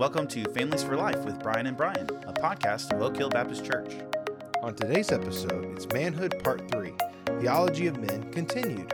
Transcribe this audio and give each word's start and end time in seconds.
Welcome 0.00 0.28
to 0.28 0.44
Families 0.54 0.82
for 0.82 0.96
Life 0.96 1.26
with 1.26 1.38
Brian 1.40 1.66
and 1.66 1.76
Brian, 1.76 2.08
a 2.26 2.32
podcast 2.32 2.90
of 2.90 3.02
Oak 3.02 3.18
Hill 3.18 3.28
Baptist 3.28 3.66
Church. 3.66 3.96
On 4.62 4.74
today's 4.74 5.12
episode, 5.12 5.66
it's 5.76 5.86
Manhood 5.92 6.42
Part 6.42 6.70
3 6.70 6.94
Theology 7.38 7.86
of 7.86 7.98
Men 7.98 8.32
Continued. 8.32 8.90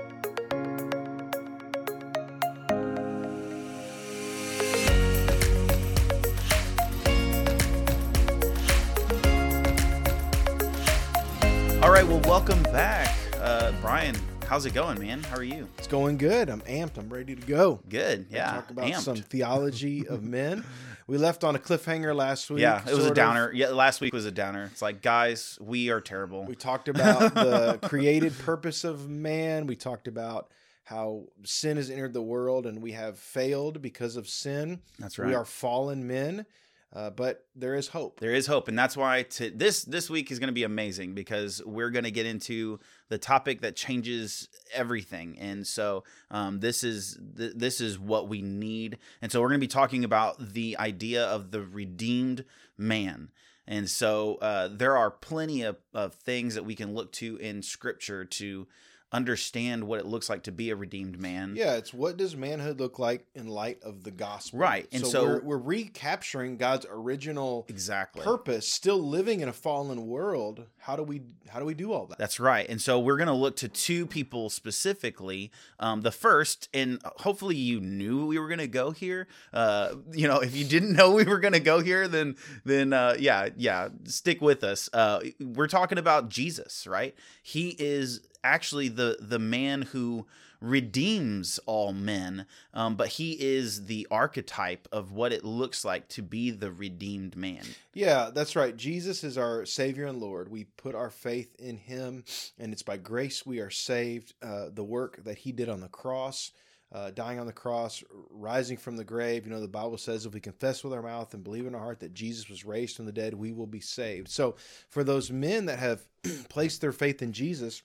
All 11.85 11.93
right, 11.93 12.05
well, 12.05 12.21
welcome 12.23 12.61
back. 12.65 13.17
Uh, 13.41 13.71
Brian, 13.81 14.17
how's 14.49 14.67
it 14.67 14.75
going, 14.75 14.99
man? 14.99 15.23
How 15.23 15.37
are 15.37 15.45
you? 15.45 15.69
It's 15.79 15.87
going 15.87 16.17
good. 16.17 16.51
I'm 16.51 16.63
amped. 16.63 16.99
I'm 16.99 17.09
ready 17.09 17.37
to 17.37 17.47
go. 17.47 17.79
Good, 17.89 18.27
yeah. 18.29 18.51
Talk 18.55 18.71
about 18.71 18.87
amped. 18.87 19.03
some 19.03 19.17
theology 19.17 20.09
of 20.09 20.25
men. 20.25 20.65
We 21.09 21.19
left 21.19 21.45
on 21.45 21.55
a 21.55 21.59
cliffhanger 21.59 22.15
last 22.15 22.51
week. 22.51 22.63
Yeah, 22.63 22.81
it 22.81 22.87
was 22.87 22.99
a 22.99 23.01
sort 23.03 23.11
of. 23.11 23.15
downer. 23.15 23.53
Yeah, 23.53 23.69
last 23.69 24.01
week 24.01 24.13
was 24.13 24.27
a 24.27 24.33
downer. 24.33 24.65
It's 24.73 24.83
like, 24.83 25.03
guys, 25.03 25.57
we 25.61 25.91
are 25.91 26.01
terrible. 26.01 26.45
We 26.45 26.57
talked 26.57 26.89
about 26.89 27.35
the 27.35 27.79
created 27.89 28.37
purpose 28.39 28.83
of 28.83 29.09
man. 29.09 29.67
We 29.67 29.77
talked 29.77 30.09
about 30.09 30.51
how 30.85 31.25
sin 31.45 31.77
has 31.77 31.91
entered 31.91 32.13
the 32.13 32.23
world 32.23 32.67
and 32.67 32.81
we 32.81 32.93
have 32.93 33.19
failed 33.19 33.83
because 33.83 34.17
of 34.17 34.29
sin. 34.29 34.81
That's 34.99 35.19
right. 35.19 35.29
We 35.29 35.35
are 35.35 35.45
fallen 35.45 36.07
men, 36.07 36.47
uh, 36.93 37.11
but 37.11 37.47
there 37.55 37.75
is 37.75 37.89
hope. 37.89 38.21
There 38.21 38.33
is 38.33 38.47
hope, 38.47 38.69
and 38.69 38.79
that's 38.79 38.97
why 38.97 39.23
to, 39.23 39.51
this 39.51 39.85
this 39.85 40.09
week 40.09 40.31
is 40.31 40.39
going 40.39 40.49
to 40.49 40.55
be 40.55 40.65
amazing 40.65 41.15
because 41.15 41.63
we're 41.65 41.91
going 41.91 42.05
to 42.05 42.11
get 42.11 42.27
into 42.27 42.79
the 43.09 43.19
topic 43.19 43.61
that 43.61 43.77
changes 43.77 44.49
everything, 44.73 45.39
and 45.39 45.67
so 45.67 46.05
um, 46.31 46.61
this 46.61 46.85
is 46.85 47.19
th- 47.37 47.55
this 47.57 47.81
is 47.81 47.99
what 47.99 48.29
we 48.29 48.43
need, 48.43 48.99
and 49.21 49.31
so 49.31 49.41
we're 49.41 49.49
going 49.49 49.61
to 49.61 49.65
be 49.65 49.69
talking 49.69 50.05
about 50.05 50.53
the 50.55 50.77
idea 50.79 51.25
of 51.25 51.51
the 51.51 51.63
redeemed 51.63 52.45
man. 52.79 53.31
And 53.69 53.91
so 53.91 54.37
uh, 54.37 54.69
there 54.71 54.97
are 54.97 55.11
plenty 55.11 55.63
of, 55.63 55.77
of 55.93 56.15
things 56.15 56.55
that 56.55 56.65
we 56.65 56.77
can 56.77 56.95
look 56.95 57.11
to 57.15 57.37
in 57.39 57.63
Scripture 57.63 58.25
to 58.25 58.69
understand 59.17 59.85
what 59.85 59.99
it 59.99 60.07
looks 60.07 60.29
like 60.29 60.43
to 60.45 60.53
be 60.53 60.69
a 60.71 60.77
redeemed 60.77 61.19
man. 61.19 61.55
Yeah, 61.57 61.75
it's 61.77 61.95
what 61.95 62.17
does 62.19 62.37
manhood 62.37 62.79
look 62.79 62.99
like 62.99 63.25
in 63.35 63.47
light 63.49 63.83
of 63.83 64.05
the 64.05 64.11
gospel? 64.11 64.59
Right, 64.59 64.87
and 64.93 65.07
so- 65.07 65.25
we're, 65.25 65.41
we're 65.41 65.59
recapturing 65.59 66.59
God's 66.59 66.87
original 66.91 67.65
Exactly. 67.69 68.23
purpose, 68.23 68.69
still 68.69 68.99
living 68.99 69.41
in 69.41 69.49
a 69.49 69.53
fallen 69.53 70.07
world. 70.07 70.67
How 70.79 70.95
do 70.97 71.03
we 71.03 71.23
how 71.49 71.59
do 71.59 71.65
we 71.65 71.75
do 71.75 71.93
all 71.93 72.07
that? 72.07 72.19
That's 72.19 72.39
right. 72.39 72.69
And 72.69 72.81
so 72.81 73.01
we're 73.01 73.17
going 73.17 73.27
to 73.29 73.33
look 73.33 73.57
to 73.57 73.69
two 73.69 74.07
people 74.07 74.51
specifically. 74.51 75.51
Um, 75.81 76.03
the 76.03 76.11
first, 76.13 76.69
and 76.75 77.01
hopefully 77.05 77.57
you 77.57 77.81
knew 77.81 78.27
we 78.27 78.39
were 78.39 78.49
going 78.49 78.59
to 78.59 78.69
go 78.69 78.91
here. 78.91 79.27
Uh, 79.53 79.95
you 80.13 80.29
know, 80.29 80.41
if 80.41 80.55
you 80.55 80.65
didn't 80.65 80.93
know 80.93 81.13
we 81.13 81.25
were 81.25 81.41
going 81.41 81.55
to 81.55 81.61
go 81.61 81.81
here, 81.81 82.07
then 82.07 82.37
then 82.65 82.93
uh, 82.93 83.17
yeah, 83.19 83.49
yeah, 83.57 83.89
stick 84.05 84.41
with 84.41 84.63
us. 84.63 84.89
Uh, 84.93 85.21
we're 85.41 85.67
talking 85.69 85.99
about 85.99 86.29
Jesus, 86.29 86.87
right? 86.87 87.15
He 87.43 87.75
is 87.79 88.21
actually 88.47 88.89
the 88.89 89.19
the 89.21 89.39
man 89.39 89.83
who 89.83 90.27
redeems 90.61 91.59
all 91.67 91.93
men, 91.93 92.47
um, 92.73 92.97
but 92.97 93.09
he 93.09 93.33
is 93.33 93.87
the 93.87 94.07
archetype 94.11 94.89
of 94.91 95.13
what 95.13 95.33
it 95.33 95.45
looks 95.45 95.85
like 95.85 96.09
to 96.09 96.23
be 96.23 96.51
the 96.51 96.73
redeemed 96.73 97.37
man. 97.37 97.65
Yeah, 97.93 98.31
that's 98.33 98.57
right. 98.57 98.77
Jesus 98.77 99.25
is 99.25 99.37
our 99.37 99.65
Savior 99.65 100.07
and 100.07 100.21
Lord. 100.21 100.51
We 100.51 100.65
put 100.65 100.95
our 100.95 101.11
faith 101.11 101.55
in 101.59 101.77
Him, 101.77 102.25
and 102.59 102.73
it's 102.73 102.83
by 102.83 102.97
grace 102.97 103.45
we 103.45 103.61
are 103.61 103.71
saved. 103.71 104.35
Uh, 104.43 104.67
the 104.73 104.85
work 104.85 105.23
that 105.25 105.39
He 105.39 105.53
did 105.53 105.69
on 105.69 105.81
the 105.81 105.89
cross, 105.89 106.53
uh, 106.93 107.11
dying 107.11 107.39
on 107.39 107.47
the 107.47 107.53
cross, 107.53 108.03
rising 108.31 108.77
from 108.77 108.97
the 108.97 109.05
grave. 109.05 109.45
You 109.45 109.53
know, 109.53 109.61
the 109.61 109.69
Bible 109.69 109.99
says 109.99 110.25
if 110.25 110.35
we 110.35 110.41
confess 110.41 110.83
with 110.83 110.93
our 110.93 111.03
mouth 111.03 111.35
and 111.35 111.45
believe 111.45 111.67
in 111.67 111.75
our 111.75 111.81
heart 111.81 112.01
that 112.01 112.15
Jesus 112.15 112.49
was 112.49 112.65
raised 112.65 112.97
from 112.97 113.07
the 113.07 113.13
dead, 113.13 113.35
we 113.35 113.53
will 113.53 113.67
be 113.67 113.81
saved. 113.81 114.29
So, 114.29 114.57
for 114.89 115.05
those 115.05 115.31
men 115.31 115.67
that 115.67 115.79
have 115.79 116.07
placed 116.49 116.81
their 116.81 116.93
faith 116.93 117.23
in 117.23 117.33
Jesus, 117.33 117.83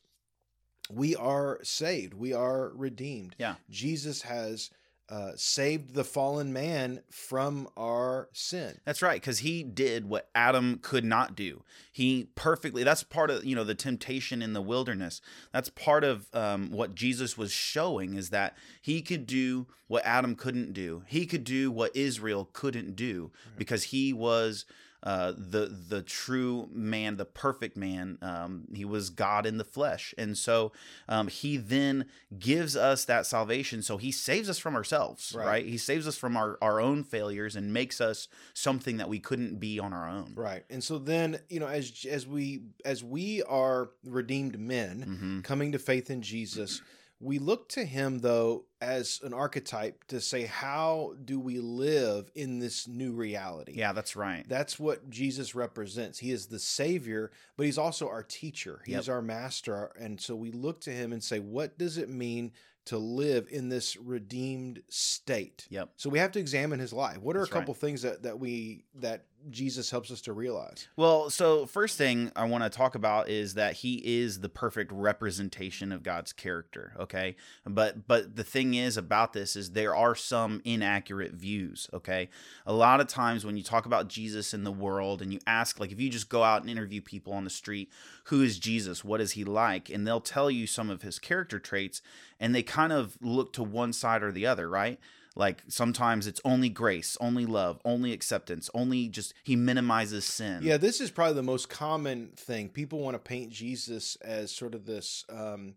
we 0.89 1.15
are 1.15 1.59
saved. 1.63 2.13
We 2.13 2.33
are 2.33 2.71
redeemed. 2.75 3.35
Yeah. 3.37 3.55
Jesus 3.69 4.23
has 4.23 4.69
uh, 5.11 5.33
saved 5.35 5.93
the 5.93 6.05
fallen 6.05 6.53
man 6.53 7.01
from 7.09 7.67
our 7.75 8.29
sin. 8.31 8.79
That's 8.85 9.01
right, 9.01 9.19
because 9.19 9.39
he 9.39 9.61
did 9.61 10.07
what 10.07 10.29
Adam 10.33 10.79
could 10.81 11.03
not 11.03 11.35
do. 11.35 11.63
He 11.91 12.29
perfectly. 12.35 12.85
That's 12.85 13.03
part 13.03 13.29
of 13.29 13.43
you 13.43 13.53
know 13.53 13.65
the 13.65 13.75
temptation 13.75 14.41
in 14.41 14.53
the 14.53 14.61
wilderness. 14.61 15.19
That's 15.51 15.69
part 15.69 16.05
of 16.05 16.33
um, 16.33 16.71
what 16.71 16.95
Jesus 16.95 17.37
was 17.37 17.51
showing 17.51 18.13
is 18.13 18.29
that 18.29 18.55
he 18.81 19.01
could 19.01 19.27
do 19.27 19.67
what 19.87 20.05
Adam 20.05 20.33
couldn't 20.33 20.71
do. 20.71 21.03
He 21.07 21.25
could 21.25 21.43
do 21.43 21.69
what 21.71 21.93
Israel 21.93 22.49
couldn't 22.53 22.95
do 22.95 23.31
because 23.57 23.83
he 23.83 24.13
was. 24.13 24.65
Uh, 25.03 25.31
the 25.35 25.65
the 25.89 26.03
true 26.03 26.69
man, 26.71 27.17
the 27.17 27.25
perfect 27.25 27.75
man, 27.75 28.19
um, 28.21 28.65
he 28.73 28.85
was 28.85 29.09
God 29.09 29.47
in 29.47 29.57
the 29.57 29.63
flesh, 29.63 30.13
and 30.15 30.37
so 30.37 30.71
um, 31.09 31.27
he 31.27 31.57
then 31.57 32.05
gives 32.37 32.75
us 32.75 33.05
that 33.05 33.25
salvation. 33.25 33.81
So 33.81 33.97
he 33.97 34.11
saves 34.11 34.47
us 34.47 34.59
from 34.59 34.75
ourselves, 34.75 35.33
Right. 35.35 35.45
right? 35.47 35.65
He 35.65 35.77
saves 35.79 36.07
us 36.07 36.17
from 36.17 36.37
our, 36.37 36.57
our 36.61 36.79
own 36.79 37.03
failures 37.03 37.55
and 37.55 37.73
makes 37.73 37.99
us 37.99 38.27
something 38.53 38.97
that 38.97 39.09
we 39.09 39.19
couldn't 39.19 39.59
be 39.59 39.79
on 39.79 39.91
our 39.91 40.07
own. 40.07 40.33
Right. 40.35 40.65
And 40.69 40.83
so 40.83 40.99
then, 40.99 41.39
you 41.49 41.59
know, 41.59 41.67
as 41.67 42.05
as 42.07 42.27
we 42.27 42.61
as 42.85 43.03
we 43.03 43.41
are 43.43 43.89
redeemed 44.05 44.59
men 44.59 45.01
hmm 45.01 45.41
coming 45.41 45.71
to 45.71 45.79
faith 45.79 46.11
in 46.11 46.21
Jesus, 46.21 46.81
we 47.21 47.39
look 47.39 47.69
to 47.69 47.85
him 47.85 48.19
though 48.19 48.65
as 48.81 49.19
an 49.23 49.33
archetype 49.33 50.03
to 50.07 50.19
say 50.19 50.45
how 50.45 51.13
do 51.23 51.39
we 51.39 51.59
live 51.59 52.31
in 52.35 52.59
this 52.59 52.87
new 52.87 53.13
reality? 53.13 53.73
Yeah, 53.75 53.93
that's 53.93 54.15
right. 54.15 54.43
That's 54.47 54.79
what 54.79 55.09
Jesus 55.09 55.53
represents. 55.53 56.19
He 56.19 56.31
is 56.31 56.47
the 56.47 56.59
savior, 56.59 57.31
but 57.57 57.67
he's 57.67 57.77
also 57.77 58.07
our 58.07 58.23
teacher. 58.23 58.81
He 58.85 58.93
Yep. 58.93 59.01
is 59.01 59.09
our 59.09 59.21
master, 59.21 59.91
and 59.99 60.19
so 60.19 60.35
we 60.35 60.51
look 60.51 60.81
to 60.81 60.91
him 60.91 61.13
and 61.13 61.23
say 61.23 61.39
what 61.39 61.77
does 61.77 61.97
it 61.97 62.09
mean 62.09 62.51
to 62.85 62.97
live 62.97 63.47
in 63.51 63.69
this 63.69 63.95
redeemed 63.95 64.81
state? 64.89 65.67
Yep. 65.69 65.91
So 65.97 66.09
we 66.09 66.17
have 66.17 66.31
to 66.31 66.39
examine 66.39 66.79
his 66.79 66.91
life. 66.91 67.19
What 67.19 67.35
are 67.35 67.39
That's 67.39 67.51
a 67.51 67.53
couple 67.53 67.73
things 67.75 68.01
that 68.01 68.23
that 68.23 68.39
we 68.39 68.85
that 68.95 69.25
Jesus 69.49 69.89
helps 69.91 70.11
us 70.11 70.21
to 70.21 70.33
realize? 70.33 70.87
Well, 70.95 71.29
so 71.29 71.65
first 71.65 71.97
thing 71.97 72.31
I 72.35 72.45
want 72.45 72.63
to 72.63 72.69
talk 72.69 72.95
about 72.95 73.29
is 73.29 73.55
that 73.55 73.73
he 73.73 73.95
is 74.21 74.39
the 74.39 74.49
perfect 74.49 74.91
representation 74.91 75.91
of 75.91 76.03
God's 76.03 76.33
character, 76.33 76.93
okay? 76.99 77.35
But 77.65 78.07
but 78.07 78.35
the 78.35 78.43
thing 78.43 78.73
is 78.73 78.97
about 78.97 79.33
this 79.33 79.55
is 79.55 79.71
there 79.71 79.95
are 79.95 80.15
some 80.15 80.61
inaccurate 80.63 81.33
views, 81.33 81.89
okay? 81.93 82.29
A 82.65 82.73
lot 82.73 83.01
of 83.01 83.07
times 83.07 83.45
when 83.45 83.57
you 83.57 83.63
talk 83.63 83.85
about 83.85 84.07
Jesus 84.07 84.53
in 84.53 84.63
the 84.63 84.71
world 84.71 85.21
and 85.21 85.33
you 85.33 85.39
ask 85.47 85.79
like 85.79 85.91
if 85.91 85.99
you 85.99 86.09
just 86.09 86.29
go 86.29 86.43
out 86.43 86.61
and 86.61 86.69
interview 86.69 87.01
people 87.01 87.33
on 87.33 87.43
the 87.43 87.49
street, 87.49 87.89
who 88.25 88.41
is 88.41 88.59
Jesus? 88.59 89.03
What 89.03 89.21
is 89.21 89.31
he 89.31 89.43
like? 89.43 89.89
And 89.89 90.05
they'll 90.05 90.21
tell 90.21 90.51
you 90.51 90.67
some 90.67 90.89
of 90.89 91.01
his 91.01 91.19
character 91.19 91.59
traits 91.59 92.01
and 92.39 92.53
they 92.53 92.63
kind 92.63 92.93
of 92.93 93.17
look 93.21 93.53
to 93.53 93.63
one 93.63 93.93
side 93.93 94.23
or 94.23 94.31
the 94.31 94.45
other, 94.45 94.69
right? 94.69 94.99
Like 95.35 95.63
sometimes 95.69 96.27
it's 96.27 96.41
only 96.43 96.67
grace, 96.69 97.17
only 97.21 97.45
love, 97.45 97.79
only 97.85 98.11
acceptance, 98.11 98.69
only 98.73 99.07
just 99.07 99.33
he 99.43 99.55
minimizes 99.55 100.25
sin. 100.25 100.59
Yeah, 100.63 100.77
this 100.77 100.99
is 100.99 101.09
probably 101.09 101.35
the 101.35 101.43
most 101.43 101.69
common 101.69 102.31
thing. 102.35 102.67
People 102.69 102.99
want 102.99 103.15
to 103.15 103.19
paint 103.19 103.49
Jesus 103.51 104.17
as 104.17 104.51
sort 104.51 104.75
of 104.75 104.85
this 104.85 105.23
um, 105.29 105.75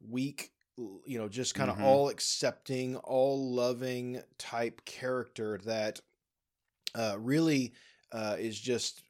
weak, 0.00 0.52
you 0.76 1.18
know, 1.18 1.28
just 1.28 1.54
kind 1.54 1.70
of 1.70 1.76
Mhm. 1.76 1.82
all 1.82 2.08
accepting, 2.08 2.96
all 2.96 3.52
loving 3.52 4.22
type 4.38 4.84
character 4.86 5.58
that 5.64 6.00
uh, 6.94 7.16
really 7.18 7.74
uh, 8.10 8.36
is 8.38 8.58
just 8.58 9.02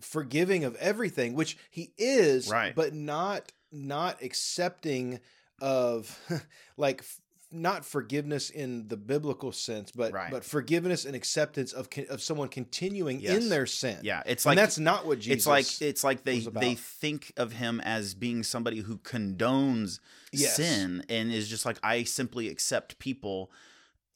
forgiving 0.00 0.62
of 0.64 0.76
everything, 0.76 1.34
which 1.34 1.58
he 1.70 1.92
is, 1.98 2.48
Right. 2.48 2.72
but 2.74 2.94
not 2.94 3.50
not 3.72 4.22
accepting 4.22 5.18
of 5.60 6.16
like 6.76 7.02
not 7.50 7.84
forgiveness 7.84 8.50
in 8.50 8.88
the 8.88 8.96
biblical 8.96 9.52
sense, 9.52 9.90
but 9.90 10.12
Right. 10.12 10.30
but 10.30 10.44
forgiveness 10.44 11.04
and 11.06 11.16
acceptance 11.16 11.72
of 11.72 11.88
of 12.10 12.20
someone 12.22 12.48
continuing 12.48 13.20
Yes. 13.20 13.36
in 13.42 13.48
their 13.48 13.64
sin. 13.66 13.98
Yeah, 14.02 14.22
it's 14.26 14.44
and 14.44 14.50
like 14.50 14.56
that's 14.56 14.78
not 14.78 15.06
what 15.06 15.18
Jesus. 15.20 15.32
it's 15.38 15.46
like 15.46 15.82
it's 15.82 16.04
like 16.04 16.24
they 16.24 16.40
they 16.40 16.74
think 16.74 17.32
of 17.36 17.52
him 17.52 17.80
as 17.80 18.14
being 18.14 18.42
somebody 18.42 18.80
who 18.80 18.98
condones 18.98 19.98
Yes. 20.32 20.56
sin 20.56 21.04
and 21.08 21.32
is 21.32 21.48
just 21.48 21.64
like 21.64 21.78
I 21.82 22.04
simply 22.04 22.48
accept 22.48 22.98
people 22.98 23.50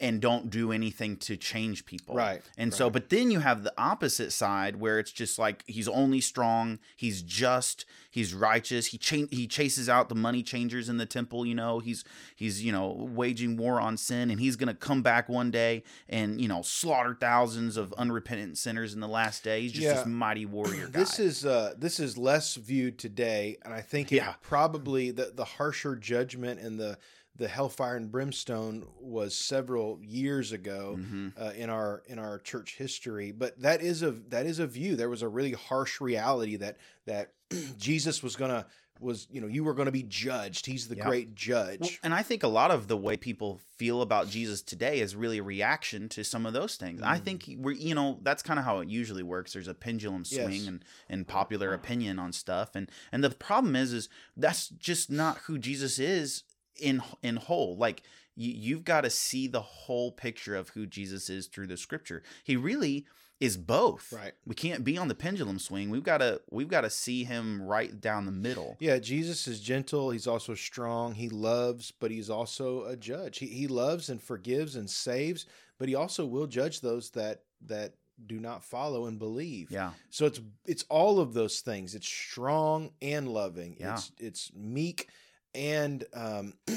and 0.03 0.21
don't 0.21 0.51
do 0.51 0.73
anything 0.73 1.17
to 1.17 1.37
change 1.37 1.87
people. 1.87 2.15
Right, 2.15 2.43
And 2.59 2.75
so 2.75 2.91
but 2.91 3.09
then 3.09 3.31
you 3.31 3.41
have 3.41 3.63
the 3.63 3.73
opposite 3.79 4.33
side 4.33 4.77
where 4.77 4.99
it's 4.99 5.13
just 5.13 5.39
like 5.39 5.63
he's 5.67 5.89
only 5.89 6.21
strong, 6.21 6.79
he's 6.97 7.23
just, 7.23 7.87
he's 8.11 8.35
righteous, 8.35 8.89
he 8.89 8.99
cha- 8.99 9.29
he 9.31 9.47
chases 9.47 9.89
out 9.89 10.09
the 10.11 10.15
money 10.15 10.43
changers 10.43 10.89
in 10.89 10.97
the 10.99 11.07
temple, 11.07 11.47
you 11.47 11.55
know, 11.55 11.79
he's 11.79 12.05
he's, 12.37 12.63
you 12.65 12.73
know, 12.73 13.09
waging 13.15 13.57
war 13.57 13.81
on 13.81 13.97
sin 13.97 14.31
and 14.31 14.41
he's 14.41 14.57
going 14.57 14.69
to 14.69 14.75
come 14.75 15.03
back 15.03 15.29
one 15.29 15.51
day 15.51 15.85
and, 16.09 16.41
you 16.41 16.49
know, 16.49 16.61
slaughter 16.63 17.17
thousands 17.19 17.77
of 17.77 17.93
unrepentant 17.95 18.59
sinners 18.59 18.93
in 18.93 19.01
the 19.01 19.09
last 19.09 19.45
day. 19.45 19.63
He's 19.63 19.73
just 19.73 19.85
Yeah. 19.85 19.95
this 19.95 20.07
mighty 20.07 20.45
warrior 20.47 20.87
guy. 20.93 20.99
This 20.99 21.19
is 21.21 21.47
uh, 21.47 21.75
this 21.79 22.01
is 22.01 22.19
less 22.19 22.57
viewed 22.57 22.99
today, 22.99 23.57
and 23.65 23.73
I 23.73 23.81
think 23.81 24.11
it 24.11 24.17
Yeah. 24.17 24.35
probably 24.43 25.13
the 25.13 25.31
the 25.35 25.45
harsher 25.45 25.95
judgment 25.95 26.59
and 26.61 26.79
the 26.81 26.99
the 27.37 27.49
hellfire 27.49 27.97
and 27.97 28.11
brimstone 28.13 28.87
was 29.01 29.35
several 29.35 29.99
years 30.03 30.53
ago 30.53 30.99
hmm 31.01 31.29
uh, 31.37 31.53
in 31.57 31.71
our 31.71 32.03
in 32.07 32.19
our 32.19 32.39
church 32.39 32.77
history. 32.77 33.33
But 33.33 33.61
that 33.63 33.81
is 33.81 34.03
a 34.03 34.11
that 34.29 34.45
is 34.47 34.59
a 34.59 34.67
view. 34.67 34.97
There 34.97 35.09
was 35.09 35.23
a 35.23 35.29
really 35.29 35.53
harsh 35.53 36.01
reality 36.01 36.57
that 36.57 36.77
that 37.07 37.33
Jesus 37.79 38.23
was 38.23 38.37
gonna 38.37 38.67
was 39.01 39.27
you 39.31 39.41
know 39.41 39.47
you 39.47 39.65
were 39.65 39.73
gonna 39.75 39.91
be 39.91 40.03
judged. 40.03 40.67
He's 40.67 40.89
the 40.89 40.97
Yeah. 40.97 41.07
great 41.07 41.35
judge. 41.35 41.81
Well, 41.81 41.91
and 42.05 42.13
I 42.15 42.23
think 42.23 42.43
a 42.43 42.49
lot 42.49 42.71
of 42.71 42.87
the 42.87 42.97
way 42.99 43.17
people 43.17 43.61
feel 43.79 44.03
about 44.03 44.29
Jesus 44.29 44.61
today 44.63 45.01
is 45.01 45.17
really 45.17 45.39
a 45.39 45.43
reaction 45.43 46.09
to 46.11 46.23
some 46.23 46.45
of 46.45 46.53
those 46.53 46.77
things. 46.77 47.01
I 47.03 47.19
Mm. 47.19 47.25
think 47.25 47.51
we're, 47.59 47.73
you 47.73 47.95
know, 47.95 48.21
that's 48.23 48.43
kind 48.43 48.59
of 48.59 48.65
how 48.67 48.79
it 48.81 48.89
usually 48.89 49.23
works. 49.25 49.55
There's 49.55 49.67
a 49.69 49.75
pendulum 49.75 50.25
swing 50.25 50.51
Yes. 50.53 50.67
and, 50.69 50.85
and 51.09 51.27
popular 51.27 51.73
opinion 51.73 52.19
on 52.19 52.33
stuff. 52.33 52.77
And, 52.77 52.91
and 53.11 53.25
the 53.25 53.31
problem 53.31 53.75
is, 53.75 53.93
is 53.93 54.09
that's 54.37 54.69
just 54.69 55.11
not 55.11 55.39
who 55.47 55.59
Jesus 55.59 55.99
is 55.99 56.45
in, 56.81 57.03
in 57.23 57.37
whole. 57.37 57.77
Like 57.77 58.03
you, 58.37 58.53
you've 58.53 58.85
got 58.85 59.03
to 59.03 59.11
see 59.11 59.47
the 59.47 59.63
whole 59.63 60.13
picture 60.13 60.57
of 60.57 60.71
who 60.71 60.87
Jesus 60.87 61.29
is 61.31 61.47
through 61.47 61.67
the 61.67 61.77
scripture. 61.77 62.23
He 62.45 62.57
really 62.57 63.07
is 63.41 63.57
both. 63.57 64.13
Right. 64.13 64.35
We 64.47 64.55
can't 64.55 64.85
be 64.85 64.97
on 64.97 65.09
the 65.09 65.17
pendulum 65.17 65.59
swing. 65.59 65.91
We've 65.91 66.05
got 66.05 66.19
to, 66.19 66.41
we've 66.51 66.69
got 66.69 66.83
to 66.83 66.91
see 66.91 67.25
him 67.25 67.61
right 67.61 68.01
down 68.01 68.25
the 68.25 68.31
middle. 68.31 68.77
Yeah, 68.79 68.99
Jesus 69.01 69.49
is 69.49 69.61
gentle. 69.61 70.11
He's 70.11 70.29
also 70.29 70.55
strong. 70.55 71.15
He 71.15 71.29
loves, 71.29 71.91
but 71.91 72.13
he's 72.13 72.31
also 72.31 72.85
a 72.85 72.97
judge. 72.97 73.39
He, 73.39 73.47
he 73.47 73.67
loves 73.67 74.09
and 74.09 74.23
forgives 74.23 74.77
and 74.77 74.89
saves, 74.89 75.47
but 75.77 75.89
he 75.89 75.97
also 75.97 76.25
will 76.25 76.47
judge 76.47 76.81
those 76.81 77.11
that 77.11 77.43
that 77.67 77.95
do 78.27 78.39
not 78.39 78.63
follow 78.63 79.07
and 79.07 79.19
believe. 79.19 79.71
Yeah. 79.73 79.91
So 80.11 80.27
it's 80.27 80.41
it's 80.65 80.85
all 80.89 81.19
of 81.19 81.35
those 81.35 81.61
things. 81.61 81.97
It's 81.97 82.07
strong 82.07 82.91
and 83.03 83.27
loving. 83.27 83.77
Yeah. 83.81 83.95
It's 83.95 84.13
it's 84.19 84.53
meek 84.55 85.09
and 85.55 86.05
um 86.15 86.55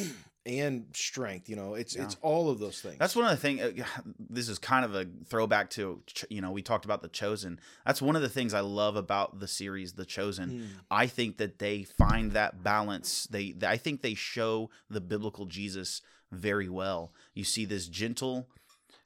and 0.46 0.86
strength. 0.94 1.50
You 1.50 1.56
know, 1.56 1.74
it's 1.74 1.96
Yeah. 1.96 2.04
it's 2.04 2.18
all 2.22 2.50
of 2.50 2.60
those 2.60 2.80
things. 2.80 2.98
That's 3.00 3.16
one 3.16 3.26
of 3.26 3.32
the 3.32 3.38
things. 3.38 3.84
This 4.20 4.48
is 4.48 4.60
kind 4.60 4.86
of 4.86 4.94
a 4.96 5.08
throwback 5.26 5.70
to 5.72 6.02
you 6.30 6.42
know 6.42 6.52
we 6.52 6.62
talked 6.62 6.86
about 6.86 7.02
the 7.02 7.08
Chosen. 7.08 7.60
That's 7.86 8.02
one 8.02 8.16
of 8.16 8.22
the 8.22 8.30
things 8.30 8.54
I 8.54 8.60
love 8.60 8.96
about 8.96 9.40
the 9.40 9.48
series 9.48 9.94
The 9.94 10.06
Chosen. 10.06 10.50
Mm. 10.52 10.68
I 10.92 11.08
think 11.08 11.38
that 11.38 11.60
they 11.60 11.84
find 11.84 12.34
that 12.34 12.64
balance. 12.64 13.28
They, 13.30 13.56
I 13.66 13.78
think 13.78 14.02
they 14.02 14.14
show 14.14 14.70
the 14.90 15.02
biblical 15.02 15.46
Jesus 15.46 16.02
very 16.32 16.70
well. 16.70 17.14
You 17.34 17.44
see 17.44 17.66
this 17.66 17.88
gentle 17.88 18.48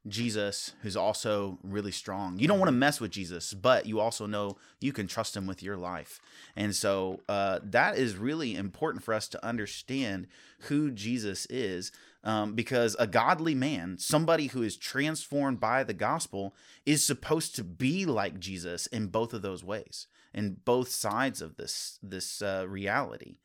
Jesus 0.09 0.73
who's 0.81 0.97
also 0.97 1.57
really 1.63 1.91
strong. 1.91 2.39
You 2.39 2.47
don't 2.47 2.59
want 2.59 2.69
to 2.69 2.73
mess 2.73 2.99
with 2.99 3.11
Jesus, 3.11 3.53
but 3.53 3.85
you 3.85 3.99
also 3.99 4.25
know 4.25 4.57
you 4.81 4.91
can 4.91 5.07
trust 5.07 5.37
him 5.37 5.47
with 5.47 5.63
your 5.63 5.77
life. 5.77 6.19
And 6.55 6.75
so 6.75 7.21
uh, 7.29 7.59
that 7.63 7.97
is 7.97 8.17
really 8.17 8.55
important 8.55 9.03
for 9.03 9.13
us 9.13 9.27
to 9.29 9.45
understand 9.45 10.27
who 10.61 10.91
Jesus 10.91 11.45
is 11.49 11.91
um, 12.23 12.53
because 12.53 12.95
a 12.99 13.07
godly 13.07 13.55
man, 13.55 13.97
somebody 13.97 14.47
who 14.47 14.61
is 14.61 14.75
transformed 14.75 15.59
by 15.59 15.83
the 15.83 15.93
gospel, 15.93 16.53
is 16.85 17.05
supposed 17.05 17.55
to 17.55 17.63
be 17.63 18.05
like 18.05 18.39
Jesus 18.39 18.87
in 18.87 19.07
both 19.07 19.33
of 19.33 19.41
those 19.41 19.63
ways, 19.63 20.07
in 20.33 20.57
both 20.65 20.89
sides 20.89 21.41
of 21.41 21.55
this 21.55 21.99
this 22.03 22.41
uh, 22.41 22.65
reality. 22.67 23.37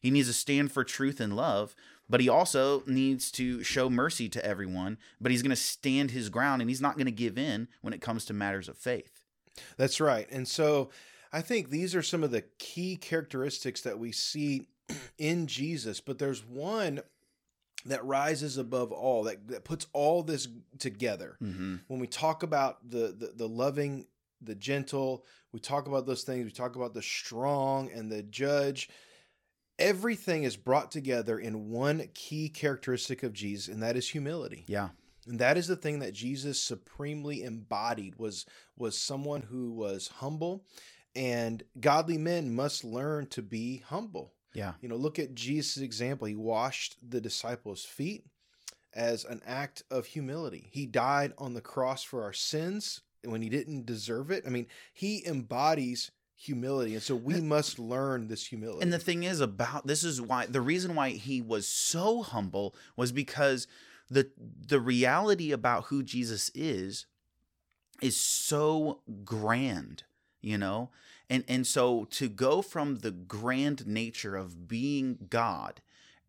He 0.00 0.10
needs 0.10 0.28
to 0.28 0.34
stand 0.34 0.72
for 0.72 0.82
truth 0.82 1.20
and 1.20 1.36
love, 1.36 1.74
but 2.10 2.20
he 2.20 2.28
also 2.28 2.82
needs 2.86 3.30
to 3.32 3.62
show 3.62 3.88
mercy 3.88 4.28
to 4.28 4.44
everyone. 4.44 4.98
But 5.20 5.30
he's 5.30 5.42
going 5.42 5.50
to 5.50 5.56
stand 5.56 6.10
his 6.10 6.28
ground, 6.28 6.60
and 6.60 6.68
he's 6.68 6.80
not 6.80 6.96
going 6.96 7.06
to 7.06 7.12
give 7.12 7.38
in 7.38 7.68
when 7.80 7.94
it 7.94 8.00
comes 8.00 8.24
to 8.26 8.34
matters 8.34 8.68
of 8.68 8.76
faith. 8.76 9.22
That's 9.76 10.00
right. 10.00 10.26
And 10.30 10.46
so 10.46 10.90
I 11.32 11.40
think 11.40 11.70
these 11.70 11.94
are 11.94 12.02
some 12.02 12.24
of 12.24 12.32
the 12.32 12.42
key 12.58 12.96
characteristics 12.96 13.80
that 13.82 13.98
we 13.98 14.12
see 14.12 14.66
in 15.18 15.46
Jesus, 15.46 16.00
but 16.00 16.18
there's 16.18 16.44
one 16.44 17.00
that 17.86 18.04
rises 18.04 18.58
above 18.58 18.92
all, 18.92 19.22
that, 19.24 19.48
that 19.48 19.64
puts 19.64 19.86
all 19.92 20.22
this 20.22 20.48
together. 20.78 21.36
Mm-hmm. 21.42 21.76
When 21.86 22.00
we 22.00 22.06
talk 22.06 22.42
about 22.42 22.90
the, 22.90 23.14
the, 23.16 23.32
the 23.36 23.48
loving, 23.48 24.06
the 24.42 24.54
gentle, 24.54 25.24
we 25.52 25.60
talk 25.60 25.86
about 25.86 26.06
those 26.06 26.22
things, 26.22 26.44
we 26.44 26.50
talk 26.50 26.76
about 26.76 26.92
the 26.92 27.02
strong 27.02 27.90
and 27.90 28.10
the 28.10 28.22
judge. 28.22 28.90
Everything 29.80 30.44
is 30.44 30.56
brought 30.56 30.90
together 30.90 31.38
in 31.38 31.70
one 31.70 32.08
key 32.14 32.48
characteristic 32.48 33.22
of 33.22 33.32
Jesus, 33.32 33.68
and 33.72 33.82
that 33.82 33.96
is 33.96 34.08
humility. 34.10 34.64
Yeah, 34.68 34.90
And 35.26 35.38
that 35.38 35.56
is 35.56 35.66
the 35.66 35.76
thing 35.76 35.98
that 36.00 36.12
Jesus 36.12 36.62
supremely 36.62 37.42
embodied 37.42 38.16
was 38.18 38.46
was 38.76 38.96
someone 38.98 39.42
who 39.42 39.72
was 39.72 40.08
humble 40.08 40.64
and 41.16 41.62
godly 41.80 42.18
men 42.18 42.54
must 42.54 42.84
learn 42.84 43.26
to 43.28 43.42
be 43.42 43.78
humble. 43.78 44.34
yeah, 44.54 44.74
You 44.80 44.88
know, 44.88 44.96
look 44.96 45.18
at 45.18 45.34
Jesus' 45.34 45.78
example. 45.78 46.26
He 46.28 46.36
washed 46.36 46.96
the 47.02 47.20
disciples' 47.20 47.84
feet 47.84 48.24
as 48.94 49.24
an 49.24 49.40
act 49.46 49.82
of 49.90 50.06
humility. 50.06 50.68
He 50.70 50.86
died 50.86 51.32
on 51.38 51.54
the 51.54 51.60
cross 51.60 52.02
for 52.02 52.22
our 52.22 52.32
sins 52.32 53.00
when 53.24 53.42
he 53.42 53.48
didn't 53.48 53.86
deserve 53.86 54.30
it. 54.30 54.44
I 54.46 54.50
mean, 54.50 54.66
he 54.92 55.26
embodies 55.26 56.10
humility. 56.40 56.94
And 56.94 57.02
so 57.02 57.14
we 57.14 57.40
must 57.40 57.78
learn 57.78 58.28
this 58.28 58.46
humility. 58.46 58.82
And 58.82 58.92
the 58.92 58.98
thing 58.98 59.24
is 59.24 59.40
about 59.40 59.86
this 59.86 60.02
is 60.02 60.22
why 60.22 60.46
the 60.46 60.62
reason 60.62 60.94
why 60.94 61.10
he 61.10 61.42
was 61.42 61.68
so 61.68 62.22
humble 62.22 62.74
was 62.96 63.12
because 63.12 63.66
the 64.10 64.30
the 64.66 64.80
reality 64.80 65.52
about 65.52 65.84
who 65.84 66.02
Jesus 66.02 66.50
is 66.54 67.06
is 68.00 68.16
so 68.16 69.00
grand, 69.24 70.04
you 70.40 70.56
know? 70.56 70.88
And 71.28 71.44
and 71.46 71.66
so 71.66 72.06
to 72.12 72.28
go 72.28 72.62
from 72.62 72.96
the 72.96 73.10
grand 73.10 73.86
nature 73.86 74.34
of 74.34 74.66
being 74.66 75.26
God 75.28 75.82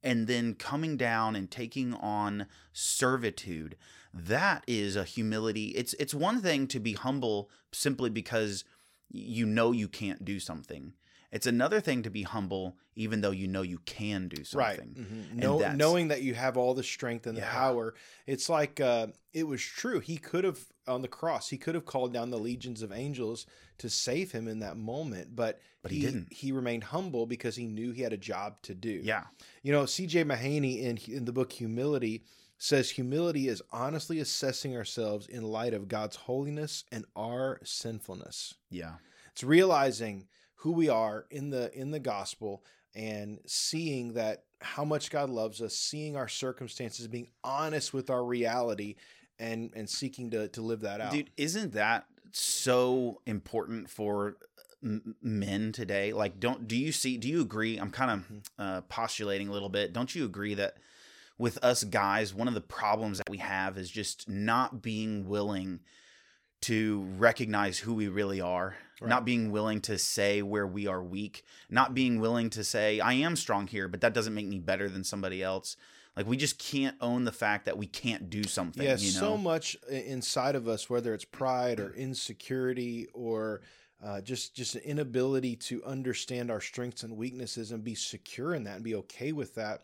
and 0.03 0.27
then 0.27 0.55
coming 0.55 0.97
down 0.97 1.37
and 1.37 1.49
taking 1.49 1.93
on 1.93 2.47
servitude, 2.73 3.77
that 4.13 4.65
is 4.67 4.97
a 4.97 5.05
humility. 5.05 5.67
It's 5.67 5.93
it's 5.93 6.13
one 6.13 6.41
thing 6.41 6.67
to 6.67 6.81
be 6.81 6.93
humble 6.93 7.49
simply 7.71 8.09
because 8.09 8.65
you 9.11 9.45
know 9.45 9.71
you 9.71 9.87
can't 9.87 10.23
do 10.25 10.39
something. 10.39 10.93
It's 11.31 11.47
another 11.47 11.79
thing 11.79 12.03
to 12.03 12.09
be 12.09 12.23
humble 12.23 12.77
even 12.95 13.21
though 13.21 13.31
you 13.31 13.47
know 13.47 13.61
you 13.61 13.79
can 13.85 14.27
do 14.27 14.43
right 14.53 14.75
something. 14.77 14.95
Mhm. 15.39 15.59
And 15.69 15.77
knowing 15.77 16.09
that 16.09 16.21
you 16.23 16.33
have 16.33 16.57
all 16.57 16.73
the 16.73 16.83
strength 16.83 17.25
and 17.25 17.37
the 17.37 17.41
Yeah. 17.41 17.51
power 17.51 17.93
it's 18.27 18.49
like 18.49 18.81
uh, 18.81 19.07
it 19.33 19.47
was 19.47 19.61
true 19.61 19.99
he 20.01 20.17
could 20.17 20.43
have 20.43 20.59
on 20.87 21.01
the 21.01 21.07
cross 21.07 21.47
he 21.49 21.57
could 21.57 21.73
have 21.75 21.85
called 21.85 22.11
down 22.13 22.31
the 22.31 22.37
legions 22.39 22.81
of 22.81 22.91
angels 22.91 23.45
to 23.77 23.89
save 23.89 24.33
him 24.33 24.47
in 24.47 24.59
that 24.59 24.75
moment 24.75 25.33
but, 25.35 25.61
But 25.81 25.91
he 25.91 26.01
didn't. 26.01 26.33
he 26.33 26.51
remained 26.51 26.83
humble 26.85 27.25
because 27.25 27.55
he 27.55 27.65
knew 27.65 27.91
he 27.93 28.01
had 28.01 28.11
a 28.13 28.17
job 28.17 28.61
to 28.63 28.75
do 28.75 28.99
Yeah. 29.01 29.23
you 29.63 29.71
know 29.71 29.83
cj 29.83 30.25
mahaney 30.25 30.81
in, 30.81 30.97
in 31.07 31.23
the 31.25 31.31
book 31.33 31.53
humility 31.53 32.23
says 32.63 32.91
humility 32.91 33.47
is 33.47 33.61
honestly 33.71 34.19
assessing 34.19 34.75
ourselves 34.77 35.25
in 35.27 35.41
light 35.44 35.73
of 35.73 35.87
god's 35.87 36.15
holiness 36.15 36.83
and 36.91 37.06
our 37.15 37.59
sinfulness 37.63 38.53
Yeah. 38.69 38.95
it's 39.31 39.44
realizing 39.44 40.27
who 40.56 40.71
we 40.73 40.87
are 40.89 41.25
in 41.31 41.49
the 41.49 41.73
in 41.77 41.89
the 41.91 41.99
gospel 41.99 42.63
and 42.94 43.39
seeing 43.47 44.13
that 44.13 44.44
how 44.59 44.85
much 44.85 45.09
God 45.09 45.31
loves 45.31 45.59
us, 45.59 45.73
seeing 45.75 46.15
our 46.15 46.27
circumstances, 46.27 47.07
being 47.07 47.30
honest 47.44 47.94
with 47.95 48.11
our 48.11 48.23
reality 48.23 48.95
and 49.39 49.71
and 49.75 49.89
seeking 49.89 50.30
to 50.31 50.49
to 50.49 50.61
live 50.61 50.81
that 50.81 51.01
out. 51.01 51.11
Dude, 51.13 51.31
isn't 51.35 51.73
that 51.73 52.06
so 52.31 53.21
important 53.25 53.89
for 53.89 54.37
men 55.21 55.71
today? 55.71 56.13
Like, 56.13 56.39
don't 56.39 56.68
do 56.68 56.75
you 56.77 56.91
see? 56.91 57.18
Do 57.18 57.27
you 57.27 57.41
agree? 57.41 57.77
I'm 57.77 57.91
kind 57.91 58.11
of 58.11 58.19
Mhm. 58.27 58.41
uh, 58.59 58.81
postulating 58.81 59.47
a 59.47 59.51
little 59.51 59.69
bit. 59.69 59.94
Don't 59.94 60.13
you 60.13 60.25
agree 60.25 60.53
that 60.56 60.77
with 61.42 61.57
us 61.64 61.83
guys, 61.83 62.33
one 62.33 62.48
of 62.48 62.54
the 62.54 62.62
problems 62.62 63.18
that 63.18 63.30
we 63.30 63.40
have 63.40 63.78
is 63.78 63.90
just 63.90 64.30
not 64.30 64.81
being 64.81 65.28
willing 65.28 65.80
to 66.62 67.02
recognize 67.18 67.80
who 67.80 67.94
we 67.95 68.07
really 68.07 68.40
are, 68.40 68.76
Right. 69.02 69.10
not 69.10 69.26
being 69.26 69.52
willing 69.52 69.81
to 69.81 69.98
say 69.98 70.44
where 70.44 70.68
we 70.68 70.86
are 70.86 71.02
weak, 71.02 71.44
not 71.71 71.95
being 71.95 72.19
willing 72.19 72.52
to 72.52 72.64
say 72.64 73.00
I 73.00 73.14
am 73.14 73.36
strong 73.36 73.66
here, 73.66 73.88
but 73.88 74.02
that 74.02 74.14
doesn't 74.14 74.36
make 74.36 74.45
me 74.45 74.60
better 74.60 74.88
than 74.88 75.04
somebody 75.04 75.42
else. 75.42 75.76
Like 76.16 76.28
we 76.28 76.38
just 76.38 76.60
can't 76.60 76.95
own 77.02 77.24
the 77.24 77.31
fact 77.31 77.66
that 77.66 77.80
we 77.80 77.88
can't 77.88 78.30
do 78.30 78.44
something. 78.44 78.83
yeah, 78.83 78.98
you 78.98 79.12
know? 79.14 79.19
so 79.19 79.38
much 79.38 79.76
inside 79.90 80.54
of 80.54 80.68
us, 80.68 80.88
whether 80.88 81.16
it's 81.16 81.26
pride 81.26 81.80
or 81.80 81.95
insecurity 81.95 83.07
or 83.14 83.62
uh, 84.04 84.21
just 84.21 84.56
just 84.56 84.76
an 84.76 84.81
inability 84.81 85.56
to 85.56 85.83
understand 85.83 86.52
our 86.52 86.62
strengths 86.62 87.02
and 87.02 87.18
weaknesses 87.18 87.71
and 87.71 87.83
be 87.83 87.95
secure 87.95 88.54
in 88.54 88.64
that 88.66 88.76
and 88.76 88.83
be 88.83 88.94
okay 88.94 89.31
with 89.31 89.56
that. 89.56 89.81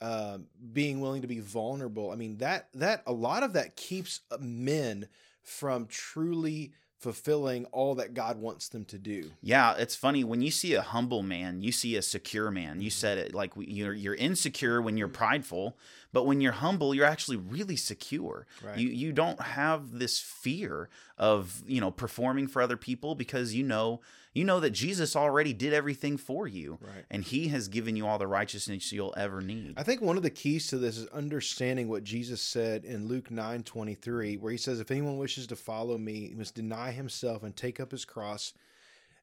Um, 0.00 0.46
being 0.72 1.00
willing 1.00 1.22
to 1.22 1.28
be 1.28 1.40
vulnerable. 1.40 2.12
I 2.12 2.14
mean 2.14 2.36
that 2.38 2.68
that 2.74 3.02
a 3.06 3.12
lot 3.12 3.42
of 3.42 3.54
that 3.54 3.74
keeps 3.74 4.20
uh, 4.30 4.38
men 4.40 5.08
from 5.42 5.86
truly 5.86 6.72
fulfilling 6.98 7.64
all 7.66 7.94
that 7.94 8.12
God 8.12 8.40
wants 8.40 8.68
them 8.68 8.84
to 8.86 8.98
do. 8.98 9.30
Yeah, 9.40 9.74
it's 9.78 9.94
funny 9.94 10.24
when 10.24 10.42
you 10.42 10.50
see 10.50 10.74
a 10.74 10.82
humble 10.82 11.22
man, 11.22 11.62
you 11.62 11.70
see 11.70 11.96
a 11.96 12.02
secure 12.02 12.50
man. 12.50 12.74
Mm-hmm. 12.74 12.82
You 12.82 12.90
said 12.90 13.18
it 13.18 13.34
like 13.34 13.52
you're 13.56 13.94
you're 13.94 14.14
insecure 14.14 14.82
when 14.82 14.96
you're 14.96 15.08
prideful, 15.08 15.76
But 16.12 16.26
when 16.26 16.40
you're 16.40 16.52
humble, 16.52 16.94
you're 16.94 17.06
actually 17.06 17.36
really 17.36 17.76
secure. 17.76 18.46
Right. 18.62 18.78
You 18.78 18.88
you 18.88 19.12
don't 19.12 19.40
have 19.40 19.98
this 19.98 20.18
fear 20.18 20.88
of, 21.16 21.62
you 21.66 21.80
know, 21.80 21.90
performing 21.90 22.48
for 22.48 22.60
other 22.60 22.76
people 22.76 23.14
because 23.14 23.54
you 23.54 23.62
know 23.62 24.00
you 24.34 24.44
know 24.44 24.60
that 24.60 24.70
Jesus 24.70 25.16
already 25.16 25.52
did 25.52 25.72
everything 25.72 26.16
for 26.16 26.46
you. 26.46 26.78
Right. 26.80 27.04
And 27.10 27.24
he 27.24 27.48
has 27.48 27.66
given 27.66 27.96
you 27.96 28.06
all 28.06 28.18
the 28.18 28.26
righteousness 28.26 28.92
you'll 28.92 29.14
ever 29.16 29.40
need. 29.40 29.74
I 29.76 29.82
think 29.82 30.00
one 30.00 30.16
of 30.16 30.22
the 30.22 30.30
keys 30.30 30.68
to 30.68 30.78
this 30.78 30.96
is 30.96 31.08
understanding 31.08 31.88
what 31.88 32.04
Jesus 32.04 32.40
said 32.40 32.84
in 32.84 33.08
Luke 33.08 33.30
9 33.30 33.64
23, 33.64 34.36
where 34.36 34.52
he 34.52 34.58
says, 34.58 34.80
If 34.80 34.90
anyone 34.90 35.18
wishes 35.18 35.46
to 35.48 35.56
follow 35.56 35.98
me, 35.98 36.28
he 36.28 36.34
must 36.34 36.54
deny 36.54 36.87
himself 36.92 37.42
and 37.42 37.54
take 37.56 37.80
up 37.80 37.90
his 37.90 38.04
cross 38.04 38.52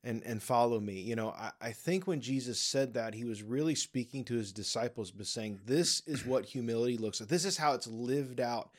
and, 0.03 0.21
and 0.23 0.41
follow 0.41 0.79
me. 0.79 0.99
You 1.01 1.15
know, 1.15 1.29
I, 1.29 1.51
I 1.61 1.71
think 1.71 2.05
when 2.07 2.21
Jesus 2.21 2.59
said 2.59 2.93
that, 2.93 3.13
he 3.15 3.23
was 3.23 3.41
really 3.43 3.75
speaking 3.75 4.23
to 4.25 4.35
his 4.35 4.51
disciples, 4.51 5.11
but 5.11 5.25
saying, 5.27 5.59
This 5.65 6.01
is 6.05 6.25
what 6.25 6.45
humility 6.45 6.97
looks 6.97 7.19
like. 7.19 7.29
This 7.29 7.45
is 7.45 7.57
how 7.57 7.73
it's 7.73 7.87
lived 7.87 8.39
out 8.39 8.69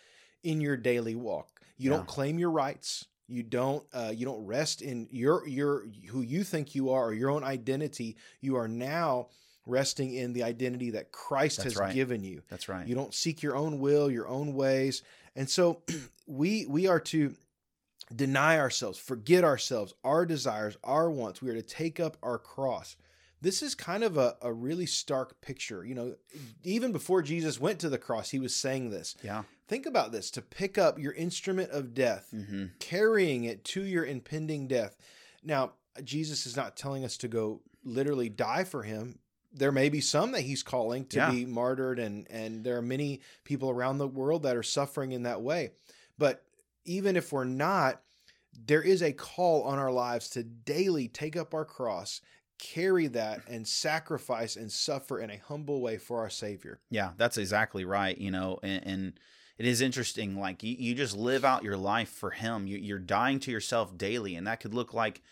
in 0.44 0.60
your 0.60 0.76
daily 0.76 1.14
walk. 1.14 1.60
You 1.76 1.90
Yeah. 1.90 1.96
don't 1.96 2.06
claim 2.06 2.38
your 2.38 2.50
rights. 2.50 3.06
You 3.28 3.42
don't 3.42 3.84
uh, 3.92 4.12
you 4.14 4.24
don't 4.24 4.46
rest 4.46 4.82
in 4.82 5.08
your 5.10 5.46
your 5.48 5.84
who 6.10 6.22
you 6.22 6.44
think 6.44 6.76
you 6.76 6.90
are 6.90 7.06
or 7.08 7.12
your 7.12 7.30
own 7.30 7.42
identity. 7.42 8.16
You 8.40 8.54
are 8.56 8.68
now 8.68 9.26
resting 9.66 10.14
in 10.14 10.32
the 10.32 10.44
identity 10.44 10.90
that 10.92 11.10
Christ 11.10 11.56
That's 11.56 11.74
has 11.74 11.76
right. 11.76 11.92
given 11.92 12.22
you. 12.22 12.42
That's 12.48 12.68
right. 12.68 12.86
You 12.86 12.94
don't 12.94 13.12
seek 13.12 13.42
your 13.42 13.56
own 13.56 13.80
will, 13.80 14.08
your 14.08 14.28
own 14.28 14.54
ways. 14.54 15.02
And 15.34 15.50
so 15.50 15.82
we 16.28 16.66
we 16.66 16.86
are 16.86 17.00
to 17.00 17.34
deny 18.14 18.58
ourselves, 18.58 18.98
forget 18.98 19.42
ourselves, 19.44 19.94
our 20.04 20.24
desires, 20.26 20.76
our 20.84 21.10
wants. 21.10 21.42
We 21.42 21.50
are 21.50 21.54
to 21.54 21.62
take 21.62 21.98
up 21.98 22.16
our 22.22 22.38
cross. 22.38 22.96
This 23.42 23.62
is 23.62 23.74
kind 23.74 24.02
of 24.04 24.16
a, 24.16 24.36
a 24.40 24.52
really 24.52 24.86
stark 24.86 25.40
picture. 25.40 25.84
You 25.84 25.94
know, 25.94 26.14
even 26.64 26.92
before 26.92 27.20
Jesus 27.22 27.60
went 27.60 27.78
to 27.80 27.88
the 27.88 27.98
cross, 27.98 28.30
he 28.30 28.38
was 28.38 28.54
saying 28.54 28.90
this. 28.90 29.14
yeah. 29.22 29.42
Think 29.68 29.84
about 29.86 30.12
this 30.12 30.30
to 30.30 30.42
pick 30.42 30.78
up 30.78 30.96
your 30.98 31.12
instrument 31.14 31.70
of 31.72 31.92
death, 31.92 32.28
hmm 32.30 32.66
carrying 32.78 33.44
it 33.44 33.64
to 33.64 33.82
your 33.82 34.04
impending 34.04 34.68
death. 34.68 34.96
Now, 35.42 35.72
Jesus 36.04 36.46
is 36.46 36.56
not 36.56 36.76
telling 36.76 37.04
us 37.04 37.16
to 37.18 37.28
go 37.28 37.62
literally 37.82 38.28
die 38.28 38.62
for 38.62 38.84
him. 38.84 39.18
There 39.52 39.72
may 39.72 39.88
be 39.88 40.00
some 40.00 40.30
that 40.32 40.42
he's 40.42 40.62
calling 40.62 41.06
to 41.06 41.16
Yeah. 41.18 41.30
be 41.32 41.46
martyred, 41.46 41.98
and 41.98 42.26
and 42.30 42.62
there 42.62 42.76
are 42.76 42.82
many 42.82 43.20
people 43.42 43.68
around 43.70 43.98
the 43.98 44.06
world 44.06 44.44
that 44.44 44.54
are 44.56 44.62
suffering 44.62 45.10
in 45.12 45.24
that 45.24 45.42
way. 45.42 45.72
But 46.16 46.44
even 46.86 47.16
if 47.16 47.32
we're 47.32 47.44
not, 47.44 48.02
there 48.66 48.82
is 48.82 49.02
a 49.02 49.12
call 49.12 49.62
on 49.64 49.78
our 49.78 49.92
lives 49.92 50.30
to 50.30 50.42
daily 50.42 51.08
take 51.08 51.36
up 51.36 51.52
our 51.52 51.64
cross, 51.64 52.20
carry 52.58 53.06
that, 53.08 53.42
and 53.48 53.66
sacrifice 53.66 54.56
and 54.56 54.70
suffer 54.70 55.20
in 55.20 55.30
a 55.30 55.36
humble 55.48 55.80
way 55.80 55.98
for 55.98 56.20
our 56.20 56.30
Savior. 56.30 56.80
Yeah, 56.90 57.10
that's 57.16 57.36
exactly 57.36 57.84
right. 57.84 58.16
You 58.16 58.30
know, 58.30 58.58
and, 58.62 58.86
and 58.86 59.20
it 59.58 59.66
is 59.66 59.80
interesting. 59.80 60.38
Like 60.38 60.62
you, 60.62 60.74
you 60.78 60.94
just 60.94 61.16
live 61.16 61.44
out 61.44 61.64
your 61.64 61.76
life 61.76 62.08
for 62.08 62.30
Him. 62.30 62.66
You, 62.66 62.78
you're 62.78 62.98
dying 62.98 63.40
to 63.40 63.50
yourself 63.50 63.96
daily, 63.96 64.34
and 64.34 64.46
that 64.46 64.60
could 64.60 64.74
look 64.74 64.94
like 64.94 65.22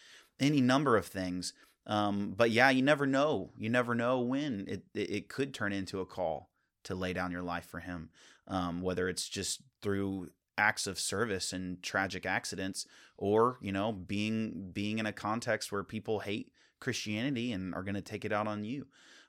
any 0.41 0.61
number 0.61 0.97
of 0.97 1.07
things. 1.07 1.53
Um, 1.87 2.33
but 2.37 2.51
yeah, 2.51 2.71
you 2.71 2.83
never 2.83 3.07
know. 3.07 3.51
You 3.59 3.69
never 3.69 3.95
know 3.95 4.21
when 4.21 4.65
it, 4.69 4.83
it 4.95 5.11
it 5.11 5.29
could 5.29 5.53
turn 5.53 5.73
into 5.73 6.01
a 6.01 6.07
call 6.07 6.51
to 6.85 6.95
lay 6.95 7.13
down 7.13 7.31
your 7.31 7.43
life 7.43 7.67
for 7.67 7.81
Him. 7.81 8.11
Um, 8.47 8.83
whether 8.83 9.09
it's 9.09 9.29
just 9.29 9.63
through 9.81 10.31
acts 10.57 10.87
of 10.87 10.99
service 10.99 11.53
and 11.53 11.83
tragic 11.83 12.27
accidents, 12.27 12.87
or 13.17 13.59
you 13.61 13.73
know, 13.73 13.93
being 13.93 14.71
being 14.73 14.99
in 14.99 15.07
a 15.07 15.13
context 15.13 15.73
where 15.73 15.85
people 15.85 16.21
hate 16.21 16.53
Christianity 16.81 17.53
and 17.53 17.75
are 17.75 17.83
going 17.83 17.95
to 17.95 18.03
take 18.03 18.25
it 18.25 18.33
out 18.33 18.47
on 18.47 18.65
you. 18.65 18.87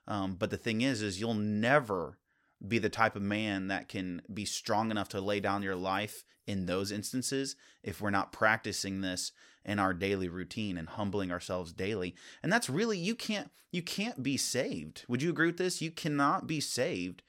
Um, 0.08 0.34
but 0.34 0.50
the 0.50 0.56
thing 0.56 0.82
is, 0.82 1.02
is 1.02 1.20
you'll 1.20 1.34
never 1.34 2.18
be 2.66 2.78
the 2.78 2.88
type 2.88 3.16
of 3.16 3.22
man 3.22 3.68
that 3.68 3.88
can 3.88 4.22
be 4.32 4.44
strong 4.44 4.90
enough 4.90 5.08
to 5.10 5.20
lay 5.20 5.40
down 5.40 5.62
your 5.62 5.76
life 5.76 6.24
in 6.46 6.66
those 6.66 6.92
instances 6.92 7.56
if 7.82 8.00
we're 8.00 8.10
not 8.10 8.32
practicing 8.32 9.00
this 9.00 9.32
in 9.64 9.78
our 9.78 9.92
daily 9.92 10.28
routine 10.28 10.78
and 10.78 10.88
humbling 10.90 11.32
ourselves 11.32 11.72
daily. 11.72 12.14
And 12.42 12.52
that's 12.52 12.70
really 12.70 12.98
you 12.98 13.14
can't 13.14 13.50
you 13.72 13.82
can't 13.82 14.22
be 14.22 14.36
saved. 14.36 15.04
Would 15.08 15.22
you 15.22 15.30
agree 15.30 15.48
with 15.48 15.58
this? 15.58 15.82
You 15.82 15.90
cannot 15.90 16.46
be 16.46 16.60
saved 16.60 17.22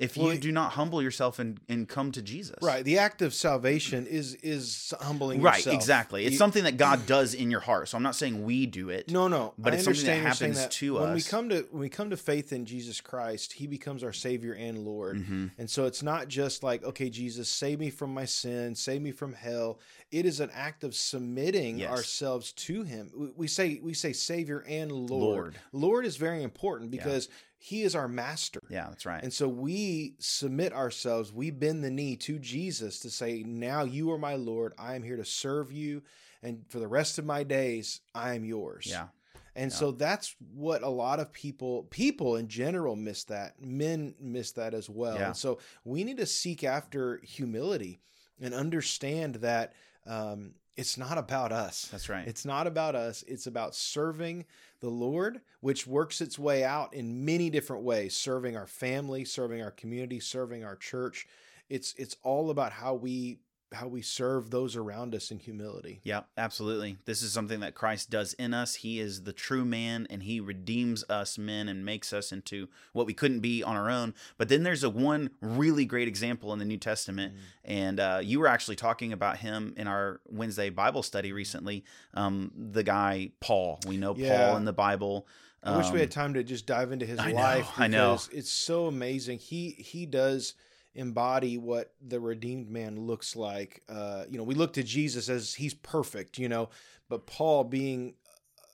if 0.00 0.16
Well, 0.16 0.32
you 0.32 0.40
do 0.40 0.50
not 0.50 0.72
humble 0.72 1.00
yourself 1.02 1.38
and, 1.38 1.60
and 1.68 1.86
come 1.88 2.10
to 2.12 2.22
Jesus. 2.22 2.56
Right. 2.62 2.84
The 2.84 2.98
act 2.98 3.22
of 3.22 3.32
salvation 3.34 4.06
is 4.06 4.34
is 4.36 4.92
humbling 5.00 5.42
Right, 5.42 5.58
yourself. 5.58 5.76
exactly. 5.76 6.24
It's 6.24 6.32
You- 6.32 6.38
something 6.38 6.64
that 6.64 6.76
God 6.78 7.04
does 7.06 7.34
in 7.34 7.50
your 7.50 7.60
heart. 7.60 7.88
So 7.90 7.96
I'm 7.96 8.02
not 8.02 8.16
saying 8.16 8.42
we 8.44 8.66
do 8.66 8.88
it. 8.88 9.10
No, 9.10 9.28
no. 9.28 9.52
But 9.58 9.74
I 9.74 9.76
it's 9.76 9.84
something 9.84 10.04
that 10.06 10.10
understand 10.12 10.24
you're 10.24 10.34
saying 10.34 10.54
happens 10.54 10.74
to 10.76 10.94
when 10.94 11.12
we 11.12 11.18
us. 11.20 11.28
come 11.28 11.48
to 11.50 11.66
when 11.70 11.80
we 11.80 11.88
come 11.88 12.10
to 12.10 12.16
faith 12.16 12.52
in 12.52 12.64
Jesus 12.64 13.00
Christ, 13.00 13.52
He 13.52 13.66
becomes 13.66 14.02
our 14.02 14.12
Savior 14.12 14.54
and 14.54 14.78
Lord. 14.78 15.18
hmm 15.18 15.46
And 15.58 15.68
so 15.70 15.84
it's 15.84 16.02
not 16.02 16.28
just 16.28 16.62
like, 16.62 16.82
okay, 16.82 17.10
Jesus, 17.10 17.48
save 17.48 17.78
me 17.78 17.90
from 17.90 18.12
my 18.14 18.24
sin, 18.24 18.74
save 18.74 19.02
me 19.02 19.12
from 19.12 19.34
hell. 19.34 19.78
It 20.10 20.24
is 20.26 20.40
an 20.40 20.50
act 20.54 20.82
of 20.82 20.94
submitting 20.94 21.78
Yes. 21.80 21.90
ourselves 21.90 22.52
to 22.52 22.82
Him. 22.84 23.10
We- 23.14 23.30
We 23.36 23.46
say 23.48 23.80
we 23.82 23.92
say 23.94 24.12
Savior 24.14 24.64
and 24.66 24.90
Lord. 24.90 25.10
Lord. 25.10 25.56
Lord 25.72 26.06
is 26.06 26.16
very 26.16 26.42
important 26.42 26.90
because 26.90 27.28
He 27.62 27.82
is 27.82 27.94
our 27.94 28.08
master. 28.08 28.62
Yeah, 28.70 28.86
that's 28.88 29.04
right. 29.04 29.22
And 29.22 29.32
so 29.32 29.46
we 29.46 30.14
submit 30.18 30.72
ourselves, 30.72 31.30
we 31.30 31.50
bend 31.50 31.84
the 31.84 31.90
knee 31.90 32.16
to 32.16 32.38
Jesus 32.38 32.98
to 33.00 33.10
say, 33.10 33.42
Now 33.46 33.84
you 33.84 34.10
are 34.12 34.18
my 34.18 34.34
Lord. 34.36 34.72
I 34.78 34.94
am 34.94 35.02
here 35.02 35.16
to 35.16 35.24
serve 35.26 35.70
you. 35.70 36.02
And 36.42 36.64
for 36.70 36.78
the 36.78 36.88
rest 36.88 37.18
of 37.18 37.26
my 37.26 37.42
days, 37.44 38.00
I 38.14 38.34
am 38.34 38.46
yours. 38.46 38.86
yeah. 38.88 39.08
And 39.54 39.70
Yeah. 39.70 39.76
so 39.76 39.90
that's 39.92 40.34
what 40.54 40.82
a 40.82 40.88
lot 40.88 41.20
of 41.20 41.32
people, 41.32 41.82
people 41.90 42.36
in 42.36 42.48
general, 42.48 42.96
miss 42.96 43.24
that. 43.24 43.60
Men 43.60 44.14
miss 44.18 44.52
that 44.52 44.72
as 44.72 44.88
well. 44.88 45.16
Yeah. 45.16 45.26
And 45.26 45.36
so 45.36 45.58
we 45.84 46.02
need 46.02 46.16
to 46.16 46.24
seek 46.26 46.64
after 46.64 47.18
humility 47.22 48.00
and 48.40 48.54
understand 48.54 49.34
that 49.36 49.74
um, 50.06 50.54
it's 50.76 50.96
not 50.96 51.18
about 51.18 51.52
us. 51.52 51.88
That's 51.92 52.08
right. 52.08 52.26
It's 52.26 52.46
not 52.46 52.66
about 52.66 52.94
us. 52.94 53.22
It's 53.28 53.46
about 53.46 53.74
serving 53.74 54.46
the 54.80 54.88
Lord, 54.88 55.40
which 55.60 55.86
works 55.86 56.20
its 56.20 56.38
way 56.38 56.64
out 56.64 56.94
in 56.94 57.24
many 57.24 57.50
different 57.50 57.82
ways, 57.82 58.16
serving 58.16 58.56
our 58.56 58.66
family, 58.66 59.24
serving 59.24 59.62
our 59.62 59.70
community, 59.70 60.20
serving 60.20 60.64
our 60.64 60.76
church. 60.76 61.26
It's 61.68 61.94
it's 61.96 62.16
all 62.22 62.50
about 62.50 62.72
how 62.72 62.94
we 62.94 63.40
how 63.72 63.86
we 63.86 64.02
serve 64.02 64.50
those 64.50 64.74
around 64.74 65.14
us 65.14 65.30
in 65.30 65.38
humility. 65.38 66.00
Yeah, 66.02 66.22
absolutely. 66.36 66.98
This 67.04 67.22
is 67.22 67.32
something 67.32 67.60
that 67.60 67.74
Christ 67.74 68.10
does 68.10 68.32
in 68.34 68.52
us. 68.52 68.74
He 68.76 68.98
is 68.98 69.22
the 69.22 69.32
true 69.32 69.64
man 69.64 70.06
and 70.10 70.22
he 70.24 70.40
redeems 70.40 71.04
us 71.08 71.38
men 71.38 71.68
and 71.68 71.84
makes 71.84 72.12
us 72.12 72.32
into 72.32 72.68
what 72.92 73.06
we 73.06 73.14
couldn't 73.14 73.40
be 73.40 73.62
on 73.62 73.76
our 73.76 73.88
own. 73.88 74.14
But 74.38 74.48
then 74.48 74.64
there's 74.64 74.82
a 74.82 74.90
one 74.90 75.30
really 75.40 75.84
great 75.84 76.08
example 76.08 76.52
in 76.52 76.58
the 76.58 76.64
New 76.64 76.78
Testament. 76.78 77.34
And 77.64 78.00
uh, 78.00 78.20
you 78.22 78.40
were 78.40 78.48
actually 78.48 78.76
talking 78.76 79.12
about 79.12 79.36
him 79.36 79.74
in 79.76 79.86
our 79.86 80.20
Wednesday 80.26 80.70
Bible 80.70 81.02
study 81.04 81.32
recently. 81.32 81.84
Um, 82.14 82.50
the 82.56 82.82
guy, 82.82 83.30
Paul. 83.40 83.78
We 83.86 83.96
know 83.96 84.14
Yeah. 84.16 84.48
Paul 84.48 84.56
in 84.56 84.64
the 84.64 84.72
Bible. 84.72 85.26
I 85.62 85.76
wish 85.76 85.86
we 85.88 85.92
Um, 85.92 85.98
had 85.98 86.10
time 86.10 86.34
to 86.34 86.42
just 86.42 86.66
dive 86.66 86.90
into 86.90 87.04
his 87.06 87.18
I 87.20 87.32
know, 87.32 87.36
life 87.38 87.68
I 87.78 87.86
know. 87.86 88.18
it's 88.32 88.50
so 88.50 88.86
amazing. 88.86 89.38
He 89.38 89.72
he 89.78 90.06
does 90.06 90.54
embody 90.94 91.56
what 91.56 91.92
the 92.00 92.20
redeemed 92.20 92.68
man 92.70 93.06
looks 93.06 93.36
like. 93.36 93.82
Uh, 93.88 94.24
you 94.28 94.36
know, 94.38 94.44
we 94.44 94.54
look 94.54 94.72
to 94.74 94.82
Jesus 94.82 95.28
as 95.28 95.54
he's 95.54 95.74
perfect, 95.74 96.38
you 96.38 96.48
know, 96.48 96.68
but 97.08 97.26
Paul 97.26 97.64
being 97.64 98.14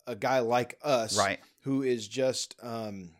a 0.06 0.14
guy 0.16 0.38
like 0.40 0.78
us, 0.82 1.16
Right. 1.18 1.40
who 1.62 1.82
is 1.82 2.06
just 2.08 2.54
um, 2.62 3.10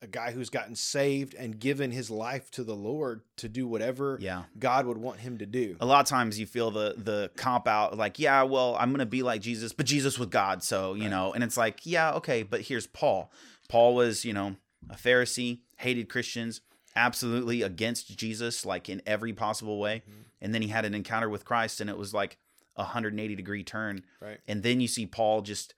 a 0.00 0.06
guy 0.06 0.30
who's 0.30 0.48
gotten 0.50 0.74
saved 0.76 1.34
and 1.34 1.58
given 1.58 1.90
his 1.90 2.10
life 2.10 2.50
to 2.52 2.62
the 2.62 2.74
Lord 2.74 3.22
to 3.38 3.48
do 3.48 3.66
whatever 3.66 4.16
Yeah. 4.20 4.44
God 4.58 4.86
would 4.86 4.98
want 4.98 5.20
him 5.20 5.38
to 5.38 5.46
do. 5.46 5.76
a 5.80 5.86
lot 5.86 6.00
of 6.00 6.06
times 6.06 6.38
you 6.38 6.46
feel 6.46 6.70
the 6.70 6.94
the 6.96 7.30
comp 7.36 7.66
out 7.66 7.96
like 7.98 8.18
yeah 8.18 8.42
well 8.42 8.76
i'm 8.78 8.90
gonna 8.92 9.04
be 9.06 9.22
like 9.22 9.40
jesus 9.40 9.72
but 9.72 9.86
jesus 9.86 10.18
with 10.18 10.30
god 10.30 10.62
so 10.62 10.94
you 10.94 11.02
Right. 11.04 11.10
know 11.10 11.32
and 11.32 11.42
it's 11.42 11.56
like 11.56 11.80
yeah 11.84 12.12
okay 12.14 12.42
but 12.42 12.60
here's 12.62 12.86
paul 12.86 13.30
paul 13.68 13.94
was 13.94 14.24
you 14.24 14.32
know 14.34 14.56
a 14.90 14.94
pharisee 14.94 15.60
hated 15.78 16.08
christians 16.08 16.60
absolutely 16.96 17.62
against 17.62 18.16
jesus 18.16 18.64
like 18.66 18.88
in 18.88 19.00
every 19.06 19.32
possible 19.32 19.78
way 19.78 20.02
Mhm. 20.08 20.24
and 20.40 20.54
then 20.54 20.62
he 20.62 20.68
had 20.68 20.84
an 20.84 20.94
encounter 20.94 21.28
with 21.28 21.44
christ 21.44 21.80
and 21.80 21.88
it 21.90 21.96
was 21.98 22.12
like 22.14 22.38
a 22.76 22.82
180 22.82 23.34
degree 23.36 23.62
turn 23.62 24.04
Right. 24.20 24.38
and 24.48 24.62
then 24.62 24.80
you 24.80 24.88
see 24.88 25.06
paul 25.06 25.42
just 25.42 25.74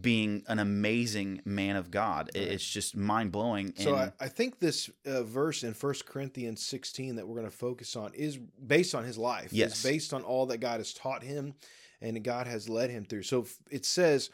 being 0.00 0.42
an 0.48 0.58
amazing 0.58 1.40
man 1.44 1.76
of 1.76 1.90
god 1.90 2.30
Right. 2.34 2.44
it's 2.44 2.68
just 2.68 2.96
mind-blowing 2.96 3.74
So 3.78 3.94
and 3.94 4.12
I, 4.20 4.24
I 4.24 4.28
think 4.28 4.58
this 4.58 4.90
uh, 5.06 5.22
verse 5.22 5.62
in 5.62 5.74
First 5.74 6.06
Corinthians 6.06 6.60
16 6.66 7.16
that 7.16 7.26
we're 7.26 7.36
going 7.36 7.50
to 7.50 7.56
focus 7.56 7.94
on 7.96 8.12
is 8.14 8.36
based 8.38 8.94
on 8.96 9.04
his 9.04 9.16
life. 9.16 9.52
Yes. 9.52 9.72
It's 9.72 9.82
based 9.82 10.12
on 10.12 10.22
all 10.22 10.46
that 10.46 10.58
God 10.58 10.78
has 10.80 10.92
taught 10.92 11.22
him 11.22 11.54
and 12.00 12.22
God 12.24 12.46
has 12.48 12.68
led 12.68 12.90
him 12.90 13.04
through. 13.04 13.22
So 13.22 13.46
it 13.70 13.86
says, 13.86 14.28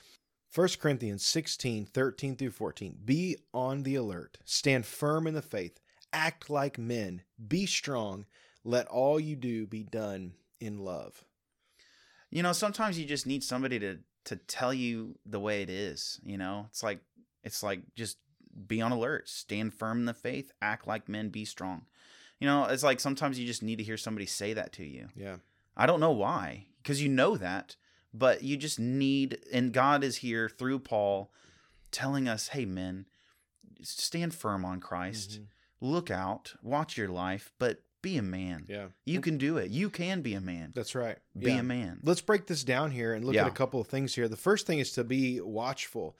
1 0.54 0.68
Corinthians 0.80 1.24
16, 1.24 1.84
13 1.86 2.36
through 2.36 2.50
14, 2.50 2.96
be 3.04 3.36
on 3.54 3.82
the 3.84 3.94
alert, 3.94 4.38
stand 4.44 4.84
firm 4.86 5.26
in 5.26 5.34
the 5.34 5.42
faith, 5.42 5.78
act 6.12 6.50
like 6.50 6.78
men, 6.78 7.22
be 7.48 7.66
strong, 7.66 8.26
let 8.64 8.86
all 8.88 9.18
you 9.18 9.36
do 9.36 9.66
be 9.66 9.82
done 9.82 10.34
in 10.60 10.78
love. 10.78 11.24
you 12.30 12.42
know 12.42 12.52
sometimes 12.52 12.98
you 12.98 13.04
just 13.04 13.26
need 13.26 13.42
somebody 13.42 13.78
to 13.78 13.98
to 14.24 14.36
tell 14.36 14.72
you 14.72 15.18
the 15.26 15.40
way 15.40 15.62
it 15.62 15.68
is 15.68 16.20
you 16.24 16.38
know 16.38 16.66
it's 16.70 16.82
like 16.82 17.00
it's 17.42 17.62
like 17.62 17.80
just 17.96 18.18
be 18.68 18.80
on 18.80 18.92
alert 18.92 19.28
stand 19.28 19.74
firm 19.74 19.98
in 19.98 20.04
the 20.04 20.14
faith 20.14 20.52
act 20.62 20.86
like 20.86 21.08
men 21.08 21.28
be 21.30 21.44
strong 21.44 21.84
You 22.38 22.46
know, 22.48 22.64
it's 22.64 22.82
like 22.82 23.00
sometimes 23.00 23.38
you 23.38 23.46
just 23.46 23.62
need 23.62 23.78
to 23.78 23.84
hear 23.84 23.96
somebody 23.96 24.26
say 24.26 24.52
that 24.54 24.72
to 24.72 24.84
you. 24.84 25.08
Yeah. 25.14 25.36
I 25.76 25.86
don't 25.86 26.00
know 26.00 26.10
why, 26.10 26.66
because 26.78 27.00
you 27.02 27.08
know 27.08 27.36
that, 27.36 27.76
but 28.12 28.42
you 28.42 28.56
just 28.56 28.80
need, 28.80 29.38
and 29.52 29.72
God 29.72 30.02
is 30.02 30.16
here 30.18 30.48
through 30.48 30.80
Paul 30.80 31.30
telling 31.92 32.26
us, 32.28 32.48
hey, 32.48 32.64
men, 32.64 33.06
stand 33.82 34.34
firm 34.34 34.64
on 34.64 34.80
Christ, 34.80 35.30
Mhm. 35.40 35.46
Look 35.82 36.10
out, 36.10 36.54
watch 36.62 36.96
your 36.96 37.08
life, 37.08 37.52
but 37.58 37.82
be 38.02 38.16
a 38.16 38.22
man. 38.22 38.64
Yeah. 38.68 38.86
You 39.04 39.20
can 39.20 39.36
do 39.36 39.58
it. 39.58 39.70
You 39.70 39.90
can 39.90 40.22
be 40.22 40.34
a 40.34 40.40
man. 40.40 40.72
That's 40.74 40.94
right. 40.94 41.18
Be 41.38 41.50
Yeah. 41.52 41.58
a 41.58 41.62
man. 41.62 42.00
Let's 42.02 42.20
break 42.20 42.46
this 42.46 42.64
down 42.64 42.90
here 42.92 43.14
and 43.14 43.24
look 43.24 43.36
at 43.36 43.46
a 43.46 43.50
couple 43.50 43.80
of 43.80 43.86
things 43.88 44.14
here. 44.14 44.26
The 44.28 44.36
first 44.36 44.66
thing 44.66 44.78
is 44.78 44.92
to 44.92 45.04
be 45.04 45.40
watchful. 45.40 46.16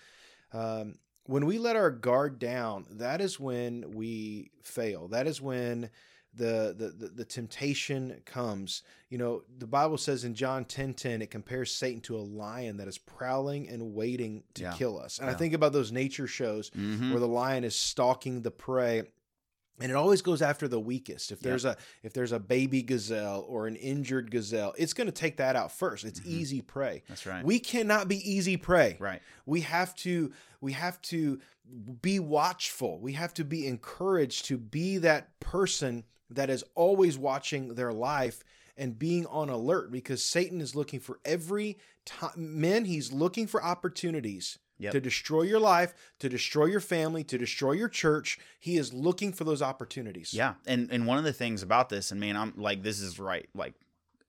Um, 0.52 0.96
when 1.24 1.46
we 1.46 1.58
let 1.58 1.76
our 1.76 1.90
guard 1.90 2.38
down, 2.38 2.86
that 2.90 3.20
is 3.20 3.38
when 3.40 3.92
we 3.92 4.50
fail. 4.62 5.08
That 5.08 5.26
is 5.26 5.40
when 5.40 5.90
the, 6.34 6.74
the 6.76 6.88
the 6.88 7.08
the 7.08 7.24
temptation 7.24 8.20
comes. 8.24 8.82
You 9.10 9.18
know, 9.18 9.42
the 9.58 9.66
Bible 9.66 9.98
says 9.98 10.24
in 10.24 10.34
John 10.34 10.64
10 10.64 10.94
10, 10.94 11.20
it 11.22 11.30
compares 11.30 11.70
Satan 11.74 12.00
to 12.02 12.16
a 12.16 12.22
lion 12.22 12.78
that 12.78 12.88
is 12.88 12.96
prowling 12.98 13.68
and 13.68 13.94
waiting 13.94 14.42
to 14.54 14.62
Yeah. 14.62 14.72
kill 14.72 14.98
us. 14.98 15.18
And 15.18 15.28
I 15.28 15.34
think 15.34 15.52
about 15.52 15.72
those 15.72 15.92
nature 15.92 16.26
shows 16.26 16.70
Mhm. 16.70 17.10
where 17.10 17.20
the 17.20 17.28
lion 17.28 17.64
is 17.64 17.74
stalking 17.76 18.42
the 18.42 18.50
prey 18.50 19.02
and 19.80 19.90
it 19.90 19.94
always 19.94 20.22
goes 20.22 20.42
after 20.42 20.68
the 20.68 20.78
weakest 20.78 21.32
if 21.32 21.40
there's 21.40 21.64
a 21.64 21.76
if 22.02 22.12
there's 22.12 22.32
a 22.32 22.38
baby 22.38 22.82
gazelle 22.82 23.44
or 23.48 23.66
an 23.66 23.76
injured 23.76 24.30
gazelle 24.30 24.74
it's 24.78 24.92
going 24.92 25.06
to 25.06 25.12
take 25.12 25.38
that 25.38 25.56
out 25.56 25.72
first 25.72 26.04
it's 26.04 26.20
Mhm. 26.20 26.26
easy 26.26 26.60
prey 26.60 27.02
That's 27.08 27.26
right. 27.26 27.44
we 27.44 27.58
cannot 27.58 28.06
be 28.08 28.16
easy 28.30 28.56
prey 28.56 28.96
right. 29.00 29.22
we 29.46 29.62
have 29.62 29.94
to 29.96 30.32
we 30.60 30.72
have 30.72 31.00
to 31.02 31.40
be 32.00 32.18
watchful 32.20 32.98
we 33.00 33.12
have 33.14 33.32
to 33.34 33.44
be 33.44 33.66
encouraged 33.66 34.44
to 34.46 34.58
be 34.58 34.98
that 34.98 35.38
person 35.40 36.04
that 36.30 36.50
is 36.50 36.64
always 36.74 37.16
watching 37.18 37.74
their 37.74 37.92
life 37.92 38.42
and 38.76 38.98
being 38.98 39.26
on 39.26 39.48
alert 39.48 39.90
because 39.90 40.22
satan 40.22 40.60
is 40.60 40.74
looking 40.74 41.00
for 41.00 41.18
every 41.24 41.78
time 42.04 42.32
men 42.60 42.84
he's 42.84 43.12
looking 43.12 43.46
for 43.46 43.62
opportunities 43.64 44.58
Yep. 44.82 44.92
to 44.92 45.00
destroy 45.00 45.42
your 45.42 45.60
life 45.60 45.94
to 46.18 46.28
destroy 46.28 46.66
your 46.66 46.80
family 46.80 47.22
to 47.24 47.38
destroy 47.38 47.72
your 47.72 47.88
church 47.88 48.38
he 48.58 48.76
is 48.76 48.92
looking 48.92 49.32
for 49.32 49.44
those 49.44 49.62
opportunities 49.62 50.32
Yeah, 50.32 50.54
and 50.66 50.90
and 50.90 51.06
one 51.06 51.18
of 51.18 51.24
the 51.24 51.32
things 51.32 51.62
about 51.62 51.88
this, 51.88 52.10
and 52.10 52.20
man, 52.20 52.36
I'm 52.36 52.52
like, 52.56 52.82
this 52.82 53.00
is 53.00 53.18
right. 53.18 53.48
Like, 53.54 53.74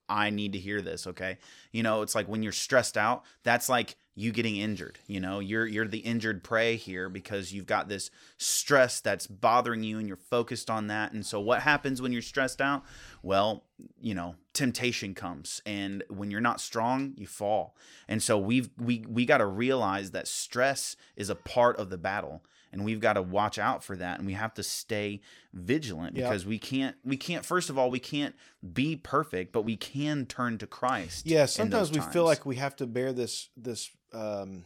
I 0.08 0.30
need 0.30 0.52
to 0.52 0.58
hear 0.58 0.80
this. 0.80 1.06
Okay, 1.06 1.38
you 1.72 1.82
know, 1.82 2.02
it's 2.02 2.14
like 2.14 2.28
when 2.28 2.42
you're 2.42 2.52
stressed 2.52 2.96
out, 2.96 3.24
that's 3.42 3.68
like 3.68 3.96
you 4.14 4.30
getting 4.30 4.56
injured. 4.56 4.98
You 5.06 5.20
know, 5.20 5.40
you're 5.40 5.66
you're 5.66 5.88
the 5.88 5.98
injured 5.98 6.44
prey 6.44 6.76
here 6.76 7.08
because 7.08 7.52
you've 7.52 7.66
got 7.66 7.88
this 7.88 8.10
stress 8.38 9.00
that's 9.00 9.26
bothering 9.26 9.82
you, 9.82 9.98
and 9.98 10.06
you're 10.06 10.16
focused 10.16 10.70
on 10.70 10.86
that. 10.88 11.12
And 11.12 11.26
so, 11.26 11.40
what 11.40 11.62
happens 11.62 12.00
when 12.00 12.12
you're 12.12 12.22
stressed 12.22 12.60
out? 12.60 12.84
Well, 13.22 13.64
you 14.00 14.14
know, 14.14 14.36
temptation 14.52 15.14
comes, 15.14 15.60
and 15.66 16.04
when 16.08 16.30
you're 16.30 16.40
not 16.40 16.60
strong, 16.60 17.14
you 17.16 17.26
fall. 17.26 17.76
And 18.08 18.22
so 18.22 18.38
we've 18.38 18.70
we 18.78 19.04
we 19.08 19.26
got 19.26 19.38
to 19.38 19.46
realize 19.46 20.12
that 20.12 20.28
stress 20.28 20.96
is 21.16 21.28
a 21.28 21.34
part 21.34 21.76
of 21.76 21.90
the 21.90 21.98
battle 21.98 22.42
and 22.74 22.84
we've 22.84 22.98
got 22.98 23.12
to 23.12 23.22
watch 23.22 23.56
out 23.56 23.84
for 23.84 23.96
that 23.96 24.18
and 24.18 24.26
we 24.26 24.32
have 24.32 24.52
to 24.52 24.62
stay 24.62 25.20
vigilant 25.52 26.14
because 26.14 26.44
we 26.44 26.58
can't 26.58 26.96
we 27.04 27.16
can't 27.16 27.44
first 27.44 27.70
of 27.70 27.78
all 27.78 27.88
we 27.88 28.00
can't 28.00 28.34
be 28.72 28.96
perfect 28.96 29.52
but 29.52 29.62
we 29.62 29.76
can 29.76 30.26
turn 30.26 30.58
to 30.58 30.66
christ 30.66 31.24
yeah 31.24 31.46
sometimes 31.46 31.92
we 31.92 32.00
feel 32.00 32.24
like 32.24 32.44
we 32.44 32.56
have 32.56 32.74
to 32.74 32.86
bear 32.86 33.12
this 33.12 33.48
this 33.56 33.90
um 34.14 34.64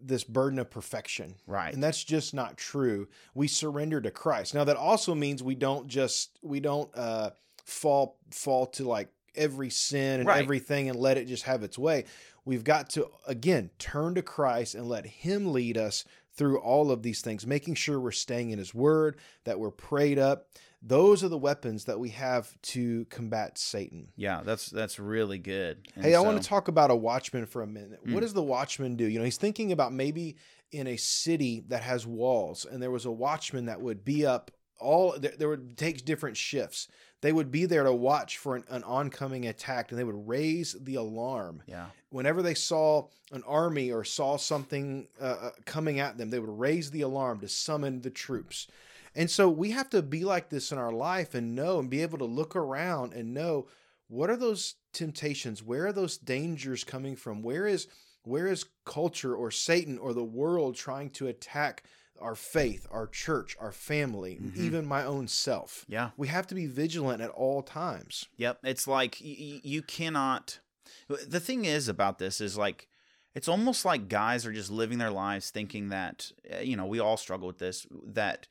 this 0.00 0.24
burden 0.24 0.58
of 0.58 0.70
perfection. 0.70 1.34
Right. 1.46 1.72
And 1.72 1.82
that's 1.82 2.04
just 2.04 2.34
not 2.34 2.58
true. 2.58 3.08
We 3.34 3.48
surrender 3.48 4.00
to 4.00 4.10
christ. 4.10 4.54
Now 4.54 4.64
that 4.64 4.76
also 4.76 5.14
means 5.14 5.42
we 5.42 5.54
don't 5.54 5.88
just 5.88 6.38
we 6.42 6.60
don't 6.60 6.90
uh 6.96 7.30
fall 7.64 8.18
fall 8.30 8.66
to 8.66 8.84
like 8.86 9.08
every 9.34 9.70
sin 9.70 10.20
and 10.20 10.28
Right. 10.28 10.42
everything 10.42 10.88
and 10.88 10.98
let 10.98 11.16
it 11.18 11.26
just 11.28 11.44
have 11.44 11.62
its 11.62 11.78
way. 11.78 12.04
We've 12.44 12.64
got 12.64 12.90
to 12.90 13.08
again 13.26 13.70
turn 13.78 14.14
to 14.16 14.22
christ 14.22 14.74
and 14.74 14.88
let 14.88 15.06
him 15.06 15.52
lead 15.52 15.76
us 15.78 16.04
through 16.36 16.58
all 16.58 16.90
of 16.90 17.02
these 17.02 17.20
things 17.20 17.46
making 17.46 17.74
sure 17.74 17.98
we're 18.00 18.10
staying 18.10 18.50
in 18.50 18.58
his 18.58 18.74
word 18.74 19.16
that 19.44 19.58
we're 19.58 19.70
prayed 19.70 20.18
up 20.18 20.48
those 20.82 21.24
are 21.24 21.28
the 21.28 21.38
weapons 21.38 21.84
that 21.86 21.98
we 21.98 22.10
have 22.10 22.54
to 22.62 23.04
combat 23.06 23.56
satan 23.58 24.08
yeah 24.16 24.42
that's 24.44 24.66
that's 24.66 24.98
really 24.98 25.38
good 25.38 25.88
And 25.96 26.04
Hey, 26.04 26.14
I 26.14 26.20
want 26.20 26.40
to 26.42 26.48
talk 26.48 26.68
about 26.68 26.90
a 26.90 26.96
watchman 26.96 27.46
for 27.46 27.62
a 27.62 27.66
minute. 27.66 28.00
What 28.04 28.16
Mm. 28.18 28.20
does 28.20 28.34
the 28.34 28.42
watchman 28.42 28.96
do? 28.96 29.04
You 29.06 29.18
know, 29.18 29.24
he's 29.24 29.36
thinking 29.38 29.72
about 29.72 29.92
maybe 29.92 30.36
in 30.72 30.86
a 30.86 30.96
city 30.96 31.64
that 31.68 31.82
has 31.82 32.06
walls, 32.06 32.66
and 32.70 32.82
there 32.82 32.90
was 32.90 33.06
a 33.06 33.10
watchman 33.10 33.66
that 33.66 33.80
would 33.80 34.04
be 34.04 34.26
up 34.26 34.50
all. 34.78 35.18
There, 35.18 35.32
there 35.38 35.48
would 35.48 35.76
take 35.78 36.04
different 36.04 36.36
shifts. 36.36 36.88
They 37.26 37.32
would 37.32 37.50
be 37.50 37.66
there 37.66 37.82
to 37.82 37.92
watch 37.92 38.38
for 38.38 38.54
an, 38.54 38.62
an 38.68 38.84
oncoming 38.84 39.48
attack, 39.48 39.90
and 39.90 39.98
they 39.98 40.04
would 40.04 40.28
raise 40.28 40.74
the 40.74 40.94
alarm 40.94 41.60
yeah 41.66 41.86
whenever 42.10 42.40
they 42.40 42.54
saw 42.54 43.08
an 43.32 43.42
army 43.48 43.90
or 43.90 44.04
saw 44.04 44.36
something 44.36 45.08
uh, 45.20 45.24
uh, 45.24 45.50
coming 45.64 45.98
at 45.98 46.16
them. 46.16 46.30
They 46.30 46.38
would 46.38 46.56
raise 46.56 46.92
the 46.92 47.00
alarm 47.00 47.40
to 47.40 47.48
summon 47.48 48.00
the 48.00 48.10
troops. 48.10 48.68
And 49.16 49.28
so 49.28 49.48
we 49.48 49.72
have 49.72 49.90
to 49.90 50.02
be 50.02 50.24
like 50.24 50.48
this 50.48 50.70
in 50.70 50.78
our 50.78 50.92
life 50.92 51.34
and 51.34 51.56
know 51.56 51.80
and 51.80 51.90
be 51.90 52.02
able 52.02 52.18
to 52.18 52.24
look 52.24 52.54
around 52.54 53.12
and 53.12 53.34
know 53.34 53.66
what 54.06 54.30
are 54.30 54.36
those 54.36 54.76
temptations? 54.92 55.64
Where 55.64 55.88
are 55.88 55.92
those 55.92 56.16
dangers 56.16 56.84
coming 56.84 57.16
from? 57.16 57.42
Where 57.42 57.66
is 57.66 57.88
where 58.22 58.46
is 58.46 58.66
culture 58.84 59.34
or 59.34 59.50
Satan 59.50 59.98
or 59.98 60.14
the 60.14 60.22
world 60.22 60.76
trying 60.76 61.10
to 61.10 61.26
attack 61.26 61.82
our 62.20 62.34
faith, 62.34 62.86
our 62.90 63.06
church, 63.06 63.56
our 63.60 63.72
family, 63.72 64.38
Mhm. 64.42 64.56
even 64.58 64.86
my 64.86 65.04
own 65.04 65.28
self? 65.28 65.84
yeah 65.88 66.10
We 66.16 66.28
have 66.28 66.46
to 66.48 66.54
be 66.54 66.66
vigilant 66.66 67.20
at 67.22 67.30
all 67.30 67.62
times. 67.62 68.26
Yep. 68.36 68.60
It's 68.64 68.86
like 68.86 69.18
y- 69.22 69.60
you 69.62 69.82
cannot. 69.82 70.60
The 71.08 71.40
thing 71.40 71.64
is 71.64 71.88
about 71.88 72.18
this 72.18 72.40
is 72.40 72.56
like, 72.56 72.88
it's 73.34 73.48
almost 73.48 73.84
like 73.84 74.08
guys 74.08 74.46
are 74.46 74.52
just 74.52 74.70
living 74.70 74.98
their 74.98 75.10
lives 75.10 75.50
thinking 75.50 75.90
that, 75.90 76.32
uh, 76.54 76.58
you 76.60 76.76
know, 76.76 76.86
we 76.86 76.98
all 77.00 77.16
struggle 77.16 77.46
with 77.46 77.58
this, 77.58 77.86
that 78.04 78.46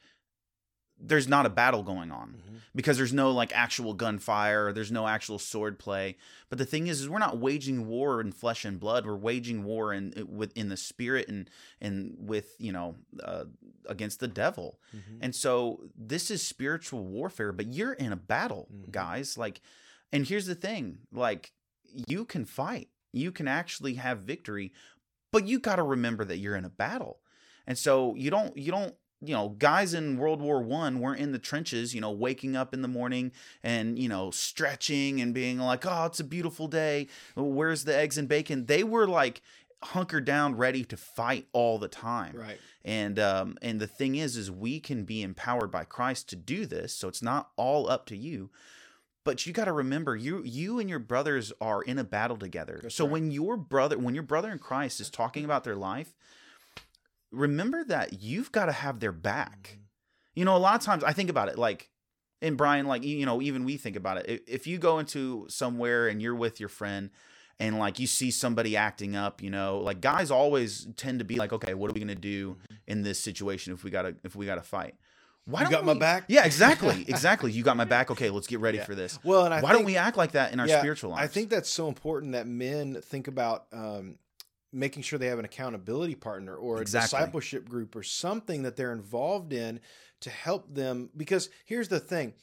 there's 0.99 1.27
not 1.27 1.45
a 1.45 1.49
battle 1.49 1.83
going 1.83 2.11
on 2.11 2.35
because 2.73 2.97
there's 2.97 3.13
no 3.13 3.31
like 3.31 3.51
actual 3.53 3.93
gunfire, 3.93 4.71
there's 4.71 4.91
no 4.91 5.07
actual 5.07 5.37
sword 5.39 5.77
play. 5.77 6.15
But 6.49 6.57
the 6.57 6.65
thing 6.65 6.87
is, 6.87 7.01
is 7.01 7.09
we're 7.09 7.19
not 7.19 7.37
waging 7.37 7.87
war 7.87 8.21
in 8.21 8.31
flesh 8.31 8.63
and 8.65 8.79
blood. 8.79 9.05
We're 9.05 9.15
waging 9.15 9.63
war 9.63 9.93
in 9.93 10.13
within 10.29 10.69
the 10.69 10.77
spirit 10.77 11.27
and 11.27 11.49
and 11.81 12.15
with 12.17 12.55
you 12.59 12.71
know 12.71 12.95
uh, 13.23 13.45
against 13.87 14.19
the 14.19 14.27
devil. 14.27 14.79
Mhm. 14.95 15.17
And 15.21 15.35
so 15.35 15.81
this 15.97 16.31
is 16.31 16.41
spiritual 16.41 17.03
warfare, 17.05 17.51
but 17.51 17.67
you're 17.73 17.93
in 17.93 18.11
a 18.13 18.17
battle, 18.17 18.67
Mhm. 18.73 18.91
guys. 18.91 19.37
Like, 19.37 19.61
and 20.13 20.25
here's 20.25 20.45
the 20.45 20.55
thing: 20.55 20.99
like, 21.11 21.51
you 22.07 22.25
can 22.25 22.45
fight, 22.45 22.89
you 23.11 23.31
can 23.31 23.47
actually 23.47 23.95
have 23.95 24.19
victory, 24.19 24.71
but 25.31 25.45
you 25.45 25.59
got 25.59 25.75
to 25.75 25.83
remember 25.83 26.23
that 26.25 26.37
you're 26.37 26.55
in 26.55 26.65
a 26.65 26.69
battle. 26.69 27.19
And 27.67 27.77
so 27.77 28.13
you 28.15 28.29
don't, 28.29 28.55
you 28.57 28.71
don't, 28.71 28.95
you 29.27 29.33
know, 29.33 29.49
guys 29.49 29.93
in 29.93 30.17
World 30.17 30.41
War 30.41 30.61
One 30.61 30.99
weren't 30.99 31.19
in 31.19 31.31
the 31.31 31.39
trenches, 31.39 31.93
you 31.95 32.01
know, 32.01 32.11
waking 32.11 32.55
up 32.55 32.73
in 32.73 32.81
the 32.81 32.87
morning 32.87 33.31
and 33.63 33.97
you 33.99 34.09
know 34.09 34.31
stretching 34.31 35.21
and 35.21 35.33
being 35.33 35.57
like, 35.59 35.85
"Oh, 35.85 36.05
it's 36.05 36.19
a 36.19 36.23
beautiful 36.23 36.67
day. 36.67 37.07
Where's 37.35 37.83
the 37.83 37.95
eggs 37.95 38.17
and 38.17 38.27
bacon?" 38.27 38.65
They 38.65 38.83
were 38.83 39.07
like 39.07 39.41
hunkered 39.83 40.25
down, 40.25 40.55
ready 40.55 40.83
to 40.85 40.97
fight 40.97 41.47
all 41.53 41.77
the 41.77 41.87
time 41.87 42.35
Right. 42.35 42.57
and 42.83 43.19
um 43.19 43.57
and 43.61 43.79
the 43.79 43.85
thing 43.87 44.15
is 44.15 44.35
is 44.35 44.49
we 44.49 44.79
can 44.79 45.03
be 45.03 45.21
empowered 45.21 45.69
by 45.69 45.83
christ 45.83 46.27
to 46.29 46.35
do 46.35 46.65
this 46.65 46.91
so 46.93 47.07
it's 47.07 47.21
not 47.21 47.49
all 47.55 47.87
up 47.87 48.07
to 48.07 48.17
you 48.17 48.49
but 49.23 49.45
you 49.45 49.53
got 49.53 49.65
to 49.65 49.71
remember 49.73 50.15
you 50.15 50.41
you 50.43 50.79
and 50.79 50.89
your 50.89 50.97
brothers 50.97 51.53
are 51.61 51.83
in 51.83 51.99
a 51.99 52.03
battle 52.03 52.37
together 52.37 52.79
That's 52.81 52.95
so 52.95 53.03
right. 53.03 53.11
when 53.13 53.31
your 53.31 53.57
brother 53.57 53.97
when 53.99 54.15
your 54.15 54.23
brother 54.23 54.49
in 54.51 54.57
christ 54.59 54.99
is 54.99 55.09
talking 55.11 55.45
about 55.45 55.63
their 55.63 55.75
life 55.75 56.15
remember 57.31 57.83
that 57.85 58.21
you've 58.21 58.51
got 58.51 58.65
to 58.65 58.71
have 58.71 58.99
their 58.99 59.11
back. 59.11 59.79
You 60.35 60.45
know 60.45 60.55
a 60.55 60.59
lot 60.59 60.75
of 60.75 60.81
times 60.81 61.01
i 61.03 61.13
think 61.13 61.29
about 61.29 61.47
it 61.47 61.57
like 61.57 61.89
and 62.41 62.57
brian 62.57 62.85
like 62.87 63.03
you 63.05 63.25
know 63.25 63.41
even 63.41 63.63
we 63.63 63.77
think 63.77 63.95
about 63.95 64.17
it. 64.17 64.43
If, 64.47 64.67
you 64.67 64.77
go 64.77 64.99
into 64.99 65.45
somewhere 65.49 66.09
and 66.09 66.21
you're 66.21 66.35
with 66.35 66.59
your 66.59 66.67
friend 66.67 67.09
and 67.57 67.79
like 67.79 67.99
you 67.99 68.07
see 68.07 68.31
somebody 68.31 68.75
acting 68.75 69.15
up 69.15 69.41
you 69.41 69.49
know 69.49 69.79
like 69.79 70.01
guys 70.01 70.31
always 70.31 70.87
tend 70.97 71.19
to 71.19 71.25
be 71.25 71.37
like 71.37 71.53
okay 71.53 71.73
what 71.73 71.89
are 71.89 71.93
we 71.93 72.01
going 72.01 72.09
to 72.09 72.15
do 72.15 72.57
in 72.85 73.01
this 73.03 73.17
situation 73.19 73.73
if 73.73 73.83
we 73.85 73.89
gotta 73.91 74.15
if 74.25 74.35
we 74.35 74.45
gotta 74.45 74.61
fight? 74.61 74.95
Why 75.45 75.61
You 75.61 75.65
don't 75.65 75.71
you 75.71 75.77
got 75.77 75.85
my 75.85 75.93
back? 75.99 76.25
yeah 76.27 76.45
exactly 76.45 77.05
exactly. 77.07 77.51
You 77.51 77.63
got 77.63 77.77
my 77.77 77.85
back? 77.85 78.11
Okay 78.11 78.29
let's 78.29 78.47
get 78.47 78.59
ready 78.59 78.77
Yeah. 78.79 78.85
for 78.85 78.95
this. 78.95 79.19
Well, 79.23 79.45
and 79.45 79.53
I 79.53 79.61
why 79.61 79.69
think, 79.69 79.79
don't 79.79 79.85
we 79.85 79.95
act 79.95 80.17
like 80.17 80.33
that 80.33 80.51
in 80.51 80.59
our 80.59 80.67
Yeah, 80.67 80.79
spiritual 80.79 81.11
lives? 81.11 81.23
I 81.23 81.27
think 81.27 81.49
that's 81.49 81.69
so 81.69 81.87
important 81.87 82.33
that 82.33 82.45
men 82.47 83.01
think 83.01 83.27
about 83.29 83.67
um, 83.71 84.17
making 84.75 85.03
sure 85.03 85.17
they 85.17 85.27
have 85.27 85.39
an 85.39 85.45
accountability 85.45 86.15
partner 86.15 86.55
or 86.55 86.77
a 86.77 86.81
Exactly. 86.81 87.17
discipleship 87.17 87.67
group 87.67 87.95
or 87.95 88.03
something 88.03 88.63
that 88.63 88.75
they're 88.75 88.91
involved 88.93 89.53
in 89.53 89.79
to 90.21 90.29
help 90.29 90.73
them. 90.73 91.09
Because 91.15 91.49
here's 91.65 91.87
the 91.87 91.99
thing 91.99 92.33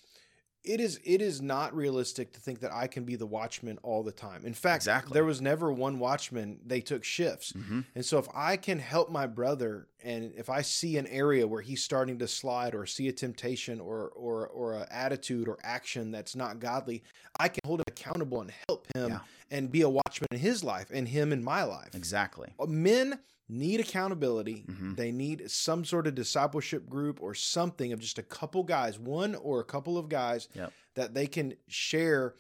it 0.65 0.81
is 0.81 1.01
it 1.05 1.21
is 1.21 1.43
not 1.43 1.75
realistic 1.75 2.33
to 2.33 2.39
think 2.41 2.61
that 2.61 2.73
I 2.73 2.87
can 2.87 3.05
be 3.05 3.17
the 3.17 3.27
watchman 3.27 3.79
all 3.83 4.05
the 4.05 4.13
time. 4.13 4.47
In 4.47 4.55
fact, 4.55 4.83
Exactly. 4.83 5.13
there 5.13 5.25
was 5.25 5.41
never 5.41 5.73
one 5.73 5.99
watchman. 5.99 6.61
They 6.65 6.81
took 6.81 7.03
shifts. 7.03 7.51
hmm 7.51 7.81
And 7.97 8.05
so 8.05 8.19
if 8.19 8.29
I 8.33 8.57
can 8.57 8.79
help 8.79 9.11
my 9.11 9.27
brother 9.27 9.89
and 10.05 10.33
if 10.37 10.49
I 10.49 10.63
see 10.63 10.99
an 10.99 11.09
area 11.09 11.49
where 11.49 11.63
he's 11.63 11.83
starting 11.83 12.19
to 12.21 12.29
slide 12.29 12.77
or 12.77 12.87
see 12.87 13.09
a 13.09 13.13
temptation 13.13 13.81
or 13.81 14.09
or 14.11 14.47
or 14.47 14.75
a 14.75 14.87
attitude 14.93 15.49
or 15.49 15.59
action 15.65 16.13
that's 16.13 16.37
not 16.37 16.61
godly, 16.61 17.03
I 17.41 17.49
can 17.49 17.61
hold 17.67 17.81
him 17.81 17.85
accountable 17.89 18.41
and 18.41 18.53
help 18.69 18.87
him 18.95 19.11
Yeah. 19.11 19.19
And 19.53 19.71
be 19.71 19.83
a 19.83 19.89
watchman 19.89 20.27
in 20.33 20.39
his 20.39 20.65
life 20.65 20.89
and 20.93 21.07
him 21.07 21.33
in 21.33 21.45
my 21.45 21.63
life. 21.63 21.95
Exactly. 21.95 22.49
Men 22.67 23.21
need 23.49 23.81
accountability. 23.81 24.65
Mhm. 24.67 24.97
They 24.97 25.13
need 25.13 25.51
some 25.51 25.85
sort 25.85 26.07
of 26.07 26.15
discipleship 26.15 26.89
group 26.89 27.21
or 27.23 27.35
something 27.35 27.93
of 27.93 28.01
just 28.01 28.19
a 28.19 28.23
couple 28.23 28.63
guys, 28.65 28.99
one 28.99 29.35
or 29.35 29.61
a 29.61 29.65
couple 29.65 29.99
of 29.99 30.09
guys 30.09 30.49
Yep. 30.55 30.73
that 30.95 31.15
they 31.15 31.27
can 31.27 31.55
share 31.69 32.35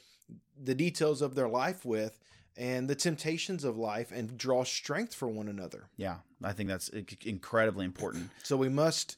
the 0.56 0.74
details 0.74 1.20
of 1.22 1.34
their 1.34 1.48
life 1.48 1.84
with 1.84 2.18
and 2.56 2.88
the 2.88 2.94
temptations 2.94 3.64
of 3.64 3.76
life 3.76 4.10
and 4.12 4.36
draw 4.38 4.64
strength 4.64 5.14
for 5.14 5.28
one 5.28 5.48
another. 5.48 5.88
Yeah, 5.96 6.18
I 6.42 6.52
think 6.52 6.68
that's 6.68 6.88
incredibly 7.24 7.84
important. 7.84 8.30
So 8.44 8.56
we 8.56 8.68
must 8.70 9.16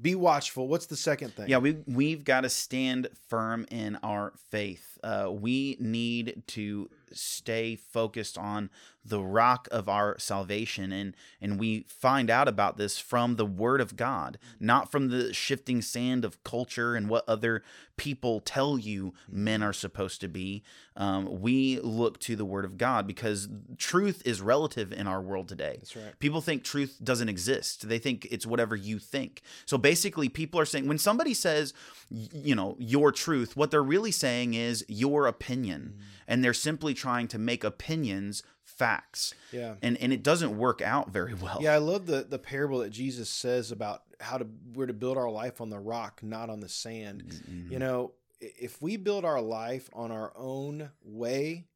be 0.00 0.14
watchful. 0.16 0.66
What's 0.68 0.86
the 0.86 0.96
second 0.96 1.34
thing? 1.34 1.48
Yeah, 1.48 1.58
we 1.58 1.78
we've 1.86 2.24
got 2.24 2.40
to 2.42 2.48
stand 2.48 3.08
firm 3.28 3.64
in 3.70 3.96
our 4.02 4.32
faith. 4.50 4.98
Uh, 5.04 5.30
we 5.32 5.76
need 5.80 6.42
to 6.48 6.90
stay 7.16 7.76
focused 7.76 8.36
on 8.38 8.70
the 9.04 9.20
rock 9.20 9.68
of 9.70 9.88
our 9.88 10.18
salvation, 10.18 10.92
and 10.92 11.14
and 11.40 11.58
we 11.58 11.84
find 11.88 12.30
out 12.30 12.48
about 12.48 12.76
this 12.76 12.98
from 12.98 13.36
the 13.36 13.46
Word 13.46 13.80
of 13.80 13.96
God, 13.96 14.38
not 14.58 14.90
from 14.90 15.08
the 15.08 15.32
shifting 15.34 15.82
sand 15.82 16.24
of 16.24 16.42
culture 16.44 16.94
and 16.94 17.08
what 17.08 17.24
other 17.28 17.62
people 17.96 18.40
tell 18.40 18.78
you 18.78 19.14
men 19.30 19.62
are 19.62 19.72
supposed 19.72 20.20
to 20.20 20.28
be. 20.28 20.62
Um, 20.96 21.40
we 21.40 21.80
look 21.80 22.18
to 22.20 22.36
the 22.36 22.44
Word 22.44 22.64
of 22.64 22.78
God 22.78 23.06
because 23.06 23.48
truth 23.78 24.22
is 24.24 24.40
relative 24.40 24.92
in 24.92 25.06
our 25.06 25.20
world 25.20 25.48
today. 25.48 25.76
That's 25.78 25.96
right. 25.96 26.18
People 26.18 26.40
think 26.40 26.64
truth 26.64 26.98
doesn't 27.02 27.28
exist. 27.28 27.88
They 27.88 27.98
think 27.98 28.26
it's 28.30 28.46
whatever 28.46 28.74
you 28.74 28.98
think. 28.98 29.42
So 29.66 29.76
basically, 29.76 30.28
people 30.28 30.58
are 30.60 30.64
saying 30.64 30.88
when 30.88 30.98
somebody 30.98 31.34
says, 31.34 31.74
you 32.10 32.54
know, 32.54 32.76
your 32.78 33.12
truth, 33.12 33.56
what 33.56 33.70
they're 33.70 33.82
really 33.82 34.12
saying 34.12 34.54
is 34.54 34.84
your 34.88 35.26
opinion. 35.26 35.98
And 36.26 36.42
they're 36.42 36.54
simply 36.54 36.94
trying 36.94 37.28
to 37.28 37.38
make 37.38 37.64
opinions 37.64 38.42
facts. 38.76 39.34
Yeah. 39.52 39.74
And 39.82 39.96
and 39.98 40.12
it 40.12 40.22
doesn't 40.22 40.56
work 40.56 40.82
out 40.82 41.10
very 41.10 41.34
well. 41.34 41.58
Yeah, 41.60 41.74
I 41.74 41.78
love 41.78 42.06
the 42.06 42.24
the 42.28 42.38
parable 42.38 42.78
that 42.80 42.90
Jesus 42.90 43.28
says 43.28 43.70
about 43.70 44.02
how 44.20 44.38
to 44.38 44.46
we're 44.74 44.86
to 44.86 44.92
build 44.92 45.16
our 45.16 45.30
life 45.30 45.60
on 45.60 45.70
the 45.70 45.78
rock, 45.78 46.22
not 46.22 46.50
on 46.50 46.60
the 46.60 46.68
sand. 46.68 47.24
Mhm. 47.48 47.70
You 47.70 47.78
know, 47.78 48.12
if 48.40 48.80
we 48.82 48.96
build 48.96 49.24
our 49.24 49.40
life 49.40 49.88
on 49.92 50.10
our 50.10 50.32
own 50.36 50.90
way, 51.02 51.66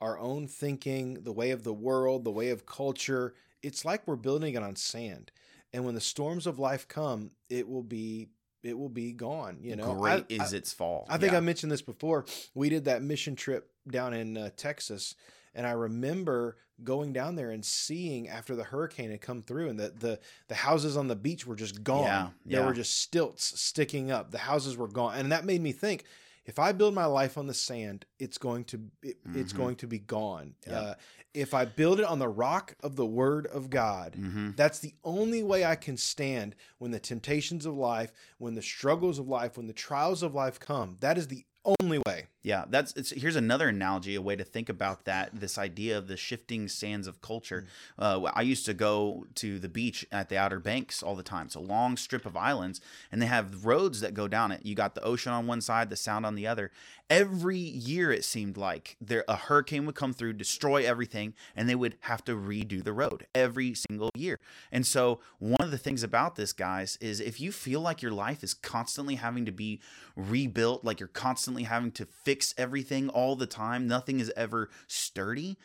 our 0.00 0.18
own 0.18 0.46
thinking, 0.48 1.14
the 1.22 1.32
way 1.32 1.50
of 1.50 1.62
the 1.62 1.74
world, 1.74 2.24
the 2.24 2.30
way 2.30 2.50
of 2.50 2.66
culture, 2.66 3.34
it's 3.62 3.84
like 3.84 4.06
we're 4.06 4.16
building 4.16 4.54
it 4.54 4.62
on 4.62 4.76
sand. 4.76 5.30
And 5.72 5.84
when 5.84 5.94
the 5.94 6.00
storms 6.00 6.46
of 6.46 6.58
life 6.58 6.88
come, 6.88 7.30
it 7.48 7.68
will 7.68 7.82
be 7.84 8.28
it 8.62 8.76
will 8.76 8.90
be 8.90 9.12
gone. 9.12 9.58
You 9.62 9.74
know, 9.76 9.94
great 9.94 10.26
I- 10.30 10.44
is 10.44 10.52
its 10.52 10.72
fall. 10.72 11.06
I 11.08 11.16
think 11.16 11.32
Yeah. 11.32 11.38
I 11.38 11.40
mentioned 11.40 11.72
this 11.72 11.80
before. 11.80 12.26
We 12.54 12.68
did 12.68 12.84
that 12.84 13.02
mission 13.02 13.34
trip 13.34 13.70
down 13.88 14.12
in 14.12 14.36
uh, 14.36 14.50
Texas, 14.54 15.14
and 15.54 15.66
I 15.66 15.72
remember 15.72 16.56
going 16.82 17.12
down 17.12 17.34
there 17.34 17.50
and 17.50 17.64
seeing 17.64 18.28
after 18.28 18.56
the 18.56 18.64
hurricane 18.64 19.10
had 19.10 19.20
come 19.20 19.42
through, 19.42 19.68
and 19.68 19.78
the 19.78 19.90
the, 19.90 20.18
the 20.48 20.54
houses 20.54 20.96
on 20.96 21.08
the 21.08 21.16
beach 21.16 21.46
were 21.46 21.56
just 21.56 21.82
gone. 21.84 22.04
Yeah, 22.04 22.30
There 22.58 22.66
were 22.66 22.72
just 22.74 22.98
stilts 23.00 23.60
sticking 23.60 24.10
up. 24.10 24.30
The 24.30 24.38
houses 24.38 24.76
were 24.76 24.88
gone, 24.88 25.16
and 25.16 25.30
that 25.32 25.44
made 25.44 25.60
me 25.60 25.72
think. 25.72 26.04
If 26.46 26.58
I 26.58 26.72
build 26.72 26.94
my 26.94 27.04
life 27.04 27.36
on 27.38 27.46
the 27.46 27.54
sand, 27.54 28.06
it's 28.18 28.38
going 28.38 28.64
to 28.64 28.80
it, 29.02 29.18
it's 29.34 29.52
Mhm. 29.52 29.56
going 29.56 29.76
to 29.76 29.86
be 29.86 29.98
gone. 29.98 30.54
Yeah. 30.66 30.80
Uh, 30.80 30.94
if 31.32 31.52
I 31.54 31.64
build 31.66 32.00
it 32.00 32.06
on 32.06 32.18
the 32.18 32.28
rock 32.30 32.74
of 32.82 32.96
the 32.96 33.06
Word 33.06 33.46
of 33.46 33.68
God, 33.70 34.16
Mhm. 34.18 34.56
that's 34.56 34.78
the 34.80 34.94
only 35.04 35.42
way 35.44 35.64
I 35.64 35.76
can 35.76 35.96
stand 35.98 36.56
when 36.78 36.90
the 36.90 36.98
temptations 36.98 37.66
of 37.66 37.76
life, 37.76 38.10
when 38.38 38.54
the 38.54 38.62
struggles 38.62 39.18
of 39.20 39.28
life, 39.28 39.56
when 39.58 39.66
the 39.68 39.72
trials 39.74 40.22
of 40.24 40.34
life 40.34 40.58
come. 40.58 40.96
That 41.00 41.18
is 41.18 41.28
the 41.28 41.44
only 41.64 41.98
way. 42.06 42.26
Yeah, 42.42 42.64
that's 42.70 42.94
it's 42.96 43.10
here's 43.10 43.36
another 43.36 43.68
analogy, 43.68 44.14
a 44.14 44.22
way 44.22 44.34
to 44.34 44.44
think 44.44 44.70
about 44.70 45.04
that. 45.04 45.28
This 45.38 45.58
idea 45.58 45.98
of 45.98 46.08
the 46.08 46.16
shifting 46.16 46.68
sands 46.68 47.06
of 47.06 47.20
culture. 47.20 47.66
Uh, 47.98 48.30
I 48.34 48.40
used 48.40 48.64
to 48.64 48.72
go 48.72 49.26
to 49.34 49.58
the 49.58 49.68
beach 49.68 50.06
at 50.10 50.30
the 50.30 50.38
Outer 50.38 50.58
Banks 50.58 51.02
all 51.02 51.14
the 51.14 51.22
time. 51.22 51.46
It's 51.46 51.54
a 51.54 51.60
long 51.60 51.98
strip 51.98 52.24
of 52.24 52.36
islands, 52.36 52.80
and 53.12 53.20
they 53.20 53.26
have 53.26 53.66
roads 53.66 54.00
that 54.00 54.14
go 54.14 54.26
down 54.26 54.52
it. 54.52 54.64
You 54.64 54.74
got 54.74 54.94
the 54.94 55.04
ocean 55.04 55.32
on 55.32 55.46
one 55.46 55.60
side, 55.60 55.90
the 55.90 55.96
sound 55.96 56.24
on 56.24 56.34
the 56.34 56.46
other. 56.46 56.70
Every 57.10 57.58
year, 57.58 58.10
it 58.12 58.24
seemed 58.24 58.56
like 58.56 58.96
there 59.00 59.24
a 59.28 59.36
hurricane 59.36 59.84
would 59.84 59.96
come 59.96 60.14
through, 60.14 60.34
destroy 60.34 60.86
everything, 60.86 61.34
and 61.54 61.68
they 61.68 61.74
would 61.74 61.96
have 62.02 62.24
to 62.24 62.36
redo 62.36 62.82
the 62.82 62.92
road 62.92 63.26
every 63.34 63.74
single 63.74 64.10
year. 64.14 64.38
And 64.72 64.86
so, 64.86 65.20
one 65.40 65.60
of 65.60 65.72
the 65.72 65.78
things 65.78 66.02
about 66.02 66.36
this, 66.36 66.54
guys, 66.54 66.96
is 67.02 67.20
if 67.20 67.38
you 67.38 67.52
feel 67.52 67.80
like 67.80 68.00
your 68.00 68.12
life 68.12 68.42
is 68.42 68.54
constantly 68.54 69.16
having 69.16 69.44
to 69.44 69.52
be 69.52 69.80
rebuilt, 70.16 70.84
like 70.84 71.00
you're 71.00 71.08
constantly 71.08 71.49
having 71.56 71.92
to 71.92 72.06
fix 72.06 72.54
everything 72.56 73.08
all 73.08 73.36
the 73.36 73.46
time, 73.46 73.86
nothing 73.86 74.20
is 74.20 74.32
ever 74.36 74.70
sturdy, 74.86 75.56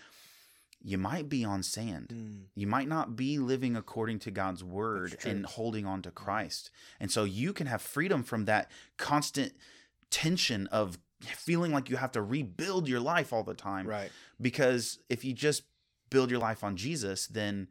you 0.82 0.98
might 0.98 1.30
be 1.30 1.44
on 1.44 1.64
sand. 1.64 2.10
Mm. 2.14 2.42
You 2.56 2.68
might 2.68 2.88
not 2.88 3.16
be 3.16 3.40
living 3.40 3.76
according 3.76 4.20
to 4.20 4.32
God's 4.32 4.64
word 4.64 5.18
and 5.26 5.46
holding 5.46 5.86
on 5.86 6.02
to 6.04 6.12
mm. 6.12 6.16
Christ. 6.16 6.70
And 7.00 7.12
so 7.12 7.24
you 7.24 7.54
can 7.54 7.68
have 7.68 7.82
freedom 7.82 8.24
from 8.24 8.46
that 8.46 8.70
constant 8.98 9.54
tension 10.12 10.68
of 10.68 11.00
feeling 11.22 11.72
like 11.72 11.90
you 11.90 11.98
have 11.98 12.12
to 12.12 12.22
rebuild 12.22 12.88
your 12.88 13.00
life 13.00 13.34
all 13.34 13.44
the 13.44 13.54
time 13.54 13.88
Right. 13.88 14.12
because 14.40 15.00
if 15.10 15.26
you 15.26 15.34
just 15.34 15.64
build 16.10 16.30
your 16.30 16.40
life 16.40 16.64
on 16.64 16.78
Jesus, 16.78 17.26
then 17.28 17.68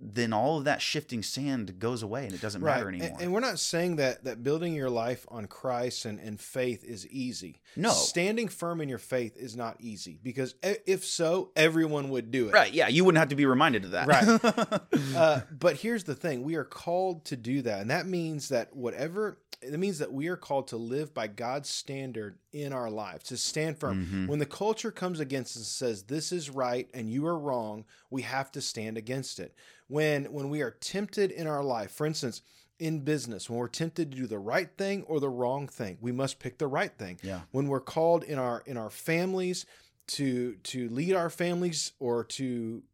then 0.00 0.32
all 0.32 0.58
of 0.58 0.64
that 0.64 0.80
shifting 0.80 1.22
sand 1.24 1.78
goes 1.80 2.02
away 2.04 2.24
and 2.24 2.32
it 2.32 2.40
doesn't 2.40 2.62
Right. 2.62 2.76
matter 2.76 2.88
anymore. 2.88 3.16
And, 3.20 3.32
we're 3.32 3.40
not 3.40 3.58
saying 3.58 3.96
that 3.96 4.22
that 4.24 4.44
building 4.44 4.72
your 4.74 4.90
life 4.90 5.26
on 5.28 5.46
Christ 5.46 6.04
and, 6.04 6.20
and 6.20 6.40
faith 6.40 6.84
is 6.84 7.06
easy. 7.08 7.60
No. 7.74 7.90
Standing 7.90 8.46
firm 8.48 8.80
in 8.80 8.88
your 8.88 8.98
faith 8.98 9.36
is 9.36 9.56
not 9.56 9.76
easy 9.80 10.18
because 10.22 10.54
if 10.62 11.04
so, 11.04 11.50
everyone 11.56 12.10
would 12.10 12.30
do 12.30 12.48
it. 12.48 12.52
right? 12.54 12.72
Yeah, 12.72 12.86
you 12.88 13.04
wouldn't 13.04 13.18
have 13.18 13.30
to 13.30 13.36
be 13.36 13.44
reminded 13.46 13.84
of 13.86 13.90
that. 13.90 14.06
Right. 14.06 14.80
uh, 15.16 15.40
but 15.50 15.76
here's 15.76 16.04
the 16.04 16.14
thing: 16.14 16.42
we 16.44 16.54
are 16.54 16.64
called 16.64 17.24
to 17.26 17.36
do 17.36 17.62
that, 17.62 17.80
and 17.80 17.90
that 17.90 18.06
means 18.06 18.50
that 18.50 18.74
whatever 18.76 19.38
it 19.60 19.78
means 19.78 19.98
that 19.98 20.12
we 20.12 20.28
are 20.28 20.36
called 20.36 20.68
to 20.68 20.76
live 20.76 21.12
by 21.12 21.26
God's 21.26 21.68
standard 21.68 22.38
in 22.52 22.72
our 22.72 22.90
lives, 22.90 23.24
to 23.24 23.36
stand 23.36 23.78
firm. 23.78 24.06
Mhm. 24.06 24.28
When 24.28 24.38
the 24.38 24.46
culture 24.46 24.90
comes 24.92 25.18
against 25.20 25.52
us 25.56 25.56
and 25.56 25.66
says 25.66 26.02
this 26.04 26.30
is 26.32 26.48
right 26.50 26.88
and 26.94 27.10
you 27.10 27.26
are 27.26 27.38
wrong, 27.38 27.84
we 28.10 28.22
have 28.22 28.52
to 28.52 28.60
stand 28.60 28.96
against 28.96 29.40
it. 29.40 29.54
When 29.88 30.32
when 30.32 30.48
we 30.50 30.62
are 30.62 30.70
tempted 30.70 31.30
in 31.30 31.46
our 31.46 31.62
life, 31.64 31.90
for 31.90 32.06
instance. 32.06 32.42
In 32.80 33.00
business, 33.00 33.50
when 33.50 33.58
we're 33.58 33.66
tempted 33.66 34.12
to 34.12 34.16
do 34.16 34.28
the 34.28 34.38
right 34.38 34.70
thing 34.78 35.02
or 35.08 35.18
the 35.18 35.28
wrong 35.28 35.66
thing, 35.66 35.98
we 36.00 36.12
must 36.12 36.38
pick 36.38 36.58
the 36.58 36.68
right 36.68 36.92
thing. 36.96 37.18
Yeah. 37.24 37.40
When 37.50 37.66
we're 37.66 37.80
called 37.80 38.22
in 38.22 38.38
our 38.38 38.62
in 38.66 38.76
our 38.76 38.88
families 38.88 39.66
to 40.14 40.54
to 40.62 40.88
lead 40.88 41.14
our 41.14 41.28
families 41.28 41.90
or 41.98 42.22
to 42.22 42.84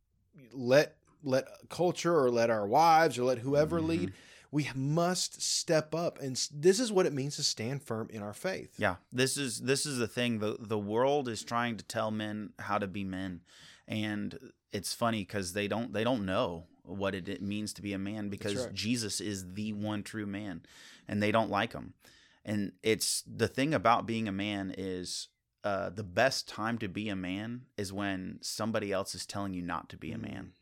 let 0.52 0.96
let 1.22 1.46
culture 1.68 2.18
or 2.18 2.30
let 2.30 2.48
our 2.48 2.66
wives 2.66 3.18
or 3.18 3.24
let 3.24 3.38
whoever 3.40 3.78
Mm-hmm. 3.78 3.88
lead 3.88 4.12
we 4.54 4.70
must 4.76 5.42
step 5.42 5.96
up 5.96 6.20
and 6.20 6.36
this 6.54 6.78
is 6.78 6.92
what 6.92 7.06
it 7.06 7.12
means 7.12 7.34
to 7.34 7.42
stand 7.42 7.82
firm 7.82 8.08
in 8.10 8.22
our 8.22 8.32
faith 8.32 8.72
Yeah, 8.78 8.96
this 9.12 9.36
is 9.36 9.62
this 9.62 9.84
is 9.84 9.98
the 9.98 10.06
thing. 10.06 10.38
the 10.38 10.56
The 10.60 10.78
world 10.78 11.28
is 11.28 11.42
trying 11.42 11.76
to 11.78 11.84
tell 11.84 12.12
men 12.12 12.52
how 12.60 12.78
to 12.78 12.86
be 12.86 13.02
men, 13.02 13.40
and 13.88 14.38
it's 14.72 14.94
funny 14.94 15.22
because 15.22 15.54
they 15.54 15.66
don't 15.66 15.92
they 15.92 16.04
don't 16.04 16.24
know 16.24 16.66
what 16.84 17.16
it, 17.16 17.28
it 17.28 17.42
means 17.42 17.72
to 17.72 17.82
be 17.82 17.94
a 17.94 17.98
man 17.98 18.28
because 18.28 18.66
right. 18.66 18.72
Jesus 18.72 19.20
is 19.20 19.54
the 19.54 19.72
one 19.72 20.04
true 20.04 20.26
man, 20.26 20.62
and 21.08 21.20
they 21.20 21.32
don't 21.32 21.50
like 21.50 21.72
him. 21.72 21.94
And 22.44 22.72
it's 22.82 23.22
the 23.22 23.48
thing 23.48 23.74
about 23.74 24.06
being 24.06 24.28
a 24.28 24.32
man 24.32 24.72
is 24.78 25.28
uh, 25.64 25.90
the 25.90 26.04
best 26.04 26.46
time 26.46 26.78
to 26.78 26.88
be 26.88 27.08
a 27.08 27.16
man 27.16 27.62
is 27.76 27.92
when 27.92 28.38
somebody 28.40 28.92
else 28.92 29.16
is 29.16 29.26
telling 29.26 29.54
you 29.54 29.62
not 29.62 29.88
to 29.88 29.96
be 29.96 30.12
a 30.12 30.18
man. 30.18 30.52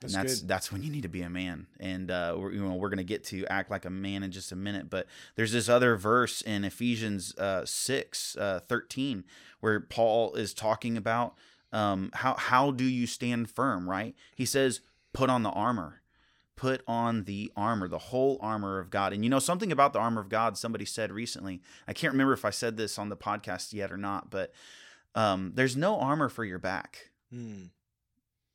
That's 0.00 0.14
and 0.14 0.22
that's 0.24 0.40
good. 0.40 0.48
that's 0.48 0.72
when 0.72 0.82
you 0.82 0.90
need 0.90 1.02
to 1.02 1.08
be 1.08 1.22
a 1.22 1.28
man. 1.30 1.66
And 1.78 2.10
uh, 2.10 2.34
we're, 2.38 2.52
you 2.52 2.62
know 2.62 2.74
we're 2.74 2.88
gonna 2.88 3.04
get 3.04 3.24
to 3.24 3.44
act 3.46 3.70
like 3.70 3.84
a 3.84 3.90
man 3.90 4.22
in 4.22 4.30
just 4.30 4.50
a 4.50 4.56
minute, 4.56 4.88
but 4.88 5.06
there's 5.36 5.52
this 5.52 5.68
other 5.68 5.96
verse 5.96 6.40
in 6.40 6.64
Ephesians 6.64 7.36
uh, 7.36 7.66
six 7.66 8.36
uh, 8.36 8.60
thirteen 8.66 9.24
where 9.60 9.78
Paul 9.80 10.34
is 10.34 10.54
talking 10.54 10.96
about 10.96 11.34
um, 11.72 12.10
how 12.14 12.34
how 12.34 12.70
do 12.70 12.84
you 12.84 13.06
stand 13.06 13.50
firm? 13.50 13.88
Right? 13.88 14.14
He 14.34 14.46
says, 14.46 14.80
"Put 15.12 15.30
on 15.30 15.42
the 15.42 15.50
armor." 15.50 15.96
Put 16.56 16.82
on 16.86 17.24
the 17.24 17.50
armor, 17.56 17.88
the 17.88 17.96
whole 17.96 18.36
armor 18.42 18.80
of 18.80 18.90
God. 18.90 19.14
And 19.14 19.24
you 19.24 19.30
know 19.30 19.38
something 19.38 19.72
about 19.72 19.94
the 19.94 19.98
armor 19.98 20.20
of 20.20 20.28
God. 20.28 20.58
Somebody 20.58 20.84
said 20.84 21.10
recently. 21.10 21.62
I 21.88 21.94
can't 21.94 22.12
remember 22.12 22.34
if 22.34 22.44
I 22.44 22.50
said 22.50 22.76
this 22.76 22.98
on 22.98 23.08
the 23.08 23.16
podcast 23.16 23.72
yet 23.72 23.90
or 23.90 23.96
not, 23.96 24.28
but 24.28 24.52
um, 25.14 25.52
there's 25.54 25.74
no 25.74 25.98
armor 25.98 26.28
for 26.28 26.44
your 26.44 26.58
back. 26.58 27.12
Hmm, 27.32 27.68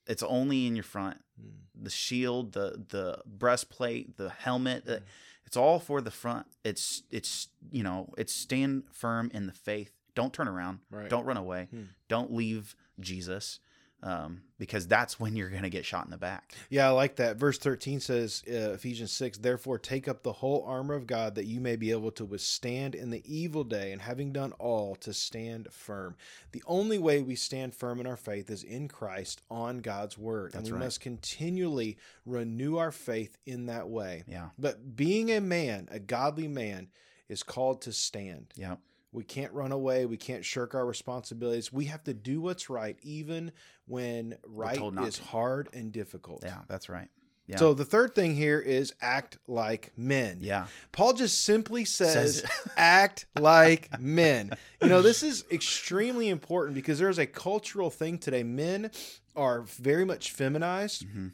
It's 0.07 0.23
only 0.23 0.67
in 0.67 0.75
your 0.75 0.83
front 0.83 1.17
hmm. 1.39 1.49
the 1.83 1.89
shield, 1.89 2.53
the 2.53 2.85
the 2.89 3.19
breastplate, 3.25 4.17
the 4.17 4.29
helmet. 4.29 4.87
uh, 4.87 4.99
It's 5.45 5.57
all 5.57 5.79
for 5.79 6.01
the 6.01 6.11
front. 6.11 6.47
It's 6.63 7.03
it's 7.11 7.49
you 7.71 7.83
know 7.83 8.13
it's 8.17 8.33
stand 8.33 8.83
firm 8.91 9.29
in 9.33 9.45
the 9.47 9.53
faith. 9.53 9.91
Don't 10.15 10.33
turn 10.33 10.47
around. 10.47 10.79
Right. 10.89 11.09
Don't 11.09 11.25
run 11.25 11.37
away. 11.37 11.67
Hmm. 11.71 11.83
Don't 12.07 12.33
leave 12.33 12.75
Jesus, 12.99 13.59
um, 14.05 14.41
because 14.59 14.87
that's 14.87 15.19
when 15.19 15.35
you're 15.35 15.49
gonna 15.49 15.69
get 15.69 15.83
shot 15.83 16.05
in 16.05 16.11
the 16.11 16.17
back. 16.17 16.53
Yeah, 16.69 16.87
I 16.87 16.91
like 16.91 17.15
that. 17.15 17.37
Verse 17.37 17.57
13 17.57 17.99
says, 17.99 18.43
uh, 18.47 18.73
Ephesians 18.73 19.11
6, 19.11 19.39
therefore 19.39 19.79
take 19.79 20.07
up 20.07 20.21
the 20.21 20.31
whole 20.31 20.63
armor 20.67 20.93
of 20.93 21.07
God 21.07 21.33
that 21.35 21.45
you 21.45 21.59
may 21.59 21.75
be 21.75 21.89
able 21.89 22.11
to 22.11 22.23
withstand 22.23 22.93
in 22.93 23.09
the 23.09 23.23
evil 23.25 23.63
day, 23.63 23.91
and 23.91 24.01
having 24.01 24.31
done 24.31 24.53
all, 24.59 24.95
to 24.97 25.11
stand 25.11 25.67
firm. 25.71 26.15
The 26.51 26.63
only 26.67 26.99
way 26.99 27.21
we 27.21 27.35
stand 27.35 27.73
firm 27.73 27.99
in 27.99 28.05
our 28.05 28.15
faith 28.15 28.51
is 28.51 28.63
in 28.63 28.87
Christ 28.87 29.41
on 29.49 29.79
God's 29.79 30.17
word. 30.17 30.51
That's 30.51 30.67
and 30.69 30.75
we 30.75 30.79
right. 30.79 30.85
must 30.85 31.01
continually 31.01 31.97
renew 32.27 32.77
our 32.77 32.91
faith 32.91 33.37
in 33.47 33.65
that 33.65 33.89
way. 33.89 34.23
Yeah. 34.27 34.49
But 34.59 34.95
being 34.95 35.31
a 35.31 35.41
man, 35.41 35.89
a 35.91 35.99
godly 35.99 36.47
man, 36.47 36.89
is 37.27 37.41
called 37.41 37.81
to 37.81 37.91
stand. 37.91 38.53
Yeah. 38.55 38.75
We 39.15 39.23
can't 39.23 39.51
run 39.53 39.71
away. 39.71 40.05
We 40.05 40.17
can't 40.17 40.43
shirk 40.45 40.75
our 40.75 40.85
responsibilities. 40.85 41.71
We 41.73 41.85
have 41.85 42.03
to 42.03 42.13
do 42.13 42.41
what's 42.41 42.69
right, 42.69 42.97
even 43.01 43.51
when 43.87 44.37
right 44.45 44.79
is 45.07 45.17
to. 45.17 45.23
hard 45.23 45.69
and 45.73 45.91
difficult. 45.91 46.43
Yeah. 46.43 46.59
That's 46.67 46.89
right. 46.89 47.07
Yeah. 47.47 47.57
So 47.57 47.73
the 47.75 47.85
third 47.85 48.15
thing 48.15 48.35
here 48.35 48.59
is 48.59 48.93
act 49.01 49.37
like 49.47 49.91
men. 49.95 50.39
yeah. 50.41 50.65
Paul 50.91 51.13
just 51.13 51.43
simply 51.43 51.85
says, 51.85 52.39
Says- 52.39 52.45
act 52.77 53.27
like 53.39 53.99
men. 53.99 54.51
You 54.81 54.89
know, 54.89 55.01
this 55.03 55.21
is 55.23 55.45
extremely 55.51 56.29
important 56.29 56.73
because 56.75 56.97
there's 56.99 57.19
a 57.19 57.27
cultural 57.27 57.89
thing 57.91 58.17
today. 58.17 58.41
Men 58.43 58.89
are 59.35 59.61
very 59.61 60.05
much 60.05 60.31
feminized. 60.31 61.05
Mhm. 61.07 61.33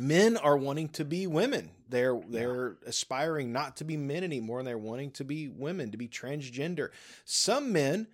Men 0.00 0.36
are 0.38 0.56
wanting 0.56 0.88
to 0.90 1.04
be 1.04 1.26
women. 1.26 1.70
They're 1.90 2.20
they're 2.28 2.76
aspiring 2.86 3.52
not 3.52 3.76
to 3.78 3.84
be 3.84 3.96
men 3.96 4.24
anymore 4.24 4.58
and 4.60 4.66
they're 4.68 4.78
wanting 4.78 5.10
to 5.12 5.24
be 5.24 5.48
women, 5.48 5.90
to 5.90 5.96
be 5.98 6.08
transgender. 6.08 6.90
Some 7.24 7.72
men 7.72 8.06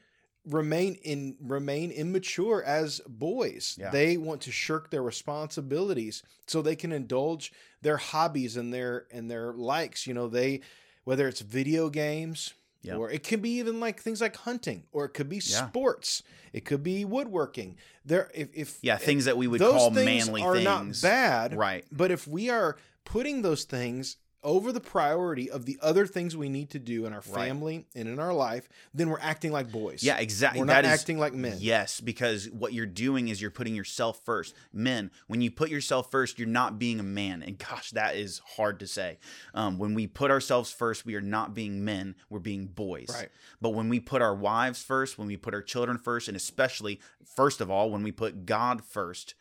remain 0.44 0.94
in 1.02 1.36
remain 1.40 1.90
immature 1.90 2.62
as 2.62 3.00
boys. 3.06 3.76
Yeah. 3.80 3.90
They 3.90 4.16
want 4.16 4.42
to 4.42 4.52
shirk 4.52 4.90
their 4.90 5.02
responsibilities 5.02 6.22
so 6.46 6.62
they 6.62 6.76
can 6.76 6.92
indulge 6.92 7.52
their 7.82 7.96
hobbies 7.96 8.56
and 8.56 8.72
their 8.72 9.06
and 9.10 9.30
their 9.30 9.52
likes. 9.52 10.06
You 10.06 10.14
know, 10.14 10.28
they 10.28 10.60
whether 11.04 11.28
it's 11.28 11.40
video 11.40 11.88
games 11.90 12.54
Yeah. 12.82 12.96
or 12.96 13.10
it 13.10 13.22
could 13.24 13.42
be 13.42 13.58
even 13.58 13.80
like 13.80 14.00
things 14.00 14.20
like 14.20 14.36
hunting 14.36 14.84
or 14.92 15.04
it 15.04 15.10
could 15.14 15.28
be 15.28 15.36
Yeah. 15.44 15.66
sports. 15.68 16.22
It 16.52 16.64
could 16.64 16.82
be 16.82 17.04
woodworking. 17.04 17.76
There 18.04 18.30
if 18.34 18.48
if 18.54 18.78
Yeah. 18.82 18.96
Things 18.98 19.24
that 19.26 19.36
we 19.36 19.46
would 19.48 19.60
those 19.60 19.72
call 19.74 19.92
things 19.92 20.26
manly 20.26 20.42
are 20.42 20.54
things. 20.54 20.64
not 21.02 21.08
bad, 21.08 21.56
Right. 21.56 21.84
but 21.92 22.10
if 22.10 22.26
we 22.28 22.50
are 22.50 22.76
putting 23.06 23.40
those 23.40 23.64
things 23.64 24.18
over 24.42 24.70
the 24.70 24.80
priority 24.80 25.50
of 25.50 25.64
the 25.66 25.76
other 25.82 26.06
things 26.06 26.36
we 26.36 26.48
need 26.48 26.70
to 26.70 26.78
do 26.78 27.04
in 27.04 27.12
our 27.12 27.22
Right. 27.30 27.46
family 27.48 27.86
and 27.96 28.06
in 28.08 28.20
our 28.20 28.32
life, 28.32 28.68
then 28.94 29.10
we're 29.10 29.18
acting 29.18 29.50
like 29.50 29.72
boys. 29.72 30.04
Yeah, 30.04 30.18
exactly. 30.18 30.60
We're 30.60 30.66
not 30.66 30.82
That 30.82 30.84
is- 30.84 31.00
acting 31.00 31.18
like 31.18 31.32
men. 31.34 31.56
Yes, 31.58 32.00
because 32.00 32.48
what 32.50 32.72
you're 32.72 32.86
doing 32.86 33.26
is 33.26 33.40
you're 33.42 33.50
putting 33.50 33.74
yourself 33.74 34.24
first. 34.24 34.54
Men, 34.72 35.10
when 35.26 35.40
you 35.40 35.50
put 35.50 35.68
yourself 35.68 36.12
first, 36.12 36.38
you're 36.38 36.46
not 36.46 36.78
being 36.78 37.00
a 37.00 37.02
man. 37.02 37.42
And 37.42 37.58
gosh, 37.58 37.90
that 37.92 38.14
is 38.14 38.40
hard 38.56 38.78
to 38.80 38.86
say. 38.86 39.18
Um, 39.52 39.78
when 39.78 39.94
we 39.94 40.06
put 40.06 40.30
ourselves 40.30 40.70
first, 40.70 41.04
we 41.04 41.16
are 41.16 41.20
not 41.20 41.52
being 41.52 41.84
men, 41.84 42.14
we're 42.30 42.38
being 42.38 42.66
boys. 42.68 43.08
Right. 43.08 43.30
But 43.60 43.70
when 43.70 43.88
we 43.88 43.98
put 43.98 44.22
our 44.22 44.34
wives 44.34 44.80
first, 44.80 45.18
when 45.18 45.26
we 45.26 45.36
put 45.36 45.54
our 45.54 45.62
children 45.62 45.98
first, 45.98 46.28
and 46.28 46.36
especially, 46.36 47.00
first 47.24 47.60
of 47.60 47.68
all, 47.68 47.90
when 47.90 48.04
we 48.04 48.12
put 48.12 48.46
God 48.46 48.84
first, 48.84 49.34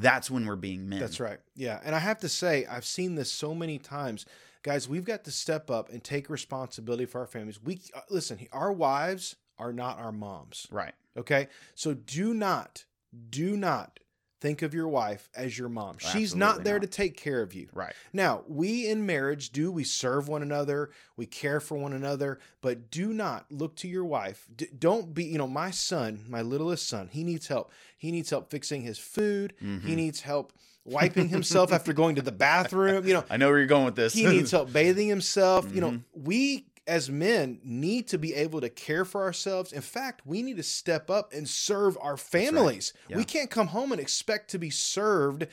that's 0.00 0.30
when 0.30 0.46
we're 0.46 0.56
being 0.56 0.88
men. 0.88 1.00
That's 1.00 1.20
right. 1.20 1.38
Yeah. 1.54 1.80
And 1.84 1.94
I 1.94 1.98
have 1.98 2.18
to 2.18 2.28
say, 2.28 2.66
I've 2.66 2.84
seen 2.84 3.14
this 3.14 3.30
so 3.30 3.54
many 3.54 3.78
times. 3.78 4.26
Guys, 4.62 4.88
we've 4.88 5.04
got 5.04 5.24
to 5.24 5.30
step 5.30 5.70
up 5.70 5.90
and 5.90 6.02
take 6.04 6.28
responsibility 6.28 7.06
for 7.06 7.20
our 7.20 7.26
families. 7.26 7.60
We 7.62 7.80
uh, 7.94 8.00
listen, 8.10 8.46
our 8.52 8.72
wives 8.72 9.36
are 9.58 9.72
not 9.72 9.98
our 9.98 10.12
moms. 10.12 10.66
Right. 10.70 10.94
Okay? 11.16 11.48
So 11.74 11.94
do 11.94 12.34
not 12.34 12.84
do 13.30 13.56
not 13.56 14.00
think 14.40 14.62
of 14.62 14.72
your 14.72 14.88
wife 14.88 15.28
as 15.36 15.58
your 15.58 15.68
mom. 15.68 15.96
She's 15.98 16.34
not 16.34 16.64
there 16.64 16.74
not. 16.76 16.82
to 16.82 16.86
take 16.88 17.16
care 17.16 17.42
of 17.42 17.52
you. 17.54 17.68
Right. 17.74 17.92
Now, 18.12 18.42
we 18.48 18.88
in 18.88 19.04
marriage 19.06 19.50
do 19.50 19.70
we 19.70 19.84
serve 19.84 20.28
one 20.28 20.42
another, 20.42 20.90
we 21.16 21.26
care 21.26 21.60
for 21.60 21.76
one 21.76 21.92
another, 21.92 22.38
but 22.62 22.90
do 22.90 23.12
not 23.12 23.44
look 23.50 23.76
to 23.76 23.88
your 23.88 24.04
wife. 24.04 24.46
D- 24.56 24.68
don't 24.78 25.12
be, 25.14 25.24
you 25.24 25.38
know, 25.38 25.46
my 25.48 25.70
son, 25.70 26.24
my 26.28 26.42
littlest 26.42 26.88
son, 26.88 27.08
he 27.12 27.22
needs 27.22 27.48
help. 27.48 27.70
He 27.98 28.10
needs 28.10 28.30
help 28.30 28.50
fixing 28.50 28.82
his 28.82 28.98
food. 28.98 29.52
He 29.60 29.66
Mhm. 29.66 29.84
needs 29.96 30.20
help 30.22 30.52
wiping 30.86 31.28
himself 31.28 31.72
after 31.72 31.92
going 31.92 32.16
to 32.16 32.22
the 32.22 32.32
bathroom. 32.32 33.06
You 33.06 33.12
know, 33.14 33.24
I 33.30 33.36
know 33.36 33.48
where 33.48 33.58
you're 33.58 33.66
going 33.66 33.84
with 33.84 33.96
this. 33.96 34.14
he 34.14 34.26
needs 34.26 34.50
help 34.50 34.72
bathing 34.72 35.08
himself. 35.08 35.72
You 35.74 35.82
know, 35.82 35.90
Mhm. 35.90 36.02
we 36.14 36.66
as 36.86 37.08
men 37.10 37.60
need 37.62 38.08
to 38.08 38.18
be 38.18 38.34
able 38.34 38.60
to 38.60 38.68
care 38.68 39.04
for 39.04 39.22
ourselves. 39.22 39.72
In 39.72 39.82
fact, 39.82 40.22
we 40.26 40.42
need 40.42 40.56
to 40.56 40.62
step 40.62 41.10
up 41.10 41.32
and 41.32 41.48
serve 41.48 41.96
our 42.00 42.16
families. 42.16 42.92
Yeah. 43.08 43.16
We 43.16 43.24
can't 43.24 43.50
come 43.50 43.68
home 43.68 43.92
and 43.92 44.00
expect 44.00 44.50
to 44.50 44.58
be 44.58 44.70
served 44.70 45.46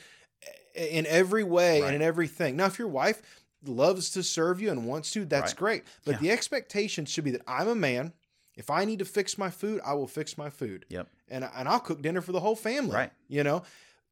in 0.74 1.06
every 1.06 1.44
way 1.44 1.80
Right. 1.80 1.86
and 1.88 1.96
in 1.96 2.02
everything. 2.02 2.56
Now, 2.56 2.66
if 2.66 2.78
your 2.78 2.88
wife 2.88 3.22
loves 3.64 4.10
to 4.10 4.22
serve 4.22 4.60
you 4.60 4.70
and 4.70 4.86
wants 4.86 5.10
to, 5.12 5.24
that's 5.24 5.52
Right. 5.52 5.56
great. 5.58 5.84
But 6.04 6.12
Yeah. 6.12 6.18
the 6.20 6.30
expectation 6.30 7.04
should 7.04 7.24
be 7.24 7.32
that 7.32 7.42
I'm 7.46 7.68
a 7.68 7.74
man. 7.74 8.12
If 8.54 8.70
I 8.70 8.84
need 8.84 8.98
to 9.00 9.04
fix 9.04 9.38
my 9.38 9.50
food, 9.50 9.80
I 9.84 9.94
will 9.94 10.08
fix 10.08 10.36
my 10.38 10.50
food. 10.50 10.86
Yep. 10.88 11.08
And 11.28 11.44
and 11.44 11.68
I'll 11.68 11.78
cook 11.80 12.02
dinner 12.02 12.20
for 12.20 12.32
the 12.32 12.40
whole 12.40 12.56
family. 12.56 12.94
Right. 12.94 13.12
You 13.28 13.44
know, 13.44 13.62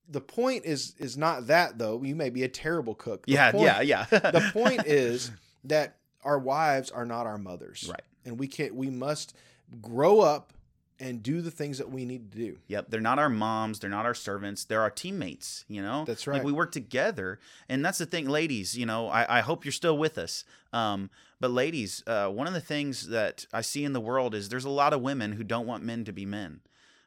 the 0.09 0.21
point 0.21 0.65
is 0.65 0.95
is 0.99 1.17
not 1.17 1.49
that 1.49 1.79
though. 1.79 2.03
You 2.03 2.15
may 2.15 2.31
be 2.31 2.45
a 2.45 2.49
terrible 2.49 2.95
cook. 2.95 3.27
The 3.27 3.33
Yeah, 3.33 3.51
point- 3.53 3.65
yeah, 3.65 3.81
yeah. 3.81 4.05
the 4.05 4.51
point 4.53 4.83
is 4.87 5.31
that 5.65 5.97
our 6.27 6.39
wives 6.39 6.91
are 6.91 7.07
not 7.07 7.27
our 7.27 7.39
mothers. 7.39 7.89
Right. 7.91 8.03
And 8.25 8.39
we 8.39 8.49
can't 8.49 8.75
we 8.75 8.91
must 8.91 9.35
grow 9.81 10.21
up 10.21 10.53
and 10.99 11.23
do 11.23 11.43
the 11.43 11.51
things 11.51 11.79
that 11.79 11.91
we 11.91 12.05
need 12.05 12.33
to 12.33 12.39
do. 12.39 12.59
Yep, 12.69 12.87
they're 12.89 13.01
not 13.01 13.19
our 13.19 13.29
moms, 13.29 13.79
they're 13.79 13.91
not 13.91 14.07
our 14.07 14.15
servants, 14.15 14.65
they're 14.65 14.81
our 14.81 14.91
teammates, 14.91 15.65
you 15.69 15.83
know? 15.83 16.05
That's 16.07 16.27
right. 16.27 16.37
Like 16.37 16.45
we 16.45 16.53
work 16.53 16.73
together. 16.73 17.39
And 17.69 17.85
that's 17.85 17.99
the 17.99 18.07
thing, 18.07 18.29
ladies, 18.29 18.77
you 18.77 18.87
know, 18.87 19.09
I, 19.09 19.39
I 19.39 19.41
hope 19.41 19.65
you're 19.65 19.73
still 19.73 19.99
with 19.99 20.17
us. 20.17 20.45
Um, 20.73 21.11
but 21.39 21.51
ladies, 21.51 22.03
uh, 22.07 22.29
one 22.29 22.47
of 22.47 22.55
the 22.55 22.61
things 22.61 23.09
that 23.09 23.45
I 23.53 23.61
see 23.61 23.85
in 23.85 23.93
the 23.93 24.01
world 24.01 24.35
is 24.35 24.49
there's 24.49 24.65
a 24.65 24.71
lot 24.71 24.95
of 24.95 25.03
women 25.03 25.33
who 25.33 25.45
don't 25.45 25.67
want 25.67 25.85
men 25.85 26.05
to 26.07 26.13
be 26.13 26.25
men. 26.25 26.61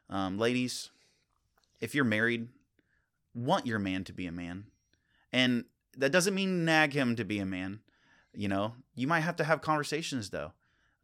Um, 0.09 0.37
ladies, 0.37 0.91
if 1.81 1.95
you're 1.95 2.05
married, 2.05 2.47
want 3.33 3.65
your 3.65 3.79
man 3.79 4.03
to 4.03 4.13
be 4.13 4.27
a 4.27 4.31
man. 4.31 4.65
And 5.33 5.65
that 5.97 6.11
doesn't 6.11 6.35
mean 6.35 6.63
nag 6.63 6.93
him 6.93 7.15
to 7.15 7.25
be 7.25 7.39
a 7.39 7.45
man. 7.45 7.79
You 8.33 8.47
know, 8.47 8.73
you 8.95 9.07
might 9.07 9.21
have 9.21 9.37
to 9.37 9.43
have 9.43 9.61
conversations 9.61 10.29
though. 10.29 10.51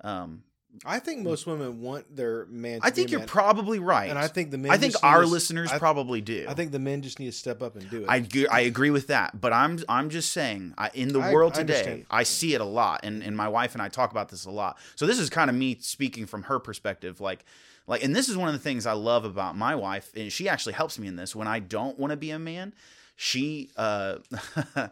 Um, 0.02 0.44
I 0.86 1.00
think 1.00 1.24
most 1.24 1.48
women 1.48 1.82
want 1.82 2.14
their 2.16 2.46
man 2.48 2.82
to 2.82 2.86
I 2.86 2.90
think 2.90 3.10
you're 3.10 3.22
man. 3.22 3.28
probably 3.28 3.80
right. 3.80 4.10
and 4.10 4.20
I 4.20 4.28
think 4.28 4.52
the 4.52 4.58
men 4.58 4.72
I 4.72 4.78
think 4.78 4.96
our 5.04 5.22
to 5.22 5.28
listeners 5.28 5.72
I, 5.72 5.80
probably 5.80 6.20
do. 6.20 6.46
I 6.50 6.54
think 6.54 6.72
the 6.72 6.80
men 6.80 7.02
just 7.02 7.20
need 7.20 7.28
to 7.28 7.32
step 7.32 7.62
up 7.62 7.76
and 7.76 7.90
do 7.90 8.04
it. 8.04 8.10
I, 8.10 8.28
I 8.52 8.62
agree 8.62 8.90
with 8.90 9.08
that, 9.08 9.40
but 9.40 9.54
I'm 9.54 9.80
I'm 9.88 10.10
just 10.10 10.34
saying 10.34 10.74
I, 10.78 10.92
in 10.94 11.10
the 11.10 11.20
I- 11.20 11.32
world 11.32 11.54
today. 11.54 12.06
I 12.12 12.24
see 12.24 12.54
it 12.54 12.62
a 12.62 12.66
lot, 12.66 13.02
and 13.04 13.24
and 13.24 13.38
my 13.38 13.48
wife 13.48 13.74
and 13.74 13.82
I 13.82 13.88
talk 13.88 14.12
about 14.12 14.30
this 14.30 14.46
a 14.46 14.52
lot. 14.52 14.78
So 14.96 15.06
this 15.06 15.20
is 15.20 15.30
kind 15.30 15.50
of 15.50 15.56
me 15.56 15.78
speaking 15.80 16.26
from 16.26 16.44
her 16.44 16.60
perspective, 16.60 17.22
like 17.22 17.46
like, 17.88 18.04
and 18.04 18.16
this 18.16 18.30
is 18.30 18.36
one 18.36 18.48
of 18.48 18.54
the 18.54 18.60
things 18.60 18.86
I 18.86 18.94
love 18.94 19.26
about 19.26 19.56
my 19.56 19.76
wife, 19.76 20.12
and 20.16 20.32
she 20.32 20.50
actually 20.50 20.74
helps 20.74 20.98
me 20.98 21.08
in 21.08 21.16
this 21.16 21.36
when 21.36 21.48
I 21.48 21.60
don't 21.60 21.98
want 22.00 22.12
to 22.12 22.18
be 22.18 22.32
a 22.32 22.40
man. 22.40 22.74
She 23.16 23.70
uh, 23.78 24.18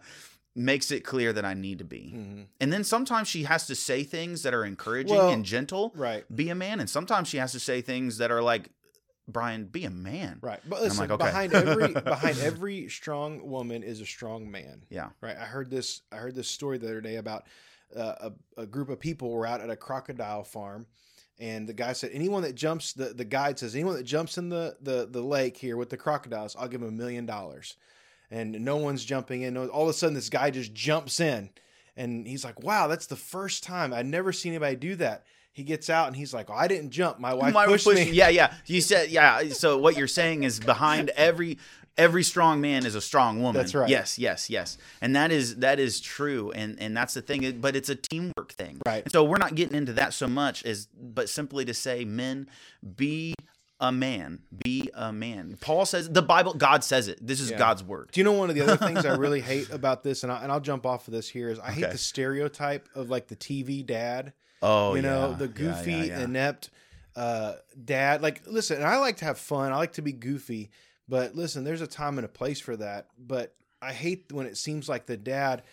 makes 0.55 0.91
it 0.91 1.01
clear 1.01 1.33
that 1.33 1.43
I 1.45 1.53
need 1.55 1.79
to 1.79 1.83
be, 1.85 2.13
Mhm. 2.15 2.45
and 2.61 2.71
then 2.71 2.83
sometimes 2.83 3.27
she 3.27 3.43
has 3.43 3.65
to 3.67 3.75
say 3.75 4.03
things 4.03 4.43
that 4.43 4.53
are 4.53 4.63
encouraging 4.65 5.15
Well, 5.17 5.29
and 5.31 5.43
gentle. 5.43 5.91
Right. 5.95 6.23
Be 6.35 6.49
a 6.49 6.55
man, 6.55 6.79
and 6.79 6.89
sometimes 6.89 7.27
she 7.27 7.37
has 7.37 7.51
to 7.53 7.59
say 7.59 7.81
things 7.81 8.17
that 8.19 8.29
are 8.31 8.41
like, 8.41 8.69
Brian, 9.27 9.65
be 9.65 9.85
a 9.85 9.89
man. 9.89 10.37
Right. 10.41 10.59
But 10.67 10.81
listen, 10.81 10.99
like, 10.99 11.09
okay. 11.09 11.25
behind 11.25 11.53
every 11.53 11.93
behind 11.93 12.37
every 12.39 12.89
strong 12.89 13.49
woman 13.49 13.81
is 13.81 14.01
a 14.01 14.05
strong 14.05 14.51
man. 14.51 14.83
Yeah. 14.89 15.09
Right. 15.21 15.37
I 15.37 15.45
heard 15.45 15.69
this. 15.71 16.01
I 16.11 16.17
heard 16.17 16.35
this 16.35 16.49
story 16.49 16.77
the 16.77 16.87
other 16.87 17.01
day 17.01 17.15
about 17.15 17.47
uh, 17.95 18.31
a, 18.57 18.61
a 18.63 18.65
group 18.67 18.89
of 18.89 18.99
people 18.99 19.31
were 19.31 19.45
out 19.47 19.61
at 19.61 19.69
a 19.69 19.75
crocodile 19.77 20.43
farm, 20.43 20.87
and 21.39 21.67
the 21.69 21.73
guy 21.73 21.93
said, 21.93 22.11
"Anyone 22.13 22.43
that 22.43 22.53
jumps 22.55 22.91
the 22.93 23.05
the 23.13 23.23
guide 23.25 23.57
says 23.59 23.75
anyone 23.75 23.95
that 23.95 24.03
jumps 24.03 24.37
in 24.37 24.49
the 24.49 24.75
the 24.81 25.07
the 25.09 25.21
lake 25.21 25.55
here 25.57 25.77
with 25.77 25.89
the 25.89 25.97
crocodiles, 25.97 26.55
I'll 26.59 26.67
give 26.67 26.81
him 26.81 26.89
a 26.89 26.91
million 26.91 27.25
dollars." 27.25 27.75
And 28.33 28.65
no 28.65 28.77
one's 28.77 29.05
jumping 29.05 29.43
in. 29.43 29.55
All 29.55 29.83
of 29.83 29.89
a 29.89 29.93
sudden, 29.93 30.15
this 30.15 30.29
guy 30.29 30.49
just 30.49 30.73
jumps 30.73 31.19
in, 31.19 31.51
and 31.95 32.25
he's 32.25 32.43
like, 32.43 32.63
"Wow, 32.63 32.87
that's 32.87 33.05
the 33.05 33.15
first 33.15 33.63
time 33.63 33.93
I'd 33.93 34.07
never 34.07 34.33
seen 34.33 34.53
anybody 34.53 34.75
do 34.75 34.95
that." 34.95 35.23
He 35.51 35.61
gets 35.61 35.87
out 35.87 36.07
and 36.07 36.15
he's 36.15 36.33
like, 36.33 36.49
oh, 36.49 36.53
"I 36.53 36.67
didn't 36.67 36.89
jump. 36.89 37.19
My 37.19 37.35
wife 37.35 37.53
My 37.53 37.67
pushed 37.67 37.85
push- 37.85 37.95
me." 37.95 38.11
Yeah, 38.11 38.29
yeah. 38.29 38.55
You 38.65 38.81
said 38.81 39.11
yeah. 39.11 39.49
So 39.49 39.77
what 39.77 39.95
you're 39.95 40.07
saying 40.07 40.43
is 40.43 40.59
behind 40.59 41.11
every 41.11 41.59
every 41.95 42.23
strong 42.23 42.59
man 42.59 42.85
is 42.87 42.95
a 42.95 43.01
strong 43.01 43.41
woman. 43.41 43.61
That's 43.61 43.75
right. 43.75 43.87
Yes, 43.87 44.17
yes, 44.17 44.49
yes. 44.49 44.77
And 44.99 45.15
that 45.15 45.31
is 45.31 45.57
that 45.57 45.79
is 45.79 46.01
true. 46.01 46.51
And 46.51 46.79
and 46.79 46.97
that's 46.97 47.13
the 47.13 47.21
thing. 47.21 47.59
But 47.61 47.75
it's 47.75 47.89
a 47.89 47.95
teamwork 47.95 48.53
thing. 48.53 48.81
Right. 48.85 49.03
And 49.03 49.11
so 49.11 49.23
we're 49.23 49.37
not 49.37 49.53
getting 49.55 49.77
into 49.77 49.93
that 49.93 50.13
so 50.13 50.27
much 50.27 50.65
as 50.65 50.87
but 50.99 51.29
simply 51.29 51.65
to 51.65 51.73
say, 51.73 52.03
men, 52.03 52.47
be 52.95 53.35
a 53.83 53.91
man. 53.91 54.39
Be 54.63 54.89
a 54.93 55.11
man. 55.11 55.57
Paul 55.59 55.85
says 55.85 56.09
the 56.09 56.21
Bible. 56.21 56.53
God 56.53 56.85
says 56.85 57.09
it. 57.09 57.19
This 57.21 57.41
is 57.41 57.51
Yeah. 57.51 57.57
God's 57.57 57.83
word. 57.83 58.09
Do 58.13 58.19
you 58.21 58.23
know 58.23 58.31
one 58.31 58.49
of 58.49 58.55
the 58.55 58.61
other 58.61 58.77
things 58.77 59.05
I 59.05 59.13
really 59.17 59.41
hate 59.41 59.69
about 59.71 60.03
this, 60.03 60.23
and, 60.23 60.31
I, 60.31 60.41
and 60.41 60.51
I'll 60.51 60.61
jump 60.61 60.85
off 60.85 61.07
of 61.09 61.13
this 61.13 61.27
here, 61.27 61.49
is 61.49 61.59
I 61.59 61.71
hate 61.71 61.91
the 61.91 61.97
stereotype 61.97 62.87
of 62.95 63.09
like 63.09 63.27
the 63.27 63.35
TV 63.35 63.85
dad. 63.85 64.31
Oh, 64.61 64.95
you 64.95 65.01
know, 65.01 65.31
yeah. 65.31 65.35
the 65.35 65.47
Yeah, 65.47 65.51
goofy, 65.53 65.91
yeah, 66.07 66.21
inept 66.21 66.69
uh, 67.17 67.55
dad. 67.83 68.21
Like, 68.21 68.43
listen, 68.47 68.77
and 68.77 68.85
I 68.85 68.97
like 68.99 69.17
to 69.17 69.25
have 69.25 69.37
fun. 69.37 69.73
I 69.73 69.75
like 69.75 69.93
to 69.93 70.01
be 70.01 70.13
goofy, 70.13 70.71
but 71.09 71.35
listen, 71.35 71.65
there's 71.65 71.81
a 71.81 71.87
time 71.87 72.17
and 72.17 72.23
a 72.23 72.29
place 72.29 72.61
for 72.61 72.77
that. 72.77 73.07
But 73.19 73.53
I 73.81 73.91
hate 73.91 74.31
when 74.31 74.45
it 74.45 74.55
seems 74.57 74.87
like 74.87 75.07
the 75.07 75.17
dad 75.17 75.63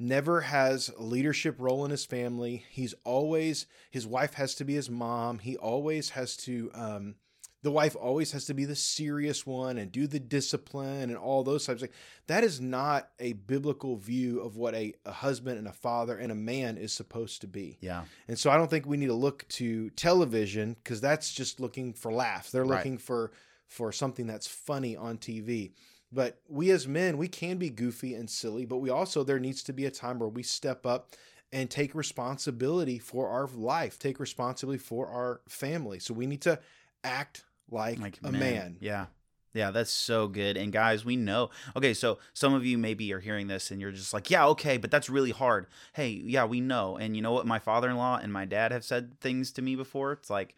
never 0.00 0.40
has 0.40 0.88
a 0.98 1.02
leadership 1.02 1.54
role 1.60 1.84
in 1.84 1.92
his 1.92 2.04
family. 2.04 2.64
He's 2.68 2.94
always 3.04 3.66
his 3.92 4.08
wife 4.08 4.34
has 4.34 4.56
to 4.56 4.64
be 4.64 4.74
his 4.74 4.90
mom. 4.90 5.38
He 5.38 5.56
always 5.56 6.10
has 6.10 6.36
to. 6.38 6.72
Um, 6.74 7.14
the 7.62 7.70
wife 7.70 7.94
always 7.94 8.32
has 8.32 8.46
to 8.46 8.54
be 8.54 8.64
the 8.64 8.74
serious 8.74 9.46
one 9.46 9.76
and 9.76 9.92
do 9.92 10.06
the 10.06 10.18
discipline 10.18 11.10
and 11.10 11.16
all 11.16 11.42
those 11.44 11.66
types 11.66 11.82
of 11.82 11.88
things. 11.88 12.00
that 12.26 12.42
is 12.42 12.60
not 12.60 13.10
a 13.18 13.34
biblical 13.34 13.96
view 13.96 14.40
of 14.40 14.56
what 14.56 14.74
a, 14.74 14.94
a 15.04 15.12
husband 15.12 15.58
and 15.58 15.68
a 15.68 15.72
father 15.72 16.16
and 16.16 16.32
a 16.32 16.34
man 16.34 16.78
is 16.78 16.92
supposed 16.92 17.40
to 17.42 17.46
be 17.46 17.76
yeah. 17.80 18.04
and 18.28 18.38
so 18.38 18.50
I 18.50 18.56
don't 18.56 18.70
think 18.70 18.86
we 18.86 18.96
need 18.96 19.08
to 19.08 19.14
look 19.14 19.46
to 19.48 19.90
television 19.90 20.74
because 20.82 21.00
that's 21.00 21.32
just 21.32 21.60
looking 21.60 21.92
for 21.92 22.12
laughs. 22.12 22.50
They're 22.50 22.64
Right. 22.64 22.78
looking 22.78 22.98
for 22.98 23.32
for 23.66 23.92
something 23.92 24.26
that's 24.26 24.46
funny 24.48 24.96
on 24.96 25.16
TV. 25.18 25.72
But 26.12 26.40
we 26.48 26.72
as 26.72 26.88
men, 26.88 27.18
we 27.18 27.28
can 27.28 27.56
be 27.56 27.70
goofy 27.70 28.14
and 28.14 28.28
silly, 28.28 28.64
but 28.64 28.78
we 28.78 28.90
also 28.90 29.22
there 29.22 29.38
needs 29.38 29.62
to 29.64 29.72
be 29.72 29.84
a 29.86 29.92
time 29.92 30.18
where 30.18 30.28
we 30.28 30.42
step 30.42 30.84
up 30.84 31.10
and 31.52 31.70
take 31.70 31.94
responsibility 31.94 32.98
for 32.98 33.28
our 33.28 33.46
life, 33.54 33.98
take 33.98 34.18
responsibility 34.18 34.78
for 34.82 35.06
our 35.08 35.40
family. 35.48 35.98
So 36.00 36.14
we 36.14 36.26
need 36.26 36.40
to 36.42 36.58
act 37.04 37.44
like, 37.70 38.00
like 38.00 38.18
a 38.22 38.32
men. 38.32 38.40
man. 38.40 38.76
Yeah. 38.80 39.06
Yeah, 39.52 39.72
that's 39.72 39.90
so 39.90 40.28
good. 40.28 40.56
And 40.56 40.72
guys, 40.72 41.04
we 41.04 41.16
know. 41.16 41.50
Okay, 41.74 41.92
so 41.92 42.18
some 42.32 42.54
of 42.54 42.64
you 42.64 42.78
maybe 42.78 43.12
are 43.12 43.18
hearing 43.18 43.48
this 43.48 43.70
and 43.70 43.80
you're 43.80 43.90
just 43.90 44.14
like, 44.14 44.30
yeah, 44.30 44.46
okay, 44.46 44.76
but 44.76 44.90
that's 44.90 45.10
really 45.10 45.32
hard. 45.32 45.66
Hey, 45.92 46.08
yeah, 46.24 46.44
we 46.44 46.60
know. 46.60 46.96
And 46.96 47.16
you 47.16 47.22
know 47.22 47.32
what? 47.32 47.46
My 47.46 47.58
father 47.58 47.90
in 47.90 47.96
law 47.96 48.16
and 48.16 48.32
my 48.32 48.44
dad 48.44 48.70
have 48.70 48.84
said 48.84 49.18
things 49.20 49.50
to 49.52 49.62
me 49.62 49.74
before. 49.74 50.12
It's 50.12 50.30
like, 50.30 50.54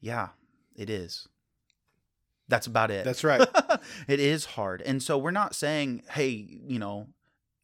yeah, 0.00 0.30
it 0.74 0.90
is. 0.90 1.28
That's 2.48 2.66
about 2.66 2.90
it. 2.90 3.04
That's 3.04 3.24
right. 3.24 3.46
it 4.08 4.20
is 4.20 4.44
hard. 4.44 4.82
And 4.82 5.02
so 5.02 5.18
we're 5.18 5.30
not 5.30 5.54
saying, 5.54 6.02
hey, 6.10 6.60
you 6.66 6.78
know, 6.78 7.08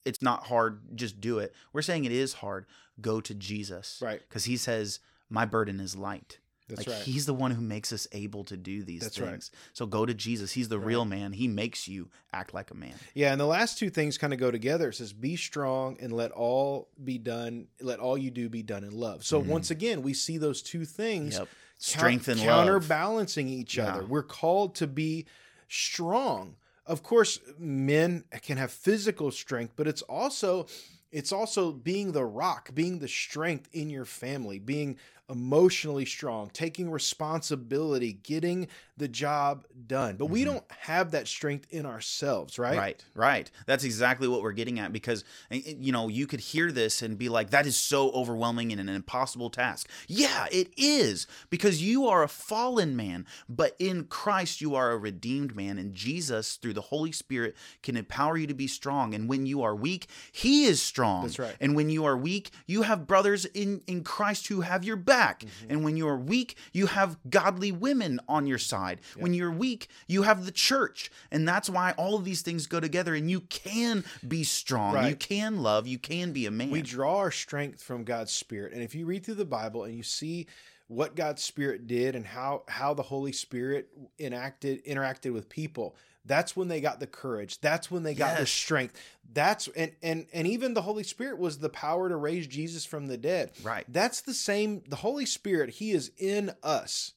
it's 0.05 0.23
not 0.23 0.47
hard, 0.47 0.97
just 0.97 1.21
do 1.21 1.39
it. 1.39 1.55
We're 1.73 1.83
saying 1.83 2.05
it 2.05 2.13
is 2.13 2.35
hard. 2.35 2.67
Go 3.01 3.21
to 3.21 3.35
Jesus. 3.35 4.01
Right. 4.03 4.21
Because 4.29 4.45
he 4.45 4.57
says, 4.57 5.01
my 5.29 5.45
burden 5.45 5.81
is 5.81 5.97
light. 5.97 6.39
That's 6.77 6.87
like 6.89 6.97
right. 6.97 7.05
he's 7.07 7.27
the 7.27 7.35
one 7.35 7.51
who 7.53 7.61
makes 7.63 7.93
us 7.93 8.07
able 8.13 8.45
to 8.45 8.57
do 8.57 8.83
these 8.83 9.01
That's 9.03 9.19
right. 9.21 9.31
things. 9.31 9.51
So 9.73 9.87
go 9.87 10.05
to 10.07 10.15
Jesus. 10.15 10.53
He's 10.53 10.69
the 10.69 10.79
Right. 10.79 10.87
real 10.89 11.05
man. 11.05 11.33
He 11.33 11.49
makes 11.49 11.87
you 11.89 12.09
act 12.33 12.55
like 12.55 12.71
a 12.71 12.75
man. 12.75 12.95
Yeah, 13.15 13.33
and 13.33 13.41
the 13.41 13.47
last 13.47 13.79
two 13.79 13.91
things 13.91 14.19
kind 14.19 14.33
of 14.33 14.39
go 14.39 14.51
together. 14.51 14.89
It 14.89 14.95
says, 14.95 15.13
"Be 15.13 15.37
strong 15.37 15.97
and 16.01 16.13
let 16.13 16.31
all 16.33 16.89
be 17.03 17.19
done. 17.19 17.69
Let 17.81 17.99
all 18.01 18.17
you 18.19 18.31
do 18.31 18.49
be 18.49 18.63
done 18.63 18.85
in 18.85 18.93
love." 18.99 19.25
So 19.25 19.43
Mhm. 19.43 19.47
once 19.47 19.71
again, 19.71 20.03
we 20.03 20.15
see 20.15 20.39
those 20.39 20.63
two 20.63 20.85
things 20.85 21.35
Yep. 21.35 21.39
count- 21.41 21.49
Strength 21.79 22.29
and 22.29 22.41
love. 22.41 22.47
counterbalancing 22.49 23.49
each 23.49 23.77
Yeah. 23.77 23.89
other. 23.95 24.07
We're 24.07 24.23
called 24.23 24.75
to 24.77 24.87
be 24.87 25.27
strong. 25.69 26.57
Of 26.87 27.03
course, 27.03 27.39
men 27.59 28.25
can 28.43 28.57
have 28.59 28.73
physical 28.73 29.31
strength, 29.31 29.73
but 29.77 29.87
it's 29.89 30.03
also 30.03 30.67
it's 31.15 31.31
also 31.31 31.73
being 31.73 32.13
the 32.13 32.25
rock, 32.25 32.71
being 32.75 32.99
the 32.99 33.07
strength 33.07 33.69
in 33.75 33.91
your 33.91 34.07
family, 34.07 34.59
being 34.59 34.97
emotionally 35.31 36.05
strong, 36.05 36.51
taking 36.53 36.91
responsibility, 36.91 38.13
getting 38.13 38.69
the 39.03 39.09
job 39.09 39.67
done. 39.89 40.17
But 40.17 40.27
we 40.27 40.43
Mhm. 40.43 40.45
don't 40.47 40.65
have 40.83 41.11
that 41.11 41.27
strength 41.27 41.67
in 41.71 41.85
ourselves, 41.85 42.57
right? 42.59 42.79
Right, 42.79 43.05
right. 43.15 43.51
That's 43.67 43.83
exactly 43.83 44.29
what 44.29 44.43
we're 44.43 44.53
getting 44.53 44.79
at 44.79 44.93
because 44.93 45.25
eh, 45.51 45.61
eh, 45.67 45.75
you 45.77 45.91
know 45.91 46.07
you 46.09 46.29
could 46.29 46.39
hear 46.39 46.71
this 46.71 47.03
and 47.03 47.19
be 47.19 47.29
like, 47.29 47.51
"That 47.51 47.67
is 47.67 47.77
so 47.77 48.11
overwhelming 48.13 48.71
and 48.71 48.81
an 48.81 48.89
impossible 48.89 49.51
task." 49.51 49.89
Yeah, 50.07 50.47
it 50.53 50.73
is 50.77 51.27
because 51.51 51.83
you 51.83 52.07
are 52.07 52.23
a 52.23 52.29
fallen 52.29 52.95
man, 52.95 53.27
but 53.49 53.75
in 53.81 54.05
Christ 54.05 54.61
you 54.61 54.75
are 54.77 54.93
a 54.93 54.97
redeemed 54.97 55.57
man, 55.57 55.79
and 55.79 55.95
Jesus, 55.95 56.55
through 56.57 56.75
the 56.75 56.81
Holy 56.83 57.11
Spirit, 57.13 57.57
can 57.83 57.97
empower 57.97 58.37
you 58.37 58.47
to 58.47 58.55
be 58.55 58.69
strong. 58.69 59.15
And 59.15 59.29
when 59.29 59.47
you 59.47 59.63
are 59.63 59.75
weak, 59.75 60.07
He 60.31 60.65
is 60.67 60.81
strong. 60.81 61.25
That's 61.25 61.41
right. 61.41 61.57
And 61.61 61.75
when 61.75 61.91
you 61.91 62.05
are 62.05 62.17
weak, 62.17 62.51
you 62.67 62.83
have 62.83 63.07
brothers 63.09 63.47
in 63.47 63.83
in 63.89 64.05
Christ 64.05 64.47
who 64.47 64.61
have 64.61 64.85
your 64.85 64.97
back. 64.97 65.41
Mm-hmm. 65.41 65.71
And 65.71 65.85
when 65.85 65.97
you 65.97 66.07
are 66.07 66.17
weak, 66.17 66.57
you 66.73 66.87
have 66.87 67.19
godly 67.29 67.73
women 67.73 68.21
on 68.29 68.47
your 68.47 68.59
side. 68.59 68.92
When 69.17 69.35
you're 69.35 69.51
weak, 69.53 69.89
you 70.07 70.23
have 70.23 70.45
the 70.45 70.53
church. 70.53 71.11
And 71.31 71.47
that's 71.47 71.69
why 71.71 71.93
all 71.93 72.17
of 72.17 72.25
these 72.25 72.43
things 72.43 72.67
go 72.67 72.81
together 72.81 73.15
and 73.15 73.31
you 73.31 73.41
can 73.43 74.05
be 74.27 74.45
strong. 74.45 75.07
You 75.07 75.17
can 75.17 75.63
love. 75.63 75.87
You 75.87 75.99
can 75.99 76.33
be 76.33 76.47
a 76.47 76.51
man. 76.51 76.71
We 76.71 76.83
draw 76.83 77.19
our 77.19 77.31
strength 77.31 77.83
from 77.83 78.05
God's 78.05 78.33
Spirit. 78.33 78.73
And 78.73 78.83
if 78.83 78.95
you 78.95 79.07
read 79.07 79.25
through 79.25 79.35
the 79.35 79.45
Bible 79.45 79.85
and 79.85 79.95
you 79.95 80.03
see 80.03 80.47
what 80.89 81.17
God's 81.17 81.43
Spirit 81.43 81.87
did 81.87 82.15
and 82.15 82.27
how 82.27 82.65
how 82.69 82.95
the 82.95 83.03
Holy 83.03 83.33
Spirit 83.33 83.89
enacted 84.19 84.85
interacted 84.85 85.33
with 85.33 85.49
people, 85.49 85.97
that's 86.25 86.55
when 86.57 86.69
they 86.69 86.81
got 86.81 87.01
the 87.01 87.07
courage. 87.07 87.61
That's 87.61 87.91
when 87.91 88.03
they 88.03 88.15
got 88.15 88.39
the 88.39 88.47
strength. 88.47 89.01
That's 89.33 89.69
and 89.69 89.93
and 90.03 90.27
and 90.33 90.47
even 90.47 90.75
the 90.75 90.83
Holy 90.83 91.03
Spirit 91.03 91.39
was 91.39 91.59
the 91.59 91.69
power 91.69 92.09
to 92.09 92.17
raise 92.17 92.47
Jesus 92.47 92.85
from 92.85 93.07
the 93.07 93.17
dead. 93.17 93.53
right. 93.63 93.85
That's 93.89 94.21
the 94.21 94.35
same 94.35 94.83
the 94.89 94.97
Holy 94.97 95.27
Spirit, 95.27 95.71
he 95.71 95.93
is 95.93 96.13
in 96.19 96.53
us. 96.63 97.13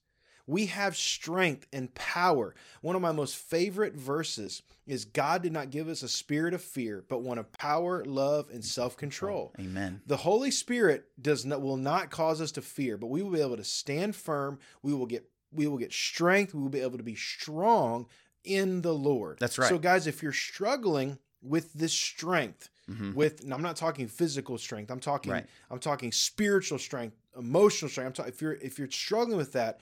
We 0.48 0.68
have 0.68 0.96
strength 0.96 1.68
and 1.74 1.94
power. 1.96 2.54
One 2.82 2.96
of 2.96 3.02
my 3.02 3.12
most 3.12 3.36
favorite 3.36 3.96
verses 3.96 4.62
is 4.86 5.06
God 5.06 5.42
did 5.42 5.52
not 5.52 5.72
give 5.72 5.88
us 5.90 6.04
a 6.04 6.08
spirit 6.08 6.54
of 6.54 6.62
fear, 6.62 7.04
but 7.10 7.24
one 7.24 7.40
of 7.40 7.52
power, 7.54 8.06
love, 8.06 8.50
and 8.52 8.64
self-control. 8.64 9.54
Amen. 9.60 10.02
The 10.06 10.18
Holy 10.18 10.52
Spirit 10.52 11.06
does 11.20 11.46
not 11.46 11.62
will 11.62 11.78
not 11.78 12.12
cause 12.12 12.42
us 12.42 12.52
to 12.54 12.62
fear, 12.62 12.98
but 12.98 13.08
we 13.08 13.24
will 13.24 13.32
be 13.32 13.42
able 13.42 13.58
to 13.58 13.64
stand 13.64 14.16
firm. 14.16 14.60
We 14.84 14.94
will 14.94 15.08
get 15.08 15.28
we 15.52 15.68
will 15.68 15.78
get 15.78 15.94
strength. 15.94 16.54
We 16.54 16.62
will 16.62 16.70
be 16.70 16.82
able 16.82 16.98
to 16.98 17.04
be 17.04 17.16
strong 17.16 18.08
in 18.44 18.82
the 18.82 18.94
Lord. 18.94 19.40
That's 19.40 19.58
right. 19.58 19.70
So 19.70 19.80
guys, 19.80 20.06
if 20.06 20.22
you're 20.22 20.34
struggling 20.34 21.18
with 21.42 21.74
this 21.74 21.94
strength, 21.94 22.70
Mhm. 22.90 23.16
with 23.16 23.42
I'm 23.52 23.62
not 23.64 23.76
talking 23.78 24.08
physical 24.08 24.58
strength. 24.60 24.92
I'm 24.92 25.00
talking 25.00 25.32
Right. 25.32 25.48
I'm 25.72 25.80
talking 25.80 26.12
spiritual 26.12 26.78
strength, 26.78 27.16
emotional 27.36 27.90
strength. 27.90 28.08
I'm 28.08 28.14
talking 28.14 28.32
if 28.34 28.42
you're 28.42 28.54
if 28.54 28.78
you're 28.78 28.92
struggling 28.92 29.38
with 29.38 29.54
that, 29.54 29.80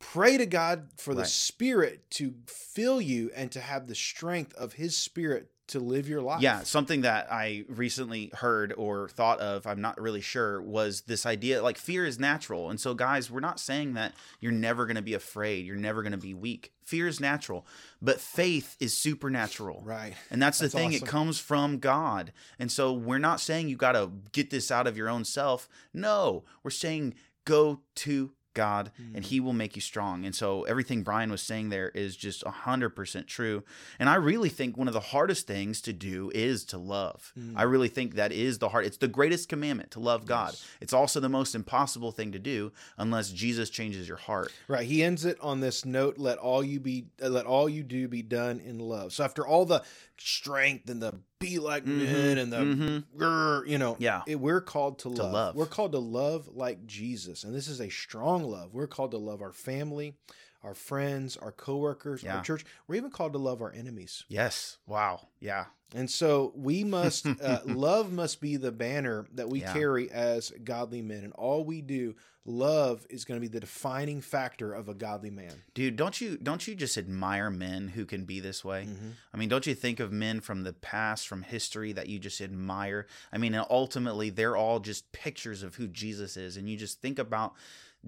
pray 0.00 0.36
to 0.36 0.46
God 0.46 0.88
for 0.96 1.14
the 1.14 1.24
spirit 1.24 2.10
to 2.10 2.34
fill 2.46 3.00
you 3.00 3.30
and 3.36 3.52
to 3.52 3.60
have 3.60 3.86
the 3.86 3.94
strength 3.94 4.52
of 4.54 4.72
his 4.72 4.96
spirit 4.96 5.50
to 5.68 5.78
live 5.78 6.08
your 6.08 6.20
life. 6.20 6.42
Yeah, 6.42 6.62
something 6.64 7.02
that 7.02 7.30
I 7.30 7.64
recently 7.68 8.32
heard 8.34 8.74
or 8.76 9.08
thought 9.08 9.38
of, 9.38 9.68
I'm 9.68 9.80
not 9.80 10.00
really 10.00 10.20
sure, 10.20 10.60
was 10.60 11.02
this 11.02 11.24
idea 11.24 11.62
like 11.62 11.78
fear 11.78 12.04
is 12.04 12.18
natural. 12.18 12.70
And 12.70 12.80
so, 12.80 12.92
guys, 12.92 13.30
we're 13.30 13.38
not 13.38 13.60
saying 13.60 13.94
that 13.94 14.14
you're 14.40 14.50
never 14.50 14.84
going 14.86 14.96
to 14.96 15.02
be 15.02 15.14
afraid, 15.14 15.64
you're 15.66 15.76
never 15.76 16.02
going 16.02 16.10
to 16.12 16.18
be 16.18 16.34
weak. 16.34 16.72
Fear 16.84 17.06
is 17.06 17.20
natural, 17.20 17.64
but 18.02 18.20
faith 18.20 18.76
is 18.80 18.96
supernatural. 18.96 19.82
Right. 19.84 20.14
And 20.28 20.42
that's 20.42 20.58
the 20.58 20.64
That's 20.64 20.74
thing, 20.74 20.88
awesome. 20.94 21.06
it 21.06 21.08
comes 21.08 21.38
from 21.38 21.78
God. 21.78 22.32
And 22.58 22.72
so, 22.72 22.92
we're 22.92 23.18
not 23.18 23.40
saying 23.40 23.68
you 23.68 23.76
got 23.76 23.92
to 23.92 24.10
get 24.32 24.50
this 24.50 24.72
out 24.72 24.88
of 24.88 24.96
your 24.96 25.08
own 25.08 25.24
self. 25.24 25.68
No, 25.94 26.42
we're 26.64 26.72
saying 26.72 27.14
go 27.44 27.80
to 27.94 28.32
God 28.54 28.90
and 29.14 29.24
Mm. 29.24 29.28
he 29.28 29.40
will 29.40 29.52
make 29.52 29.76
you 29.76 29.82
strong. 29.82 30.24
And 30.24 30.34
so 30.34 30.64
everything 30.64 31.02
Brian 31.02 31.30
was 31.30 31.42
saying 31.42 31.68
there 31.68 31.90
is 31.90 32.16
just 32.16 32.42
100% 32.44 33.26
true. 33.26 33.62
And 33.98 34.08
I 34.08 34.14
really 34.16 34.48
think 34.48 34.76
one 34.76 34.88
of 34.88 34.94
the 34.94 35.00
hardest 35.00 35.46
things 35.46 35.80
to 35.82 35.92
do 35.92 36.30
is 36.34 36.64
to 36.66 36.78
love. 36.78 37.32
Mm. 37.38 37.54
I 37.56 37.62
really 37.62 37.88
think 37.88 38.14
that 38.14 38.32
is 38.32 38.58
the 38.58 38.70
hard 38.70 38.86
it's 38.86 38.96
the 38.96 39.08
greatest 39.08 39.48
commandment 39.48 39.90
to 39.92 40.00
love 40.00 40.26
God. 40.26 40.50
Yes. 40.52 40.66
It's 40.80 40.92
also 40.92 41.20
the 41.20 41.28
most 41.28 41.54
impossible 41.54 42.12
thing 42.12 42.32
to 42.32 42.38
do 42.38 42.72
unless 42.98 43.30
Jesus 43.30 43.70
changes 43.70 44.08
your 44.08 44.16
heart. 44.16 44.52
Right. 44.68 44.86
He 44.86 45.02
ends 45.02 45.24
it 45.24 45.38
on 45.40 45.60
this 45.60 45.84
note: 45.84 46.18
"Let 46.18 46.38
all 46.38 46.62
you 46.64 46.80
be, 46.80 47.06
let 47.20 47.46
all 47.46 47.68
you 47.68 47.82
do 47.82 48.08
be 48.08 48.22
done 48.22 48.60
in 48.60 48.78
love." 48.78 49.12
So 49.12 49.24
after 49.24 49.46
all 49.46 49.64
the 49.64 49.82
strength 50.18 50.88
and 50.90 51.02
the 51.02 51.14
be 51.40 51.58
like 51.58 51.86
men 51.86 52.36
and 52.38 52.52
the, 52.52 52.58
Mhm. 52.58 53.04
grr, 53.16 53.66
you 53.66 53.78
know, 53.78 53.96
Yeah. 53.98 54.22
it, 54.26 54.38
we're 54.38 54.60
called 54.60 54.98
to 55.00 55.08
love. 55.08 55.32
love. 55.32 55.54
We're 55.56 55.64
called 55.66 55.92
to 55.92 55.98
love 55.98 56.48
like 56.54 56.86
Jesus, 56.86 57.42
and 57.44 57.54
this 57.54 57.66
is 57.66 57.80
a 57.80 57.88
strong 57.88 58.44
love. 58.44 58.74
We're 58.74 58.86
called 58.86 59.10
to 59.12 59.16
love 59.18 59.40
our 59.40 59.52
family, 59.52 60.14
our 60.62 60.74
friends, 60.74 61.36
our 61.36 61.52
coworkers, 61.52 62.22
Yeah. 62.22 62.36
our 62.38 62.42
church. 62.42 62.64
We're 62.86 62.96
even 62.96 63.10
called 63.10 63.32
to 63.32 63.38
love 63.38 63.62
our 63.62 63.72
enemies. 63.72 64.24
Yes. 64.28 64.78
Wow. 64.86 65.28
Yeah. 65.40 65.66
And 65.94 66.08
so 66.10 66.52
we 66.54 66.84
must, 66.84 67.26
uh, 67.26 67.60
love 67.64 68.12
must 68.12 68.40
be 68.40 68.56
the 68.56 68.70
banner 68.70 69.26
that 69.34 69.48
we 69.48 69.60
Yeah. 69.62 69.72
carry 69.72 70.10
as 70.10 70.52
godly 70.62 71.02
men. 71.02 71.24
And 71.24 71.32
all 71.32 71.64
we 71.64 71.80
do, 71.82 72.14
love 72.44 73.06
is 73.10 73.24
going 73.24 73.36
to 73.36 73.40
be 73.40 73.52
the 73.52 73.60
defining 73.60 74.20
factor 74.20 74.72
of 74.72 74.88
a 74.88 74.94
godly 74.94 75.30
man. 75.30 75.52
Dude, 75.74 75.96
don't 75.96 76.20
you 76.20 76.36
don't 76.38 76.66
you 76.66 76.74
just 76.74 76.96
admire 76.96 77.50
men 77.50 77.88
who 77.88 78.04
can 78.06 78.24
be 78.24 78.38
this 78.40 78.64
way? 78.64 78.86
Mhm. 78.86 79.12
I 79.32 79.36
mean, 79.36 79.48
don't 79.48 79.66
you 79.66 79.74
think 79.74 79.98
of 80.00 80.10
men 80.12 80.40
from 80.40 80.62
the 80.62 80.72
past, 80.72 81.26
from 81.28 81.42
history 81.42 81.92
that 81.92 82.08
you 82.08 82.18
just 82.18 82.40
admire? 82.40 83.06
I 83.32 83.38
mean, 83.38 83.54
ultimately, 83.68 84.30
they're 84.30 84.56
all 84.56 84.80
just 84.80 85.10
pictures 85.12 85.62
of 85.62 85.74
who 85.76 85.86
Jesus 85.88 86.36
is. 86.36 86.56
And 86.56 86.68
you 86.68 86.76
just 86.76 87.00
think 87.00 87.18
about 87.18 87.54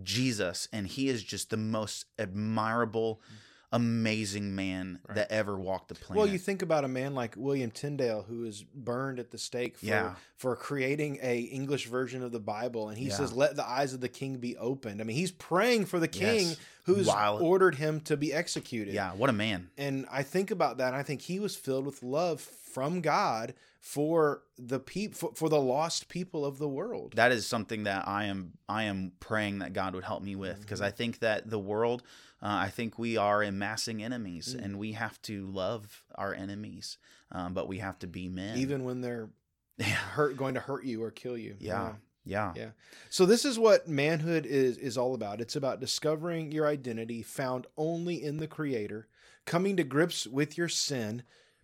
Jesus, 0.03 0.69
and 0.73 0.87
he 0.87 1.09
is 1.09 1.23
just 1.23 1.51
the 1.51 1.57
most 1.57 2.07
admirable, 2.19 3.21
amazing 3.71 4.55
man 4.55 4.99
Right. 5.09 5.15
that 5.17 5.33
ever 5.33 5.59
walked 5.59 5.89
the 5.89 5.95
planet. 5.95 6.19
Well, 6.19 6.27
you 6.33 6.39
think 6.39 6.61
about 6.63 6.85
a 6.85 6.89
man 6.89 7.15
like 7.15 7.35
William 7.37 7.71
Tyndale 7.71 8.23
who 8.23 8.45
is 8.45 8.63
burned 8.63 9.19
at 9.19 9.31
the 9.31 9.39
stake 9.39 9.79
for 9.79 9.87
Yeah. 9.87 10.15
for 10.37 10.57
creating 10.57 11.19
a 11.23 11.41
English 11.41 11.87
version 11.87 12.23
of 12.23 12.33
the 12.33 12.41
Bible, 12.41 12.89
and 12.89 12.99
he 12.99 13.07
Yeah. 13.09 13.17
says, 13.17 13.33
"Let 13.33 13.57
the 13.57 13.67
eyes 13.67 13.95
of 13.95 14.01
the 14.01 14.09
king 14.09 14.39
be 14.39 14.57
opened." 14.57 15.01
I 15.01 15.05
mean, 15.05 15.17
he's 15.17 15.31
praying 15.33 15.87
for 15.87 15.99
the 16.01 16.09
king 16.09 16.49
Yes. 16.49 16.57
Who's 16.85 17.07
While- 17.07 17.39
ordered 17.43 17.77
him 17.77 18.01
to 18.03 18.17
be 18.17 18.33
executed. 18.33 18.95
yeah, 18.95 19.13
what 19.13 19.31
a 19.31 19.33
man. 19.33 19.71
and 19.79 20.07
I 20.11 20.23
think 20.23 20.51
about 20.51 20.79
that, 20.79 20.89
and 20.89 20.97
I 20.97 21.03
think 21.03 21.23
he 21.23 21.39
was 21.41 21.55
filled 21.57 21.87
with 21.87 22.03
love 22.03 22.41
from 22.41 23.01
God 23.01 23.55
for 23.81 24.43
the 24.57 24.79
peop- 24.79 25.15
for, 25.15 25.33
for 25.35 25.49
the 25.49 25.61
lost 25.61 26.09
people 26.09 26.45
of 26.45 26.59
the 26.59 26.69
world. 26.69 27.15
that 27.17 27.33
is 27.33 27.47
something 27.47 27.83
that 27.85 28.07
I 28.07 28.25
am 28.27 28.53
I 28.69 28.85
am 28.85 29.13
praying 29.21 29.59
that 29.59 29.73
God 29.73 29.95
would 29.95 30.05
help 30.05 30.23
me 30.23 30.37
with 30.37 30.61
because 30.61 30.79
Mm-hmm. 30.81 30.87
I 30.87 30.91
think 30.93 31.19
that 31.21 31.51
the 31.51 31.59
world 31.59 32.03
uh, 32.41 32.47
I 32.67 32.71
think 32.71 32.99
we 32.99 33.17
are 33.17 33.43
amassing 33.43 34.03
enemies 34.03 34.55
Mm. 34.57 34.65
and 34.65 34.79
we 34.79 34.93
have 34.93 35.21
to 35.23 35.47
love 35.47 36.05
our 36.17 36.33
enemies 36.35 36.99
um, 37.33 37.55
but 37.55 37.67
we 37.69 37.79
have 37.79 37.99
to 38.01 38.07
be 38.07 38.29
men 38.29 38.57
even 38.59 38.85
when 38.85 39.01
they're 39.01 39.31
yeah 39.79 39.87
hurt, 39.87 40.37
going 40.37 40.55
to 40.55 40.61
hurt 40.61 40.85
you 40.85 41.03
or 41.03 41.11
kill 41.11 41.37
you. 41.37 41.57
yeah 41.59 41.73
yeah, 41.89 41.93
Yeah. 42.25 42.53
Yeah. 42.57 42.71
So 43.11 43.27
this 43.27 43.45
is 43.45 43.59
what 43.59 43.89
manhood 43.89 44.47
is 44.47 44.79
is 44.79 44.97
all 44.97 45.15
about. 45.15 45.41
It's 45.41 45.57
about 45.57 45.81
discovering 45.81 46.53
your 46.53 46.67
identity 46.67 47.23
found 47.23 47.67
only 47.77 48.23
in 48.23 48.37
the 48.37 48.47
creator, 48.47 49.09
coming 49.45 49.77
to 49.77 49.85
grips 49.85 50.27
with 50.27 50.57
your 50.57 50.69
sin, 50.69 51.23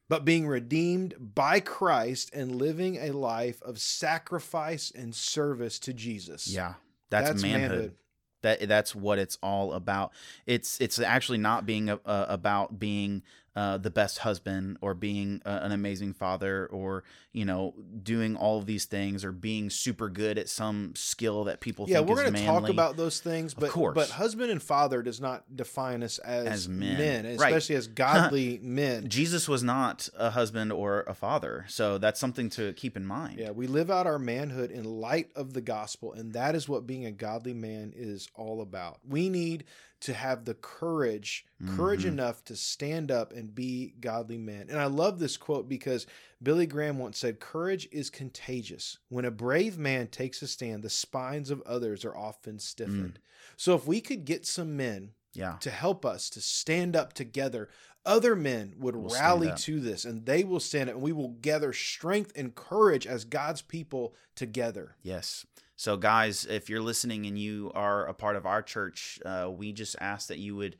but 0.08 0.24
being 0.24 0.46
redeemed 0.46 1.14
by 1.34 1.60
Christ 1.60 2.30
and 2.34 2.56
living 2.56 2.96
a 2.96 3.12
life 3.12 3.62
of 3.62 3.78
sacrifice 3.78 4.90
and 4.94 5.14
service 5.14 5.78
to 5.80 5.92
Jesus. 5.92 6.48
yeah. 6.48 6.74
That's, 7.10 7.42
manhood. 7.42 7.94
that 8.42 8.68
that's 8.68 8.94
what 8.94 9.18
it's 9.18 9.38
all 9.42 9.72
about 9.72 10.12
it's 10.44 10.78
it's 10.78 10.98
actually 10.98 11.38
not 11.38 11.64
being 11.64 11.88
uh, 11.88 11.96
about 12.04 12.78
being 12.78 13.22
uh, 13.58 13.76
the 13.76 13.90
best 13.90 14.18
husband 14.18 14.78
or 14.80 14.94
being 14.94 15.42
uh, 15.44 15.58
an 15.62 15.72
amazing 15.72 16.12
father 16.14 16.66
or 16.70 17.02
you 17.32 17.44
know 17.44 17.74
doing 18.02 18.36
all 18.36 18.58
of 18.58 18.66
these 18.66 18.84
things 18.84 19.24
or 19.24 19.32
being 19.32 19.68
super 19.68 20.08
good 20.08 20.38
at 20.38 20.48
some 20.48 20.92
skill 20.94 21.44
that 21.44 21.58
people 21.60 21.86
Yeah, 21.88 22.00
we're 22.00 22.22
going 22.22 22.34
to 22.34 22.44
talk 22.46 22.68
about 22.68 22.96
those 22.96 23.18
things, 23.18 23.54
but 23.54 23.70
course. 23.70 23.94
but 23.96 24.10
husband 24.10 24.52
and 24.52 24.62
father 24.62 25.02
does 25.02 25.20
not 25.20 25.38
define 25.56 26.04
us 26.04 26.18
as, 26.20 26.46
As 26.46 26.68
men. 26.68 26.98
men, 26.98 27.24
Right. 27.24 27.34
especially 27.52 27.74
as 27.74 27.88
godly 27.88 28.60
men. 28.62 29.08
Jesus 29.08 29.48
was 29.48 29.62
not 29.64 30.08
a 30.16 30.30
husband 30.30 30.70
or 30.72 31.02
a 31.08 31.14
father 31.14 31.64
so 31.68 31.98
that's 31.98 32.20
something 32.20 32.50
to 32.50 32.72
keep 32.74 32.96
in 32.96 33.04
mind 33.04 33.38
Yeah, 33.40 33.50
we 33.50 33.66
live 33.66 33.90
out 33.90 34.06
our 34.06 34.20
manhood 34.20 34.70
in 34.70 34.84
light 34.84 35.30
of 35.34 35.52
the 35.52 35.60
gospel, 35.62 36.12
and 36.12 36.32
that 36.34 36.54
is 36.54 36.68
what 36.68 36.86
being 36.86 37.06
a 37.06 37.10
godly 37.12 37.54
man 37.54 37.92
is 37.96 38.28
all 38.36 38.60
about. 38.62 38.98
We 39.08 39.28
need 39.28 39.64
to 40.00 40.14
have 40.14 40.44
the 40.44 40.54
courage, 40.54 41.44
courage 41.66 42.04
Mhm. 42.04 42.08
enough 42.08 42.44
to 42.44 42.54
stand 42.56 43.10
up 43.10 43.32
and 43.32 43.54
be 43.54 43.94
godly 44.00 44.38
men. 44.38 44.68
And 44.70 44.78
I 44.78 44.86
love 44.86 45.18
this 45.18 45.36
quote 45.36 45.68
because 45.68 46.06
Billy 46.42 46.66
Graham 46.66 46.98
once 46.98 47.18
said, 47.18 47.40
Courage 47.40 47.88
is 47.90 48.10
contagious. 48.10 48.98
When 49.08 49.24
a 49.24 49.30
brave 49.30 49.76
man 49.76 50.06
takes 50.06 50.40
a 50.42 50.46
stand, 50.46 50.82
the 50.82 50.90
spines 50.90 51.50
of 51.50 51.62
others 51.62 52.04
are 52.04 52.16
often 52.16 52.58
stiffened. 52.58 53.18
So 53.56 53.74
if 53.74 53.86
we 53.86 54.00
could 54.00 54.24
get 54.24 54.46
some 54.46 54.76
men 54.76 55.14
yeah 55.34 55.56
to 55.60 55.70
help 55.70 56.06
us 56.06 56.30
to 56.30 56.40
stand 56.40 56.96
up 56.96 57.12
together. 57.12 57.68
Other 58.06 58.34
men 58.34 58.74
would 58.78 58.96
Will 58.96 59.10
rally 59.10 59.48
to 59.58 59.80
this 59.80 60.04
and 60.06 60.24
they 60.24 60.42
will 60.42 60.60
stand 60.60 60.88
up 60.88 60.94
and 60.94 61.02
we 61.04 61.12
will 61.12 61.28
gather 61.42 61.74
strength 61.74 62.32
and 62.34 62.54
courage 62.54 63.06
as 63.06 63.24
God's 63.24 63.60
people 63.60 64.14
together. 64.34 64.96
Yes. 65.02 65.44
So, 65.78 65.96
guys, 65.96 66.44
if 66.44 66.68
you're 66.68 66.82
listening 66.82 67.24
and 67.26 67.38
you 67.38 67.70
are 67.72 68.04
a 68.04 68.12
part 68.12 68.34
of 68.34 68.46
our 68.46 68.62
church, 68.62 69.20
uh, 69.24 69.48
we 69.48 69.72
just 69.72 69.94
ask 70.00 70.26
that 70.26 70.40
you 70.40 70.56
would 70.56 70.74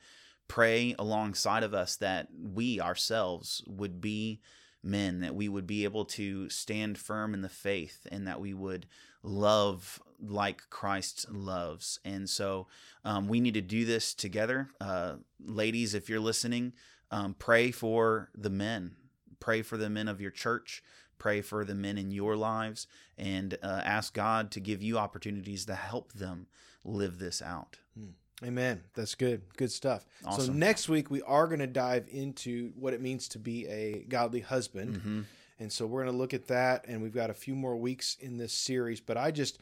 pray 0.49 0.97
alongside 0.99 1.63
of 1.63 1.73
us 1.73 1.95
that 1.97 2.27
we 2.37 2.81
ourselves 2.81 3.63
would 3.69 4.01
be 4.01 4.41
men, 4.83 5.21
that 5.21 5.37
we 5.37 5.49
would 5.49 5.69
be 5.69 5.85
able 5.85 6.05
to 6.05 6.49
stand 6.49 6.99
firm 6.99 7.33
in 7.33 7.43
the 7.43 7.49
faith, 7.49 8.09
and 8.11 8.27
that 8.27 8.41
we 8.41 8.53
would 8.53 8.87
love 9.23 10.03
like 10.21 10.69
Christ 10.69 11.31
loves. 11.31 12.01
And 12.05 12.29
so, 12.29 12.67
um, 13.05 13.29
we 13.29 13.39
need 13.39 13.55
to 13.55 13.61
do 13.61 13.85
this 13.85 14.13
together. 14.15 14.69
Uh, 14.81 15.19
ladies, 15.39 15.95
if 15.95 16.09
you're 16.09 16.19
listening, 16.19 16.73
um, 17.13 17.37
pray 17.39 17.71
for 17.71 18.31
the 18.37 18.51
men, 18.51 18.97
pray 19.39 19.63
for 19.63 19.77
the 19.77 19.91
men 19.91 20.09
of 20.09 20.21
your 20.21 20.33
church. 20.33 20.83
Pray 21.19 21.41
for 21.43 21.65
the 21.65 21.75
men 21.75 21.99
in 21.99 22.11
your 22.11 22.37
lives 22.37 22.87
and 23.17 23.59
uh, 23.63 23.83
ask 23.85 24.15
God 24.15 24.51
to 24.53 24.61
give 24.61 24.83
you 24.83 24.99
opportunities 24.99 25.65
to 25.67 25.75
help 25.75 26.13
them 26.13 26.47
live 26.85 27.19
this 27.19 27.43
out. 27.43 27.79
Amen. 28.45 28.83
That's 28.95 29.17
good. 29.17 29.43
Good 29.57 29.73
stuff. 29.73 30.07
So 30.47 30.53
next 30.53 30.89
week 30.89 31.11
we 31.11 31.23
are 31.23 31.49
going 31.49 31.59
to 31.59 31.67
dive 31.67 32.07
into 32.09 32.73
what 32.79 32.95
it 32.95 33.01
means 33.01 33.27
to 33.29 33.39
be 33.39 33.67
a 33.67 34.05
godly 34.09 34.41
husband. 34.41 34.97
hmm 34.99 35.21
And 35.59 35.73
so 35.73 35.87
we're 35.87 36.05
going 36.05 36.13
to 36.15 36.19
look 36.19 36.35
at 36.35 36.47
that 36.47 36.85
and 36.87 37.03
we've 37.03 37.13
got 37.15 37.31
a 37.31 37.35
few 37.35 37.57
more 37.57 37.77
weeks 37.77 38.17
in 38.21 38.37
this 38.37 38.53
series, 38.53 39.01
but 39.01 39.17
I 39.17 39.33
just 39.33 39.59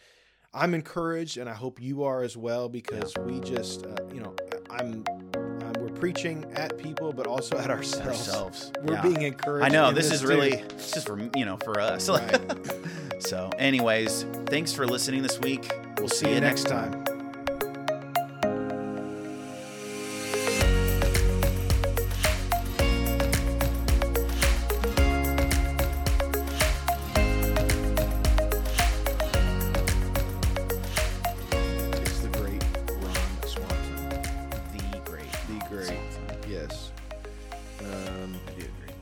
I'm 0.53 0.75
encouraged 0.75 1.39
and 1.39 1.49
I 1.49 1.55
hope 1.55 1.81
you 1.81 2.05
are 2.05 2.23
as 2.23 2.37
well 2.37 2.69
because 2.69 3.15
we 3.25 3.41
just 3.41 3.85
uh, 3.87 3.97
you 4.13 4.21
know 4.21 4.35
I'm, 4.71 5.05
preaching 5.99 6.45
at 6.55 6.77
people 6.79 7.13
but 7.13 7.27
also 7.27 7.59
at 7.59 7.71
ourselves. 7.71 8.07
Ourselves. 8.07 8.73
We're 8.83 8.95
Yeah. 8.95 9.03
being 9.03 9.23
encouraged. 9.23 9.65
I 9.67 9.69
know 9.69 9.89
in 9.89 9.95
this 9.95 10.11
is 10.11 10.21
too. 10.23 10.29
really 10.29 10.63
this 10.77 10.97
is 10.97 11.05
for 11.05 11.19
you 11.37 11.45
know 11.45 11.57
for 11.59 11.81
us. 11.81 12.09
Right. 12.09 12.41
so, 13.21 13.51
anyways, 13.59 14.25
thanks 14.47 14.73
for 14.73 14.87
listening 14.87 15.23
this 15.23 15.39
week. 15.41 15.73
We'll 15.99 16.09
see, 16.09 16.33
you 16.33 16.41
next 16.41 16.65
time. 16.65 17.03
It's 17.07 17.16
Yes. 36.57 36.91
Um, 37.81 38.35
I 38.47 38.51
do 38.53 38.67
agree. 38.67 38.95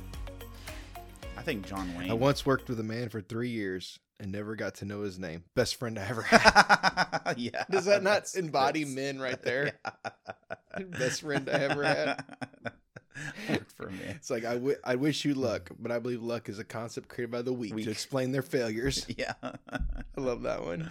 I 1.36 1.42
think 1.42 1.66
John 1.66 1.94
Wayne. 1.96 2.10
I 2.10 2.14
once 2.14 2.44
worked 2.44 2.68
with 2.68 2.80
a 2.80 2.84
man 2.84 3.08
for 3.10 3.20
three 3.20 3.50
years 3.50 3.98
and 4.18 4.32
never 4.32 4.56
got 4.56 4.74
to 4.76 4.84
know 4.84 5.02
his 5.02 5.18
name. 5.20 5.44
Best 5.54 5.76
friend 5.76 5.96
I 5.98 6.02
ever 6.06 6.22
had. 6.22 7.34
yeah. 7.36 7.64
Does 7.70 7.84
that 7.84 8.02
not 8.02 8.34
embody 8.34 8.80
that's- 8.82 8.94
men 8.96 9.20
right 9.20 9.40
there? 9.42 9.78
Yeah. 9.84 10.84
Best 10.98 11.20
friend 11.22 11.48
I 11.48 11.58
ever 11.60 11.84
had. 11.84 12.24
Worked 13.48 13.72
for 13.72 13.88
me. 13.90 14.00
It's 14.08 14.30
like 14.30 14.44
I, 14.44 14.54
w- 14.54 14.76
I 14.82 14.96
wish 14.96 15.24
you 15.24 15.34
luck, 15.34 15.70
but 15.78 15.92
I 15.92 16.00
believe 16.00 16.20
luck 16.22 16.48
is 16.48 16.58
a 16.58 16.64
concept 16.64 17.08
created 17.08 17.30
by 17.30 17.42
the 17.42 17.52
weak, 17.52 17.72
Weak. 17.74 17.84
to 17.84 17.90
explain 17.92 18.32
their 18.32 18.42
failures. 18.42 19.06
Yeah. 19.16 19.34
I 19.42 20.20
love 20.20 20.42
that 20.42 20.64
one. 20.64 20.90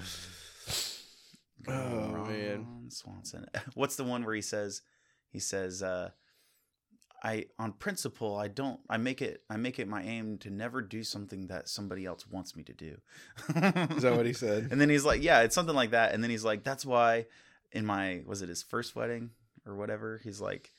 Oh, 1.67 2.25
man. 2.27 2.85
Swanson. 2.89 3.47
What's 3.73 3.97
the 3.97 4.05
one 4.05 4.23
where 4.23 4.35
he 4.35 4.41
says 4.41 4.81
he 5.29 5.39
says 5.39 5.81
uh 5.83 6.11
I 7.23 7.45
on 7.57 7.71
principle 7.73 8.35
I 8.35 8.49
don't 8.49 8.79
I 8.89 8.97
make 8.97 9.21
it 9.21 9.43
I 9.49 9.55
make 9.57 9.79
it 9.79 9.87
my 9.87 10.03
aim 10.03 10.37
to 10.39 10.49
never 10.49 10.81
do 10.81 11.03
something 11.03 11.47
that 11.47 11.69
somebody 11.69 12.05
else 12.05 12.27
wants 12.27 12.55
me 12.55 12.63
to 12.63 12.73
do. 12.73 12.97
Is 13.95 14.01
that 14.03 14.13
what 14.15 14.25
he 14.25 14.33
said? 14.33 14.67
And 14.71 14.81
then 14.81 14.89
he's 14.89 15.05
like, 15.05 15.23
yeah, 15.23 15.41
it's 15.41 15.55
something 15.55 15.75
like 15.75 15.91
that. 15.91 16.13
And 16.13 16.21
then 16.21 16.29
he's 16.31 16.43
like, 16.43 16.63
that's 16.63 16.85
why 16.85 17.25
in 17.71 17.85
my 17.85 18.21
was 18.25 18.41
it 18.41 18.49
his 18.49 18.61
first 18.61 18.95
wedding 18.95 19.29
or 19.65 19.75
whatever? 19.75 20.19
He's 20.23 20.41
like 20.41 20.71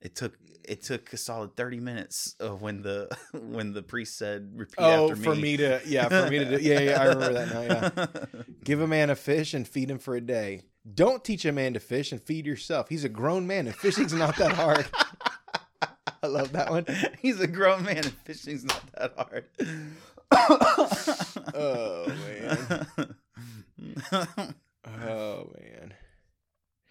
it 0.00 0.14
took 0.14 0.38
it 0.64 0.82
took 0.82 1.12
a 1.12 1.16
solid 1.16 1.56
30 1.56 1.80
minutes 1.80 2.34
of 2.40 2.60
when 2.62 2.82
the 2.82 3.08
when 3.32 3.72
the 3.72 3.82
priest 3.82 4.16
said 4.18 4.50
repeat 4.54 4.76
Oh, 4.78 5.04
after 5.10 5.16
me. 5.16 5.24
for 5.24 5.34
me 5.34 5.56
to 5.58 5.80
yeah, 5.86 6.08
for 6.08 6.30
me 6.30 6.38
to 6.38 6.58
do 6.58 6.62
yeah, 6.64 6.80
yeah, 6.80 7.00
I 7.02 7.04
remember 7.06 7.32
that 7.44 7.52
now. 7.52 8.02
Yeah. 8.32 8.42
Give 8.64 8.80
a 8.80 8.86
man 8.86 9.10
a 9.10 9.16
fish 9.16 9.54
and 9.54 9.66
feed 9.68 9.90
him 9.90 9.98
for 9.98 10.14
a 10.14 10.20
day. 10.20 10.62
Don't 10.94 11.22
teach 11.24 11.44
a 11.44 11.52
man 11.52 11.74
to 11.74 11.80
fish 11.80 12.12
and 12.12 12.22
feed 12.22 12.46
yourself. 12.46 12.88
He's 12.88 13.04
a 13.04 13.08
grown 13.10 13.46
man 13.46 13.66
and 13.66 13.76
fishing's 13.76 14.12
not 14.14 14.36
that 14.36 14.52
hard. 14.52 14.86
I 16.22 16.26
love 16.26 16.52
that 16.52 16.70
one. 16.70 16.86
He's 17.20 17.40
a 17.40 17.46
grown 17.46 17.84
man 17.84 17.98
and 17.98 18.12
fishing's 18.24 18.64
not 18.64 18.82
that 18.96 19.12
hard. 19.16 19.44
oh 21.54 22.06
man. 22.26 22.86
oh 24.86 25.50
man. 25.58 25.94